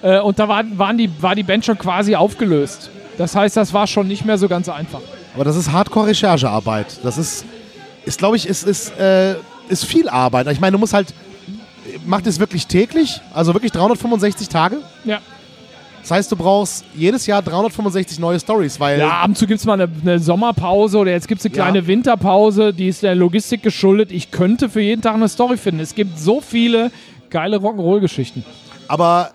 Äh, 0.00 0.20
und 0.20 0.38
da 0.38 0.48
war, 0.48 0.62
waren 0.78 0.96
die, 0.96 1.10
war 1.20 1.34
die 1.34 1.42
Band 1.42 1.64
schon 1.64 1.76
quasi 1.76 2.14
aufgelöst. 2.14 2.90
Das 3.16 3.34
heißt, 3.34 3.56
das 3.56 3.72
war 3.74 3.86
schon 3.86 4.06
nicht 4.06 4.24
mehr 4.24 4.38
so 4.38 4.48
ganz 4.48 4.68
einfach. 4.68 5.00
Aber 5.34 5.44
das 5.44 5.56
ist 5.56 5.72
Hardcore-Recherchearbeit. 5.72 7.00
Das 7.02 7.18
ist, 7.18 7.44
ist 8.04 8.18
glaube 8.18 8.36
ich, 8.36 8.46
ist, 8.46 8.62
ist, 8.64 8.96
äh, 8.98 9.34
ist 9.68 9.84
viel 9.84 10.08
Arbeit. 10.08 10.46
Ich 10.48 10.60
meine, 10.60 10.72
du 10.72 10.78
musst 10.78 10.94
halt, 10.94 11.12
macht 12.06 12.26
es 12.26 12.38
wirklich 12.38 12.66
täglich, 12.66 13.20
also 13.34 13.54
wirklich 13.54 13.72
365 13.72 14.48
Tage. 14.48 14.78
Ja. 15.04 15.18
Das 16.08 16.16
heißt, 16.16 16.32
du 16.32 16.36
brauchst 16.36 16.86
jedes 16.96 17.26
Jahr 17.26 17.42
365 17.42 18.18
neue 18.18 18.40
Stories, 18.40 18.80
weil. 18.80 18.98
Ja, 18.98 19.20
ab 19.20 19.28
und 19.28 19.36
zu 19.36 19.46
gibt 19.46 19.60
es 19.60 19.66
mal 19.66 19.74
eine, 19.78 19.92
eine, 20.00 20.18
Sommerpause 20.18 20.96
oder 20.96 21.10
jetzt 21.10 21.28
gibt 21.28 21.40
es 21.40 21.44
eine 21.44 21.52
kleine 21.52 21.78
Ja. 21.80 21.86
Winterpause, 21.86 22.72
die 22.72 22.88
ist 22.88 23.02
der 23.02 23.14
Logistik 23.14 23.62
geschuldet. 23.62 24.10
Ich 24.10 24.30
könnte 24.30 24.70
für 24.70 24.80
jeden 24.80 25.02
Tag 25.02 25.16
eine 25.16 25.28
Story 25.28 25.58
finden. 25.58 25.80
Es 25.80 25.94
gibt 25.94 26.18
so 26.18 26.40
viele 26.40 26.90
geile 27.28 27.58
Rock'n'Roll-Geschichten. 27.58 28.42
Aber 28.88 29.32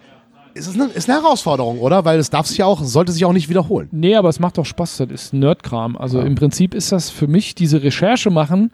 es 0.55 0.65
ist 0.65 0.73
eine, 0.73 0.85
ist 0.85 1.07
eine 1.07 1.21
Herausforderung, 1.21 1.77
oder? 1.77 2.05
Weil 2.05 2.17
es 2.17 2.31
darf 2.31 2.47
sich 2.47 2.57
ja 2.57 2.65
auch, 2.65 2.83
sollte 2.83 3.11
sich 3.11 3.23
auch 3.23 3.33
nicht 3.33 3.49
wiederholen. 3.49 3.87
Nee, 3.91 4.15
aber 4.15 4.29
es 4.29 4.39
macht 4.39 4.57
doch 4.57 4.65
Spaß. 4.65 4.97
Das 4.97 5.11
ist 5.11 5.31
Nerdkram. 5.31 5.95
Also 5.95 6.21
im 6.21 6.33
Prinzip 6.33 6.73
ist 6.73 6.91
das 6.91 7.11
für 7.11 7.27
mich, 7.27 7.53
diese 7.53 7.83
Recherche 7.83 8.31
machen, 8.31 8.71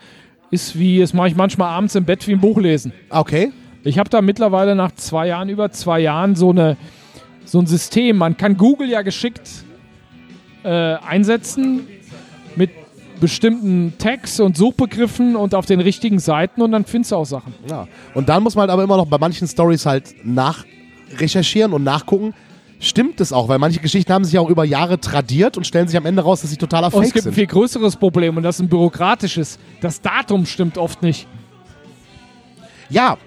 ist 0.52 0.80
wie, 0.80 1.00
das 1.00 1.14
mache 1.14 1.28
ich 1.28 1.36
manchmal 1.36 1.68
abends 1.68 1.96
im 1.96 2.06
Bett 2.06 2.26
wie 2.30 2.32
ein 2.32 2.40
Buch 2.40 2.60
lesen. 2.60 2.94
Okay. 3.10 3.52
Ich 3.84 4.00
habe 4.00 4.10
da 4.10 4.22
mittlerweile 4.22 4.74
nach 4.74 4.94
zwei 4.94 5.28
Jahren, 5.28 5.50
über 5.50 5.70
zwei 5.72 6.00
Jahren, 6.00 6.38
so, 6.38 6.52
eine, 6.52 6.78
so 7.50 7.60
ein 7.60 7.66
System. 7.66 8.18
Man 8.18 8.38
kann 8.38 8.58
Google 8.58 8.90
ja 8.90 9.02
geschickt 9.02 9.50
äh, 10.64 10.70
einsetzen 10.70 11.88
mit 12.56 12.70
bestimmten 13.20 13.94
Tags 13.98 14.40
und 14.40 14.56
Suchbegriffen 14.56 15.36
und 15.36 15.56
auf 15.56 15.66
den 15.66 15.82
richtigen 15.82 16.20
Seiten 16.20 16.62
und 16.62 16.72
dann 16.72 16.86
findest 16.86 17.12
du 17.12 17.18
auch 17.18 17.26
Sachen. 17.26 17.54
Ja. 17.70 17.88
Und 18.14 18.30
dann 18.30 18.44
muss 18.44 18.56
man 18.56 18.62
halt 18.62 18.72
aber 18.72 18.84
immer 18.84 18.98
noch 18.98 19.08
bei 19.08 19.18
manchen 19.18 19.48
Stories 19.48 19.86
halt 19.86 20.16
nachrecherchieren 20.24 21.74
und 21.74 21.84
nachgucken. 21.84 22.34
Stimmt 22.80 23.20
es 23.20 23.34
auch? 23.34 23.50
Weil 23.50 23.60
manche 23.60 23.82
Geschichten 23.82 24.14
haben 24.14 24.24
sich 24.24 24.38
auch 24.40 24.50
über 24.50 24.64
Jahre 24.64 25.00
tradiert 25.02 25.58
und 25.58 25.68
stellen 25.68 25.88
sich 25.90 25.98
am 25.98 26.06
Ende 26.06 26.22
raus, 26.22 26.42
dass 26.42 26.50
sie 26.50 26.56
totaler 26.56 26.94
Und 26.94 27.04
es 27.04 27.10
Fake 27.10 27.14
gibt 27.16 27.18
ein 27.18 27.24
sind. 27.24 27.34
viel 27.34 27.48
größeres 27.48 27.98
Problem 27.98 28.38
und 28.38 28.44
das 28.44 28.56
ist 28.56 28.62
ein 28.62 28.70
bürokratisches. 28.70 29.60
Das 29.82 30.02
Datum 30.02 30.46
stimmt 30.46 30.78
oft 30.78 31.02
nicht. 31.02 31.28
Ja, 32.90 33.18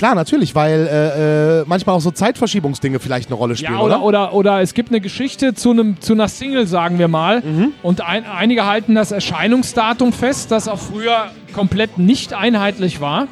klar, 0.00 0.14
natürlich, 0.14 0.54
weil 0.54 0.86
äh, 0.90 1.60
äh, 1.60 1.64
manchmal 1.66 1.94
auch 1.94 2.00
so 2.00 2.10
Zeitverschiebungsdinge 2.10 2.98
vielleicht 3.00 3.28
eine 3.28 3.34
Rolle 3.36 3.54
spielen, 3.54 3.74
Ja, 3.74 3.80
oder, 3.80 4.02
oder, 4.02 4.32
oder 4.32 4.60
es 4.62 4.72
gibt 4.72 4.88
eine 4.88 5.00
Geschichte 5.02 5.52
zu, 5.52 5.72
einem, 5.72 6.00
zu 6.00 6.14
einer 6.14 6.26
Single, 6.28 6.66
sagen 6.66 6.98
wir 6.98 7.06
mal. 7.08 7.42
Und 7.82 8.00
ein, 8.00 8.24
einige 8.24 8.64
halten 8.66 8.94
das 8.94 9.12
Erscheinungsdatum 9.12 10.14
fest, 10.14 10.50
das 10.50 10.68
auch 10.68 10.78
früher 10.78 11.26
komplett 11.52 11.98
nicht 11.98 12.32
einheitlich 12.32 13.02
war. 13.02 13.28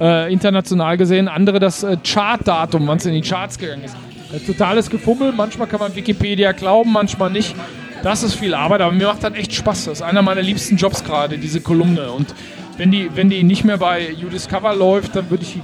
Äh, 0.00 0.32
international 0.32 0.96
gesehen. 0.96 1.26
Andere 1.26 1.58
das 1.58 1.82
äh, 1.82 1.96
Chartdatum, 2.06 2.86
wann 2.86 2.98
es 2.98 3.06
in 3.06 3.14
die 3.14 3.20
Charts 3.28 3.58
gegangen 3.58 3.82
ist. 3.82 3.96
Äh, 4.32 4.38
totales 4.46 4.90
Gefummel. 4.90 5.32
Manchmal 5.32 5.66
kann 5.66 5.80
man 5.80 5.96
Wikipedia 5.96 6.52
glauben, 6.52 6.92
manchmal 6.92 7.30
nicht. 7.30 7.56
Das 8.04 8.22
ist 8.22 8.34
viel 8.34 8.54
Arbeit, 8.54 8.80
aber 8.80 8.92
mir 8.92 9.08
macht 9.08 9.24
das 9.24 9.34
echt 9.34 9.52
Spaß. 9.52 9.86
Das 9.86 9.94
ist 9.94 10.02
einer 10.02 10.22
meiner 10.22 10.42
liebsten 10.42 10.76
Jobs 10.76 11.02
gerade, 11.02 11.36
diese 11.38 11.60
Kolumne. 11.60 12.12
Und 12.12 12.32
wenn 12.76 12.92
die, 12.92 13.10
wenn 13.16 13.28
die 13.28 13.42
nicht 13.42 13.64
mehr 13.64 13.78
bei 13.78 14.08
You 14.08 14.28
Discover 14.28 14.72
läuft, 14.76 15.16
dann 15.16 15.28
würde 15.30 15.42
ich 15.42 15.54
die- 15.54 15.62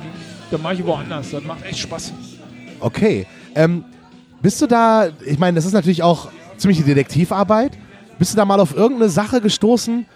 dann 0.50 0.62
mache 0.62 0.74
ich 0.74 0.86
woanders. 0.86 1.30
Das 1.30 1.44
macht 1.44 1.64
echt 1.64 1.78
Spaß. 1.78 2.12
Okay. 2.80 3.26
Ähm, 3.54 3.84
bist 4.42 4.60
du 4.60 4.66
da, 4.66 5.08
ich 5.24 5.38
meine, 5.38 5.56
das 5.56 5.64
ist 5.64 5.72
natürlich 5.72 6.02
auch 6.02 6.28
ziemlich 6.56 6.78
die 6.78 6.84
Detektivarbeit. 6.84 7.72
Bist 8.18 8.32
du 8.32 8.36
da 8.36 8.44
mal 8.44 8.60
auf 8.60 8.74
irgendeine 8.76 9.10
Sache 9.10 9.40
gestoßen, 9.40 10.06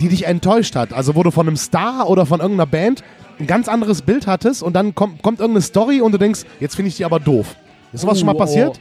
die 0.00 0.08
dich 0.08 0.26
enttäuscht 0.26 0.76
hat? 0.76 0.92
Also 0.92 1.14
wo 1.14 1.22
du 1.22 1.30
von 1.30 1.46
einem 1.46 1.56
Star 1.56 2.08
oder 2.08 2.26
von 2.26 2.40
irgendeiner 2.40 2.66
Band 2.66 3.04
ein 3.38 3.46
ganz 3.46 3.68
anderes 3.68 4.02
Bild 4.02 4.26
hattest 4.26 4.62
und 4.62 4.74
dann 4.74 4.94
kommt, 4.94 5.22
kommt 5.22 5.40
irgendeine 5.40 5.62
Story 5.62 6.00
und 6.00 6.12
du 6.12 6.18
denkst, 6.18 6.42
jetzt 6.60 6.76
finde 6.76 6.88
ich 6.88 6.96
die 6.96 7.04
aber 7.04 7.20
doof. 7.20 7.56
Ist 7.92 8.00
sowas 8.00 8.18
schon 8.18 8.26
mal 8.26 8.34
Oh, 8.34 8.38
passiert? 8.38 8.80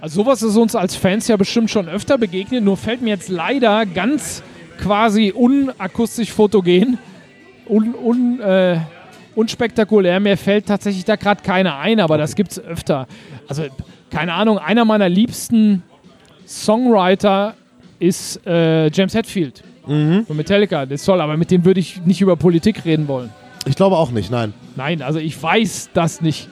Also 0.00 0.22
sowas 0.22 0.42
ist 0.42 0.56
uns 0.56 0.74
als 0.74 0.96
Fans 0.96 1.28
ja 1.28 1.36
bestimmt 1.36 1.70
schon 1.70 1.88
öfter 1.88 2.18
begegnet, 2.18 2.64
nur 2.64 2.76
fällt 2.76 3.02
mir 3.02 3.10
jetzt 3.10 3.28
leider 3.28 3.86
ganz 3.86 4.42
quasi 4.80 5.30
unakustisch 5.30 6.32
fotogen, 6.32 6.98
un, 7.68 7.94
un, 7.94 8.40
äh, 8.40 8.78
unspektakulär. 9.34 10.20
Mir 10.20 10.36
fällt 10.36 10.66
tatsächlich 10.66 11.04
da 11.04 11.16
gerade 11.16 11.42
keiner 11.42 11.78
ein, 11.78 12.00
aber 12.00 12.18
das 12.18 12.34
gibt's 12.34 12.58
öfter. 12.58 13.06
Also 13.48 13.64
keine 14.10 14.34
Ahnung, 14.34 14.58
einer 14.58 14.84
meiner 14.84 15.08
liebsten 15.08 15.82
Songwriter 16.46 17.54
ist 17.98 18.46
äh, 18.46 18.90
James 18.90 19.14
Hetfield 19.14 19.62
von 19.84 20.36
Metallica. 20.36 20.86
Das 20.86 21.00
ist 21.00 21.06
toll, 21.06 21.20
aber 21.20 21.36
mit 21.36 21.50
dem 21.50 21.64
würde 21.64 21.80
ich 21.80 22.02
nicht 22.04 22.20
über 22.20 22.36
Politik 22.36 22.84
reden 22.84 23.08
wollen. 23.08 23.30
Ich 23.64 23.76
glaube 23.76 23.96
auch 23.96 24.10
nicht, 24.10 24.30
nein. 24.30 24.52
Nein, 24.76 25.02
also 25.02 25.18
ich 25.18 25.40
weiß 25.40 25.90
das 25.94 26.20
nicht. 26.20 26.48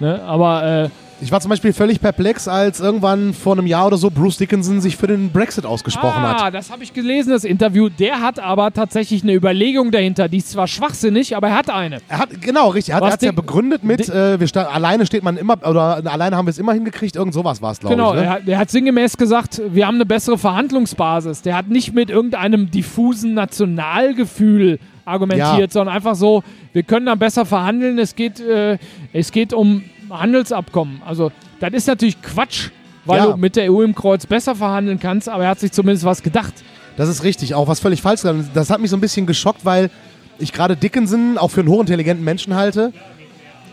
Ne? 0.00 0.22
Aber 0.22 0.84
äh, 0.84 0.88
Ich 1.20 1.32
war 1.32 1.40
zum 1.40 1.48
Beispiel 1.48 1.72
völlig 1.72 2.00
perplex, 2.02 2.48
als 2.48 2.80
irgendwann 2.80 3.32
vor 3.32 3.54
einem 3.54 3.66
Jahr 3.66 3.86
oder 3.86 3.96
so 3.96 4.10
Bruce 4.10 4.36
Dickinson 4.36 4.80
sich 4.82 4.96
für 4.96 5.06
den 5.06 5.30
Brexit 5.30 5.64
ausgesprochen 5.64 6.22
ah, 6.22 6.44
hat. 6.46 6.54
das 6.54 6.70
habe 6.70 6.82
ich 6.82 6.92
gelesen, 6.92 7.30
das 7.30 7.44
Interview. 7.44 7.88
Der 7.88 8.20
hat 8.20 8.38
aber 8.38 8.72
tatsächlich 8.72 9.22
eine 9.22 9.32
Überlegung 9.32 9.90
dahinter. 9.90 10.28
Die 10.28 10.38
ist 10.38 10.50
zwar 10.50 10.66
schwachsinnig, 10.66 11.34
aber 11.36 11.48
er 11.48 11.56
hat 11.56 11.70
eine. 11.70 11.98
Er 12.08 12.18
hat, 12.18 12.40
genau, 12.42 12.68
richtig. 12.68 12.92
Er 12.94 13.00
hat 13.00 13.14
es 13.16 13.24
ja 13.26 13.32
begründet 13.32 13.84
mit, 13.84 14.06
äh, 14.08 14.38
wir 14.38 14.46
sta- 14.48 14.64
alleine 14.64 15.06
steht 15.06 15.22
man 15.22 15.36
immer, 15.38 15.54
oder 15.66 16.02
alleine 16.04 16.36
haben 16.36 16.46
wir 16.46 16.50
es 16.50 16.58
immer 16.58 16.74
hingekriegt, 16.74 17.16
irgend 17.16 17.32
sowas 17.32 17.62
war 17.62 17.72
es, 17.72 17.80
glaube 17.80 17.94
Genau, 17.96 18.10
ich. 18.12 18.20
Ne? 18.20 18.24
er, 18.26 18.30
hat- 18.30 18.48
er 18.48 18.58
hat 18.58 18.70
sinngemäß 18.70 19.16
gesagt, 19.16 19.62
wir 19.70 19.86
haben 19.86 19.94
eine 19.94 20.06
bessere 20.06 20.36
Verhandlungsbasis. 20.36 21.40
Der 21.42 21.56
hat 21.56 21.68
nicht 21.68 21.94
mit 21.94 22.10
irgendeinem 22.10 22.70
diffusen 22.70 23.32
Nationalgefühl 23.34 24.78
argumentiert, 25.06 25.58
Ja. 25.58 25.70
sondern 25.70 25.94
einfach 25.94 26.14
so, 26.16 26.42
wir 26.72 26.82
können 26.82 27.06
da 27.06 27.14
besser 27.14 27.46
verhandeln. 27.46 27.98
Es 27.98 28.14
geht, 28.16 28.40
äh, 28.40 28.78
es 29.12 29.32
geht 29.32 29.52
um 29.52 29.84
Handelsabkommen. 30.10 31.02
Also, 31.04 31.32
das 31.60 31.72
ist 31.72 31.86
natürlich 31.86 32.20
Quatsch, 32.22 32.70
weil 33.04 33.18
Ja. 33.18 33.26
du 33.32 33.36
mit 33.36 33.56
der 33.56 33.72
EU 33.72 33.82
im 33.82 33.94
Kreuz 33.94 34.26
besser 34.26 34.54
verhandeln 34.54 34.98
kannst, 34.98 35.28
aber 35.28 35.44
er 35.44 35.50
hat 35.50 35.60
sich 35.60 35.72
zumindest 35.72 36.04
was 36.04 36.22
gedacht. 36.22 36.54
Das 36.96 37.08
ist 37.08 37.24
richtig, 37.24 37.54
auch 37.54 37.66
was 37.68 37.80
völlig 37.80 38.02
falsch 38.02 38.24
ist. 38.24 38.50
Das 38.54 38.70
hat 38.70 38.80
mich 38.80 38.90
so 38.90 38.96
ein 38.96 39.00
bisschen 39.00 39.26
geschockt, 39.26 39.64
weil 39.64 39.90
ich 40.38 40.52
gerade 40.52 40.76
Dickinson 40.76 41.38
auch 41.38 41.48
für 41.50 41.60
einen 41.60 41.68
hochintelligenten 41.70 42.24
Menschen 42.24 42.54
halte, 42.54 42.92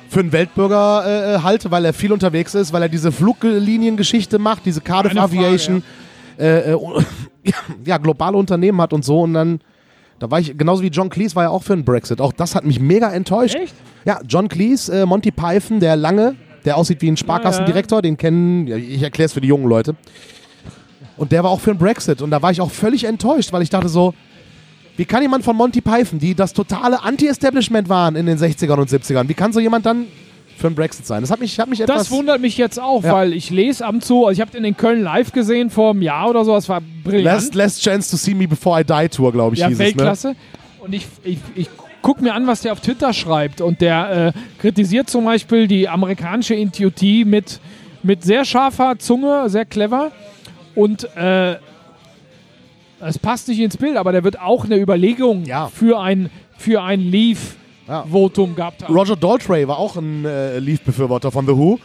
für 0.09 0.19
einen 0.19 0.31
Weltbürger 0.31 1.03
äh, 1.05 1.35
äh, 1.35 1.39
halte, 1.39 1.71
weil 1.71 1.85
er 1.85 1.93
viel 1.93 2.11
unterwegs 2.11 2.53
ist, 2.55 2.73
weil 2.73 2.81
er 2.81 2.89
diese 2.89 3.11
Flugliniengeschichte 3.11 4.39
macht, 4.39 4.65
diese 4.65 4.81
Cardiff 4.81 5.13
Frage, 5.13 5.23
Aviation, 5.37 5.83
äh, 6.37 6.71
äh, 6.73 6.77
ja, 7.85 7.97
globale 7.97 8.37
Unternehmen 8.37 8.81
hat 8.81 8.93
und 8.93 9.05
so 9.05 9.21
und 9.21 9.33
dann, 9.33 9.61
da 10.19 10.29
war 10.29 10.39
ich, 10.39 10.57
genauso 10.57 10.83
wie 10.83 10.87
John 10.87 11.09
Cleese 11.09 11.35
war 11.35 11.43
ja 11.43 11.49
auch 11.49 11.63
für 11.63 11.73
einen 11.73 11.85
Brexit. 11.85 12.21
Auch 12.21 12.33
das 12.33 12.55
hat 12.55 12.65
mich 12.65 12.79
mega 12.79 13.11
enttäuscht. 13.11 13.55
Echt? 13.55 13.73
Ja, 14.05 14.19
John 14.27 14.47
Cleese, 14.47 15.01
äh, 15.01 15.05
Monty 15.05 15.31
Python, 15.31 15.79
der 15.79 15.95
lange, 15.95 16.35
der 16.65 16.77
aussieht 16.77 17.01
wie 17.01 17.09
ein 17.09 17.17
Sparkassendirektor, 17.17 18.01
den 18.01 18.17
kennen, 18.17 18.67
ich 18.67 19.01
erkläre 19.01 19.25
es 19.27 19.33
für 19.33 19.41
die 19.41 19.47
jungen 19.47 19.67
Leute. 19.67 19.95
Und 21.17 21.31
der 21.31 21.43
war 21.43 21.51
auch 21.51 21.59
für 21.59 21.71
den 21.73 21.77
Brexit. 21.77 22.21
Und 22.21 22.31
da 22.31 22.41
war 22.41 22.51
ich 22.51 22.61
auch 22.61 22.71
völlig 22.71 23.03
enttäuscht, 23.03 23.51
weil 23.53 23.61
ich 23.61 23.69
dachte 23.69 23.89
so, 23.89 24.13
wie 24.97 25.05
kann 25.05 25.21
jemand 25.21 25.43
von 25.43 25.55
Monty 25.55 25.81
Python, 25.81 26.19
die 26.19 26.33
das 26.35 26.53
totale 26.53 27.03
Anti-Establishment 27.03 27.89
waren 27.89 28.15
in 28.15 28.25
den 28.25 28.37
60ern 28.37 28.79
und 28.79 28.89
70ern, 28.89 29.27
wie 29.29 29.33
kann 29.33 29.53
so 29.53 29.59
jemand 29.59 29.85
dann 29.85 30.05
für 30.57 30.67
den 30.69 30.75
Brexit 30.75 31.05
sein? 31.05 31.21
Das 31.21 31.31
hat 31.31 31.39
mich, 31.39 31.59
hat 31.59 31.69
mich 31.69 31.81
etwas... 31.81 31.97
Das 32.03 32.11
wundert 32.11 32.41
mich 32.41 32.57
jetzt 32.57 32.79
auch, 32.79 33.03
Ja. 33.03 33.13
weil 33.13 33.33
ich 33.33 33.49
lese 33.49 33.85
ab 33.85 33.93
und 33.93 34.03
zu, 34.03 34.25
also 34.25 34.33
ich 34.33 34.41
habe 34.41 34.51
den 34.51 34.63
in 34.65 34.75
Köln 34.75 35.01
live 35.01 35.31
gesehen 35.31 35.69
vor 35.69 35.91
einem 35.91 36.01
Jahr 36.01 36.29
oder 36.29 36.43
so, 36.43 36.53
das 36.53 36.67
war 36.69 36.81
brillant. 37.03 37.23
Last, 37.25 37.55
last 37.55 37.81
Chance 37.83 38.11
to 38.11 38.17
See 38.17 38.33
Me 38.33 38.47
Before 38.47 38.81
I 38.81 38.83
Die 38.83 39.09
Tour, 39.09 39.31
glaube 39.31 39.55
ich, 39.55 39.61
ja, 39.61 39.67
hieß 39.67 39.75
es. 39.75 39.79
Ne? 39.79 39.85
Weltklasse. 39.85 40.35
Und 40.79 40.93
ich, 40.93 41.07
ich, 41.23 41.37
ich 41.55 41.69
gucke 42.01 42.23
mir 42.23 42.33
an, 42.33 42.47
was 42.47 42.61
der 42.61 42.71
auf 42.73 42.79
Twitter 42.81 43.13
schreibt. 43.13 43.61
Und 43.61 43.81
der 43.81 44.33
äh, 44.35 44.39
kritisiert 44.59 45.09
zum 45.09 45.25
Beispiel 45.25 45.67
die 45.67 45.87
amerikanische 45.87 46.55
Intuitie 46.55 47.25
mit, 47.25 47.59
mit 48.03 48.23
sehr 48.23 48.45
scharfer 48.45 48.97
Zunge, 48.99 49.49
sehr 49.49 49.65
clever. 49.65 50.11
Und 50.75 51.03
äh, 51.15 51.57
es 52.99 53.17
passt 53.19 53.47
nicht 53.47 53.59
ins 53.59 53.77
Bild, 53.77 53.97
aber 53.97 54.11
der 54.11 54.23
wird 54.23 54.39
auch 54.39 54.65
eine 54.65 54.77
Überlegung 54.77 55.43
Ja. 55.45 55.67
für 55.67 55.99
ein, 55.99 56.29
für 56.57 56.81
ein 56.81 57.01
Ja. 57.01 57.09
Leave-Votum 57.09 58.55
gehabt 58.55 58.83
haben. 58.83 58.95
Roger 58.95 59.15
Daltrey 59.15 59.67
war 59.67 59.77
auch 59.79 59.95
ein 59.95 60.23
äh, 60.25 60.59
Leave-Befürworter 60.59 61.31
von 61.31 61.45
The 61.45 61.53
Who. 61.57 61.79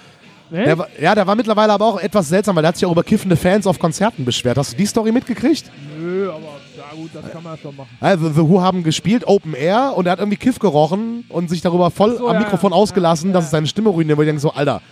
Ne? 0.51 0.63
Der 0.65 0.79
war, 0.79 0.89
ja, 1.01 1.15
der 1.15 1.27
war 1.27 1.35
mittlerweile 1.35 1.73
aber 1.73 1.85
auch 1.87 1.99
etwas 2.01 2.29
seltsam, 2.29 2.55
weil 2.55 2.63
der 2.63 2.69
hat 2.69 2.77
sich 2.77 2.87
auch 2.87 2.93
über 2.93 3.03
kiffende 3.03 3.35
Fans 3.37 3.67
auf 3.67 3.79
Konzerten 3.81 4.25
beschwert. 4.25 4.57
Hast 4.59 4.75
du 4.75 4.77
die 4.77 4.87
Story 4.87 5.11
mitgekriegt? 5.11 5.71
Nö, 5.99 6.29
aber 6.31 6.56
ja 6.77 6.95
gut, 6.95 7.11
das 7.13 7.31
kann 7.31 7.43
man 7.43 7.59
schon 7.59 7.77
machen. 7.77 7.89
Also 8.01 8.29
The 8.31 8.49
Who 8.49 8.61
haben 8.61 8.83
gespielt, 8.83 9.27
Open 9.27 9.55
Air, 9.55 9.95
und 9.97 10.07
er 10.07 10.13
hat 10.13 10.19
irgendwie 10.19 10.37
Kiff 10.37 10.59
gerochen 10.59 11.25
und 11.29 11.49
sich 11.49 11.61
darüber 11.61 11.91
voll 11.91 12.19
so, 12.19 12.29
am 12.29 12.35
ja, 12.35 12.41
Mikrofon 12.41 12.73
ja, 12.73 12.77
ausgelassen, 12.77 13.33
dass 13.33 13.47
es 13.47 13.51
seine 13.51 13.67
Stimme 13.67 13.91
ruiniert. 13.91 14.19
Wo 14.19 14.23
ich 14.23 14.29
denke 14.29 14.41
so, 14.41 14.53
Alter, 14.53 14.83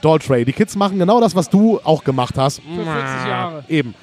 Daltrey, 0.00 0.44
die 0.44 0.52
Kids 0.52 0.76
machen 0.76 0.98
genau 0.98 1.20
das, 1.20 1.34
was 1.34 1.48
du 1.48 1.80
auch 1.84 2.04
gemacht 2.04 2.36
hast. 2.36 2.60
Für 2.60 2.84
40 2.84 3.28
Jahre. 3.28 3.64
Eben. 3.68 3.94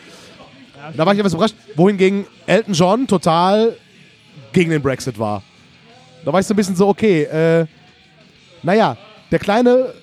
Da 0.96 1.06
war 1.06 1.14
ich 1.14 1.20
etwas 1.20 1.34
überrascht, 1.34 1.56
wohingegen 1.76 2.26
Elton 2.46 2.74
John 2.74 3.08
total 3.08 3.76
gegen 4.52 4.70
den 4.70 4.82
Brexit 4.82 5.18
war. 5.18 5.42
Da 6.24 6.32
war 6.32 6.40
ich 6.40 6.46
so 6.46 6.54
ein 6.54 6.58
bisschen 6.58 6.76
so, 6.76 6.88
okay, 6.88 7.24
äh, 7.24 7.66
naja, 8.64 8.98
der 9.32 9.40
kleine 9.40 9.94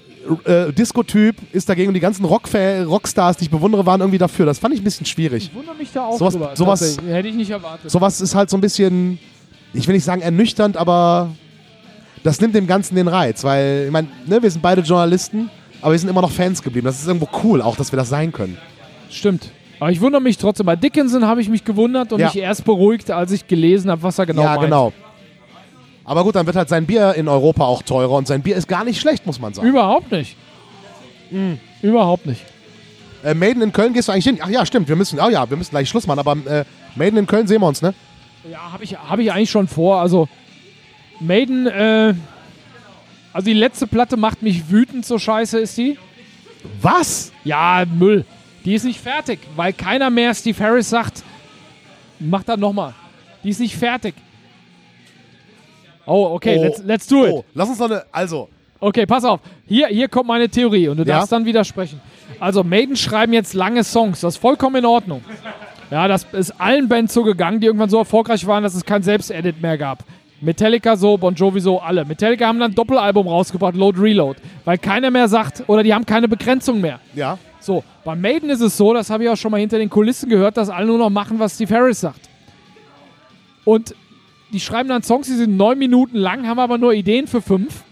äh, 0.45 0.73
Disco-Typ 0.73 1.37
ist 1.53 1.69
dagegen 1.69 1.89
und 1.89 1.95
die 1.95 2.01
ganzen 2.01 2.25
Rock 2.25 2.49
Rockstars, 2.55 3.37
die 3.39 3.45
ich 3.45 3.51
bewundere, 3.51 3.85
waren 3.87 4.01
irgendwie 4.01 4.19
dafür. 4.19 4.47
Das 4.47 4.59
fand 4.59 4.75
ich 4.75 4.81
ein 4.81 4.85
bisschen 4.85 5.07
schwierig. 5.07 5.45
Ich 5.51 5.55
wundere 5.55 5.75
mich 5.75 5.91
da 5.93 6.07
auch 6.07 6.19
Sowas- 6.19 6.35
drüber. 6.35 6.51
sowas-. 6.55 6.97
Hätte 7.07 7.29
ich 7.29 7.35
nicht 7.35 7.51
erwartet. 7.51 7.91
Sowas 7.91 8.21
ist 8.21 8.35
halt 8.35 8.51
so 8.51 8.57
ein 8.57 8.61
bisschen, 8.61 9.19
ich 9.75 9.87
will 9.87 9.95
nicht 9.95 10.05
sagen 10.05 10.23
ernüchternd, 10.23 10.77
aber 10.77 11.31
das 12.23 12.41
nimmt 12.41 12.55
dem 12.55 12.67
Ganzen 12.67 12.95
den 12.95 13.09
Reiz, 13.09 13.43
weil, 13.45 13.85
ich 13.87 13.91
meine, 13.91 14.09
ne, 14.27 14.43
wir 14.43 14.51
sind 14.51 14.63
beide 14.63 14.83
Journalisten, 14.83 15.51
aber 15.81 15.93
wir 15.93 15.99
sind 15.99 16.09
immer 16.09 16.21
noch 16.23 16.31
Fans 16.31 16.63
geblieben. 16.63 16.85
Das 16.87 17.01
ist 17.01 17.07
irgendwo 17.09 17.29
cool, 17.43 17.61
auch, 17.61 17.77
dass 17.77 17.91
wir 17.93 17.97
das 17.97 18.09
sein 18.09 18.31
können. 18.33 18.57
Stimmt. 19.11 19.51
Aber 19.81 19.91
ich 19.91 20.01
wundere 20.01 20.23
mich 20.23 20.39
trotzdem. 20.39 20.67
Bei 20.67 20.77
Dickinson 20.77 21.27
habe 21.27 21.41
ich 21.41 21.49
mich 21.49 21.65
gewundert 21.65 22.13
und 22.13 22.21
Ja. 22.21 22.27
mich 22.27 22.37
erst 22.37 22.65
beruhigt, 22.65 23.11
als 23.11 23.33
ich 23.33 23.49
gelesen 23.49 23.91
habe, 23.91 24.01
was 24.05 24.17
er 24.17 24.27
genau 24.27 24.43
ja, 24.43 24.51
meint. 24.51 24.63
genau. 24.63 24.93
Aber 26.13 26.25
gut, 26.25 26.35
dann 26.35 26.45
wird 26.45 26.57
halt 26.57 26.69
sein 26.69 26.85
Bier 26.85 27.15
in 27.15 27.27
Europa 27.27 27.65
auch 27.65 27.81
teurer 27.81 28.13
und 28.13 28.27
sein 28.27 28.43
Bier 28.43 28.55
ist 28.55 28.69
gar 28.69 28.85
nicht 28.85 29.01
schlecht, 29.01 29.25
muss 29.25 29.41
man 29.41 29.55
sagen. 29.55 29.67
Überhaupt 29.67 30.13
nicht. 30.13 30.37
Hm. 31.31 31.59
Überhaupt 31.81 32.27
nicht. 32.27 32.45
Äh, 33.25 33.33
Maiden 33.33 33.63
in 33.63 33.73
Köln 33.73 33.95
gehst 33.95 34.09
du 34.09 34.13
eigentlich 34.13 34.27
hin? 34.27 34.39
Ach 34.43 34.51
ja, 34.51 34.67
stimmt, 34.67 34.89
wir 34.89 34.97
müssen, 34.97 35.19
oh 35.19 35.31
ja, 35.31 35.49
wir 35.49 35.57
müssen 35.57 35.71
gleich 35.71 35.89
Schluss 35.89 36.07
machen, 36.07 36.19
aber 36.19 36.37
äh, 36.45 36.67
Maiden 36.97 37.19
in 37.19 37.27
Köln 37.27 37.47
sehen 37.47 37.63
wir 37.63 37.67
uns, 37.67 37.81
ne? 37.81 37.95
Ja, 38.51 38.73
habe 38.75 38.85
ich, 38.85 38.95
hab 38.95 39.19
ich 39.21 39.33
eigentlich 39.33 39.51
schon 39.51 39.69
vor. 39.69 40.03
Also, 40.03 40.29
Maiden, 41.19 41.67
äh, 41.67 42.13
also 43.33 43.47
die 43.47 43.55
letzte 43.55 43.87
Platte 43.87 44.19
macht 44.19 44.43
mich 44.43 44.71
wütend, 44.71 45.07
so 45.07 45.19
scheiße 45.19 45.61
ist 45.61 45.79
die. 45.79 45.97
Was? 46.83 47.33
Ja, 47.43 47.85
Müll. 47.91 48.27
Die 48.67 48.75
ist 48.75 48.85
nicht 48.85 49.01
fertig, 49.01 49.41
weil 49.57 49.73
keiner 49.73 50.11
mehr 50.11 50.35
Steve 50.35 50.63
Harris 50.63 50.91
sagt, 50.91 51.23
mach 52.19 52.43
das 52.43 52.59
nochmal. 52.59 52.93
Die 53.43 53.49
ist 53.49 53.61
nicht 53.61 53.77
fertig. 53.77 54.15
Oh, 56.07 56.35
okay, 56.35 56.57
Oh. 56.59 56.63
let's, 56.63 56.83
let's 56.85 57.07
do 57.07 57.25
it. 57.27 57.33
Oh, 57.33 57.45
lass 57.55 57.69
uns 57.69 57.79
noch 57.79 57.91
eine, 57.91 58.05
also, 58.13 58.49
Okay, 58.85 59.07
pass 59.07 59.25
auf. 59.25 59.39
Hier, 59.69 59.87
hier 59.87 60.09
kommt 60.09 60.27
meine 60.27 60.49
Theorie 60.49 60.89
und 60.89 60.97
du 60.97 61.05
Ja? 61.05 61.19
darfst 61.19 61.31
dann 61.31 61.45
widersprechen. 61.45 62.01
Also, 62.41 62.65
Maiden 62.65 62.97
schreiben 62.97 63.33
jetzt 63.33 63.55
lange 63.55 63.85
Songs. 63.85 64.23
Das 64.23 64.35
ist 64.35 64.41
vollkommen 64.41 64.75
in 64.75 64.85
Ordnung. 64.87 65.23
Ja, 65.89 66.09
das 66.09 66.27
ist 66.33 66.61
allen 66.61 66.89
Bands 66.89 67.15
so 67.15 67.23
gegangen, 67.23 67.61
die 67.61 67.67
irgendwann 67.67 67.91
so 67.91 67.99
erfolgreich 67.99 68.45
waren, 68.45 68.65
dass 68.65 68.75
es 68.75 68.85
kein 68.85 69.05
Selbstedit 69.05 69.63
mehr 69.63 69.79
gab. 69.79 70.03
Metallica 70.41 70.97
so, 70.97 71.17
Bon 71.17 71.33
Jovi 71.33 71.61
so, 71.61 71.79
alle. 71.79 72.05
Metallica 72.05 72.49
haben 72.49 72.59
dann 72.59 72.73
ein 72.73 72.75
Doppelalbum 72.75 73.29
rausgebracht, 73.29 73.77
Load 73.77 74.01
Reload. 74.01 74.41
Weil 74.65 74.79
keiner 74.79 75.13
mehr 75.13 75.29
sagt, 75.29 75.63
oder 75.69 75.85
die 75.85 75.95
haben 75.95 76.05
keine 76.05 76.27
Begrenzung 76.27 76.81
mehr. 76.81 76.99
ja. 77.15 77.39
So, 77.61 77.85
bei 78.05 78.17
Maiden 78.17 78.51
ist 78.51 78.61
es 78.61 78.77
so, 78.77 78.93
das 78.93 79.09
habe 79.11 79.23
ich 79.23 79.31
auch 79.31 79.37
schon 79.37 79.53
mal 79.53 79.61
hinter 79.61 79.79
den 79.79 79.89
Kulissen 79.89 80.29
gehört, 80.29 80.57
dass 80.57 80.69
alle 80.69 80.87
nur 80.89 80.99
noch 80.99 81.11
machen, 81.11 81.39
was 81.39 81.55
Steve 81.55 81.73
Harris 81.73 82.01
sagt. 82.01 82.29
Und 83.65 83.95
die 84.53 84.61
schreiben 84.61 84.89
dann 84.89 85.03
Songs, 85.03 85.27
die 85.27 85.35
sind 85.35 85.57
neun 85.57 85.79
Minuten 85.79 86.17
lang, 86.17 86.47
haben 86.47 86.59
aber 86.59 86.79
nur 86.79 86.93
Ideen 86.93 87.27
für 87.27 87.41
fünf. 87.41 87.85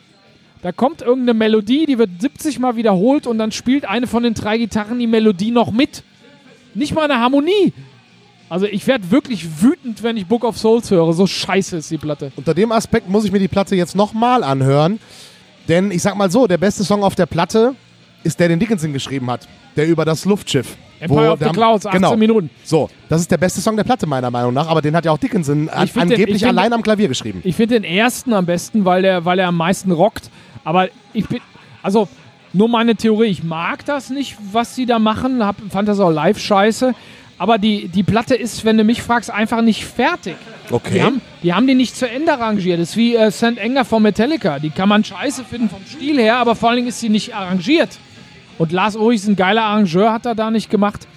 Da 0.62 0.72
kommt 0.72 1.00
irgendeine 1.00 1.34
Melodie, 1.34 1.86
die 1.86 1.98
wird 1.98 2.10
70 2.20 2.58
Mal 2.58 2.76
wiederholt 2.76 3.26
und 3.26 3.38
dann 3.38 3.50
spielt 3.50 3.86
eine 3.86 4.06
von 4.06 4.22
den 4.22 4.34
drei 4.34 4.58
Gitarren 4.58 4.98
die 4.98 5.06
Melodie 5.06 5.50
noch 5.50 5.72
mit. 5.72 6.02
Nicht 6.74 6.94
mal 6.94 7.04
eine 7.10 7.18
Harmonie. 7.18 7.72
Also 8.50 8.66
ich 8.66 8.86
werde 8.86 9.10
wirklich 9.10 9.62
wütend, 9.62 10.02
wenn 10.02 10.16
ich 10.16 10.26
Book 10.26 10.44
of 10.44 10.58
Souls 10.58 10.90
höre. 10.90 11.12
So 11.14 11.26
scheiße 11.26 11.78
ist 11.78 11.90
die 11.90 11.98
Platte. 11.98 12.32
Unter 12.36 12.52
dem 12.52 12.72
Aspekt 12.72 13.08
muss 13.08 13.24
ich 13.24 13.32
mir 13.32 13.38
die 13.38 13.48
Platte 13.48 13.74
jetzt 13.74 13.96
nochmal 13.96 14.44
anhören. 14.44 14.98
Denn 15.68 15.90
ich 15.90 16.02
sag 16.02 16.16
mal 16.16 16.30
so, 16.30 16.46
der 16.46 16.58
beste 16.58 16.84
Song 16.84 17.02
auf 17.04 17.14
der 17.14 17.26
Platte 17.26 17.74
ist 18.22 18.38
der, 18.38 18.48
den 18.48 18.58
Dickinson 18.58 18.92
geschrieben 18.92 19.30
hat. 19.30 19.48
Der 19.76 19.86
über 19.86 20.04
das 20.04 20.24
Luftschiff. 20.24 20.76
Empire 21.00 21.32
of 21.32 21.38
der 21.38 21.48
the 21.48 21.54
Clouds, 21.54 21.86
18 21.86 22.00
genau. 22.00 22.16
Minuten. 22.16 22.50
So, 22.64 22.88
das 23.08 23.20
ist 23.22 23.30
der 23.30 23.38
beste 23.38 23.60
Song 23.60 23.76
der 23.76 23.84
Platte 23.84 24.06
meiner 24.06 24.30
Meinung 24.30 24.52
nach, 24.54 24.68
aber 24.68 24.82
den 24.82 24.94
hat 24.94 25.04
ja 25.04 25.12
auch 25.12 25.18
Dickinson 25.18 25.68
an, 25.68 25.86
den- 25.86 26.02
angeblich 26.02 26.36
ich 26.36 26.42
find- 26.42 26.58
allein 26.58 26.72
am 26.72 26.82
Klavier 26.82 27.08
geschrieben. 27.08 27.40
Ich 27.44 27.56
finde 27.56 27.80
den 27.80 27.84
ersten 27.84 28.32
am 28.32 28.46
besten, 28.46 28.84
weil, 28.84 29.02
der, 29.02 29.24
weil 29.24 29.38
er 29.38 29.48
am 29.48 29.56
meisten 29.56 29.90
rockt. 29.92 30.30
Aber 30.64 30.88
ich 31.12 31.26
bin, 31.26 31.40
also 31.82 32.08
nur 32.52 32.68
meine 32.68 32.94
Theorie, 32.96 33.28
ich 33.28 33.42
mag 33.44 33.84
das 33.84 34.10
nicht, 34.10 34.36
was 34.52 34.74
sie 34.74 34.84
da 34.86 34.98
machen, 34.98 35.44
hab, 35.44 35.56
fand 35.70 35.88
das 35.88 36.00
auch 36.00 36.10
live 36.10 36.38
scheiße. 36.38 36.94
Aber 37.38 37.56
die, 37.56 37.88
die 37.88 38.02
Platte 38.02 38.34
ist, 38.34 38.66
wenn 38.66 38.76
du 38.76 38.84
mich 38.84 39.00
fragst, 39.00 39.30
einfach 39.30 39.62
nicht 39.62 39.86
fertig. 39.86 40.34
Okay. 40.70 40.90
Die 40.92 41.02
haben, 41.02 41.20
die 41.42 41.54
haben 41.54 41.66
die 41.66 41.74
nicht 41.74 41.96
zu 41.96 42.06
Ende 42.06 42.32
arrangiert. 42.34 42.78
Das 42.78 42.90
ist 42.90 42.96
wie 42.98 43.16
äh, 43.16 43.30
St. 43.30 43.58
Anger 43.58 43.86
von 43.86 44.02
Metallica. 44.02 44.58
Die 44.58 44.68
kann 44.68 44.90
man 44.90 45.02
scheiße 45.04 45.44
finden 45.44 45.70
vom 45.70 45.80
Stil 45.86 46.18
her, 46.20 46.36
aber 46.36 46.54
vor 46.54 46.68
allen 46.68 46.76
Dingen 46.76 46.88
ist 46.88 47.00
sie 47.00 47.08
nicht 47.08 47.34
arrangiert. 47.34 47.96
Und 48.60 48.72
Lars 48.72 48.94
Ulrich 48.94 49.22
ist 49.22 49.26
ein 49.26 49.36
geiler 49.36 49.62
Arrangeur, 49.62 50.12
hat 50.12 50.26
er 50.26 50.34
da 50.34 50.50
nicht 50.50 50.68
gemacht. 50.68 51.08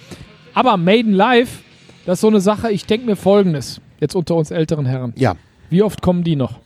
Aber 0.54 0.78
Maiden 0.78 1.12
Live, 1.12 1.58
das 2.06 2.14
ist 2.14 2.20
so 2.22 2.28
eine 2.28 2.40
Sache, 2.40 2.70
ich 2.70 2.86
denke 2.86 3.04
mir 3.04 3.16
folgendes, 3.16 3.82
jetzt 4.00 4.14
unter 4.14 4.34
uns 4.34 4.50
älteren 4.50 4.86
Herren. 4.86 5.12
Ja. 5.14 5.34
Wie 5.68 5.82
oft 5.82 6.00
kommen 6.00 6.24
die 6.24 6.36
noch? 6.36 6.60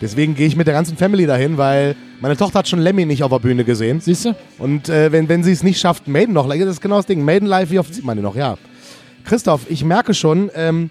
Deswegen 0.00 0.36
gehe 0.36 0.46
ich 0.46 0.54
mit 0.54 0.68
der 0.68 0.74
ganzen 0.74 0.96
Family 0.96 1.26
dahin, 1.26 1.58
weil 1.58 1.96
meine 2.20 2.36
Tochter 2.36 2.60
hat 2.60 2.68
schon 2.68 2.78
Lemmy 2.78 3.06
nicht 3.06 3.24
auf 3.24 3.30
der 3.32 3.40
Bühne 3.40 3.64
gesehen. 3.64 3.98
Siehst 3.98 4.26
du? 4.26 4.36
Und 4.60 4.88
äh, 4.88 5.10
wenn, 5.10 5.28
wenn 5.28 5.42
sie 5.42 5.50
es 5.50 5.64
nicht 5.64 5.80
schafft, 5.80 6.06
Maiden 6.06 6.32
noch, 6.32 6.48
das 6.48 6.58
ist 6.60 6.80
genau 6.80 6.98
das 6.98 7.06
Ding. 7.06 7.24
Maiden 7.24 7.48
live, 7.48 7.72
wie 7.72 7.80
oft 7.80 7.92
sieht 7.92 8.04
man 8.04 8.16
die 8.16 8.22
noch? 8.22 8.36
Ja. 8.36 8.56
Christoph, 9.24 9.68
ich 9.68 9.82
merke 9.84 10.14
schon, 10.14 10.48
ähm, 10.54 10.90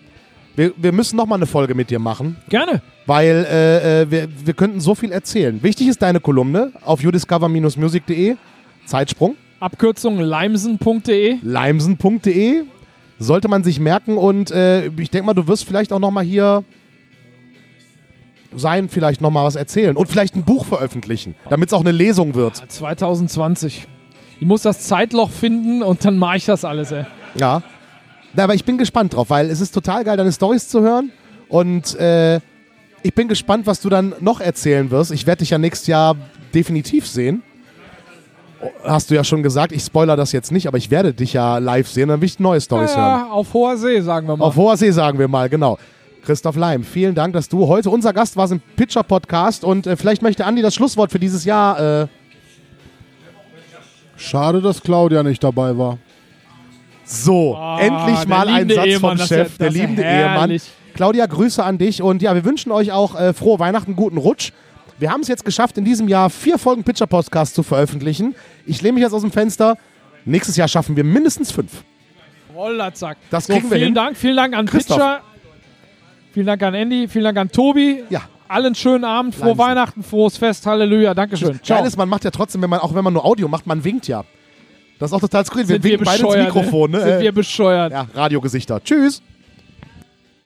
wir, 0.58 0.74
wir 0.76 0.92
müssen 0.92 1.16
noch 1.16 1.28
mal 1.28 1.36
eine 1.36 1.46
Folge 1.46 1.76
mit 1.76 1.92
dir 1.92 2.00
machen, 2.00 2.36
Gerne. 2.50 2.82
Weil 3.10 3.48
äh, 3.50 4.02
äh, 4.02 4.12
wir, 4.12 4.28
wir 4.46 4.54
könnten 4.54 4.80
so 4.80 4.94
viel 4.94 5.12
erzählen. 5.12 5.64
Wichtig 5.64 5.88
ist 5.88 6.00
deine 6.04 6.20
Kolumne 6.20 6.74
auf 6.86 7.02
youdiscover-music.de, 7.02 8.36
Zeitsprung, 8.86 9.36
Abkürzung 9.60 10.20
limesen.de. 10.20 11.40
limesen.de, 11.42 12.66
sollte 13.18 13.48
man 13.48 13.64
sich 13.64 13.80
merken 13.80 14.16
und 14.16 14.52
äh, 14.52 14.90
ich 14.90 15.10
denke 15.10 15.26
mal, 15.26 15.34
du 15.34 15.48
wirst 15.48 15.66
vielleicht 15.66 15.92
auch 15.92 15.98
noch 15.98 16.12
mal 16.12 16.24
hier 16.24 16.64
sein, 18.56 18.90
vielleicht 18.90 19.22
noch 19.22 19.32
mal 19.32 19.44
was 19.44 19.56
erzählen 19.56 19.98
und 19.98 20.08
vielleicht 20.08 20.36
ein 20.36 20.44
Buch 20.44 20.66
veröffentlichen, 20.66 21.34
damit 21.50 21.70
es 21.70 21.74
auch 21.74 21.82
eine 21.82 21.92
Lesung 21.92 22.36
wird. 22.36 22.58
2020. 22.58 23.88
Ich 24.40 24.46
muss 24.46 24.62
das 24.62 24.82
Zeitloch 24.82 25.32
finden 25.32 25.82
und 25.82 26.06
dann 26.06 26.20
mache 26.20 26.38
ich 26.38 26.46
das 26.46 26.64
alles, 26.64 26.92
ey. 26.92 27.06
Ja. 27.36 27.64
Na, 28.36 28.44
aber 28.44 28.54
ich 28.54 28.66
bin 28.66 28.78
gespannt 28.78 29.16
drauf, 29.16 29.32
weil 29.32 29.50
es 29.50 29.62
ist 29.62 29.72
total 29.72 30.04
geil, 30.04 30.16
deine 30.16 30.32
Stories 30.32 30.70
zu 30.70 30.82
hören. 30.82 31.12
Und 31.48 31.96
äh, 31.96 32.40
ich 33.04 33.14
bin 33.14 33.28
gespannt, 33.28 33.68
was 33.68 33.82
du 33.82 33.90
dann 33.90 34.14
noch 34.20 34.40
erzählen 34.42 34.90
wirst. 34.92 35.12
Ich 35.12 35.26
werde 35.28 35.40
dich 35.40 35.52
ja 35.52 35.58
nächstes 35.58 35.88
Jahr 35.88 36.16
definitiv 36.54 37.08
sehen. 37.08 37.44
Hast 38.84 39.10
du 39.10 39.16
ja 39.16 39.24
schon 39.24 39.42
gesagt, 39.42 39.72
ich 39.72 39.84
spoiler 39.84 40.18
das 40.18 40.34
jetzt 40.34 40.52
nicht, 40.52 40.68
aber 40.68 40.78
ich 40.78 40.92
werde 40.92 41.14
dich 41.14 41.32
ja 41.34 41.60
live 41.60 41.88
sehen, 41.88 42.10
dann 42.10 42.20
will 42.20 42.26
ich 42.28 42.40
neue 42.40 42.60
Stories 42.60 42.96
hören. 42.96 43.22
Ja, 43.22 43.32
auf 43.32 43.54
hoher 43.54 43.78
See, 43.78 44.02
sagen 44.02 44.28
wir 44.28 44.36
mal. 44.36 44.44
Auf 44.46 44.56
hoher 44.58 44.76
See 44.76 44.92
sagen 44.92 45.18
wir 45.18 45.30
mal, 45.30 45.48
genau. 45.48 45.78
Christoph 46.26 46.58
Leim, 46.58 46.84
vielen 46.84 47.16
Dank, 47.16 47.34
dass 47.34 47.48
du 47.48 47.68
heute 47.68 47.90
unser 47.90 48.12
Gast 48.12 48.36
warst 48.36 48.52
im 48.52 48.60
Pitcher 48.76 49.04
Podcast 49.04 49.64
und 49.64 49.88
äh, 49.88 49.96
vielleicht 49.96 50.22
möchte 50.22 50.46
Andi 50.46 50.62
das 50.62 50.76
Schlusswort 50.76 51.12
für 51.12 51.20
dieses 51.20 51.46
Jahr. 51.46 52.02
Äh, 52.04 52.08
Schade, 54.18 54.62
dass 54.62 54.82
Claudia 54.82 55.24
nicht 55.24 55.42
dabei 55.42 55.78
war. 55.78 55.98
so, 57.06 57.56
Ah, 57.56 57.80
endlich 57.80 58.20
der 58.20 58.28
mal 58.28 58.48
ein 58.50 58.70
Satz 58.70 58.86
Ehemann, 58.86 59.00
vom 59.12 59.18
das 59.18 59.28
Chef, 59.30 59.58
der 59.58 59.68
das 59.68 59.76
ist 59.76 59.80
ja 59.80 59.88
liebende 59.88 60.04
Ehemann. 60.04 60.62
Claudia, 60.94 61.26
Grüße 61.26 61.64
an 61.64 61.78
dich 61.78 62.02
und 62.02 62.22
ja, 62.22 62.36
wir 62.36 62.46
wünschen 62.46 62.72
euch 62.72 62.92
auch 62.92 63.20
äh, 63.20 63.34
frohe 63.34 63.60
Weihnachten, 63.60 63.96
guten 63.96 64.18
Rutsch. 64.18 64.52
Wir 64.98 65.12
haben 65.12 65.22
es 65.22 65.28
jetzt 65.30 65.46
geschafft, 65.46 65.78
in 65.78 65.86
diesem 65.86 66.08
Jahr 66.08 66.30
vier 66.30 66.58
Folgen 66.58 66.84
Pitcher 66.84 67.08
Podcast 67.08 67.56
zu 67.56 67.64
veröffentlichen. 67.64 68.36
Ich 68.66 68.82
lehne 68.82 68.94
mich 68.96 69.04
jetzt 69.04 69.14
aus 69.14 69.22
dem 69.22 69.32
Fenster. 69.32 69.78
Nächstes 70.26 70.58
Jahr 70.58 70.68
schaffen 70.68 70.96
wir 70.98 71.04
mindestens 71.06 71.52
fünf. 71.52 71.84
Rollerzack. 72.54 73.18
Das 73.32 73.46
so, 73.48 73.54
kriegen 73.54 73.70
wir 73.70 73.78
vielen 73.78 73.86
hin. 73.88 73.96
Dank, 73.96 74.18
vielen 74.18 74.36
Dank 74.36 74.56
an 74.56 74.66
Christoph. 74.66 74.98
Pitcher. 74.98 75.22
Vielen 76.34 76.46
Dank 76.46 76.62
an 76.62 76.74
Andy, 76.74 77.08
vielen 77.08 77.24
Dank 77.24 77.38
an 77.38 77.50
Tobi. 77.50 78.04
Ja. 78.10 78.22
Allen 78.48 78.76
schönen 78.76 79.04
Abend, 79.06 79.36
frohe 79.36 79.50
Limesen. 79.50 79.66
Weihnachten, 79.66 80.04
frohes 80.04 80.38
Fest, 80.38 80.66
Halleluja, 80.66 81.14
Dankeschön. 81.14 81.60
Ciao. 81.64 81.78
Geil 81.80 81.88
ist, 81.88 81.98
man 81.98 82.10
macht 82.10 82.24
ja 82.26 82.32
trotzdem, 82.32 82.62
wenn 82.62 82.70
man, 82.70 82.80
auch 82.80 82.94
wenn 82.94 83.04
man 83.04 83.14
nur 83.14 83.24
Audio 83.24 83.48
macht, 83.48 83.66
man 83.68 83.84
winkt 83.84 84.08
ja. 84.08 84.24
Das 85.00 85.12
ist 85.12 85.14
auch 85.16 85.22
total 85.22 85.46
skurril. 85.46 85.68
Wir 85.68 85.76
Sind 85.76 85.84
wir 85.84 85.92
winken 85.92 86.06
beide 86.06 86.24
ins 86.24 86.46
Mikrofon. 86.54 86.92
ne? 86.92 86.98
Ne? 86.98 87.04
Sind 87.06 87.22
wir 87.22 87.32
bescheuert. 87.32 87.92
ja, 87.94 88.08
Radiogesichter. 88.14 88.84
Tschüss. 88.84 89.22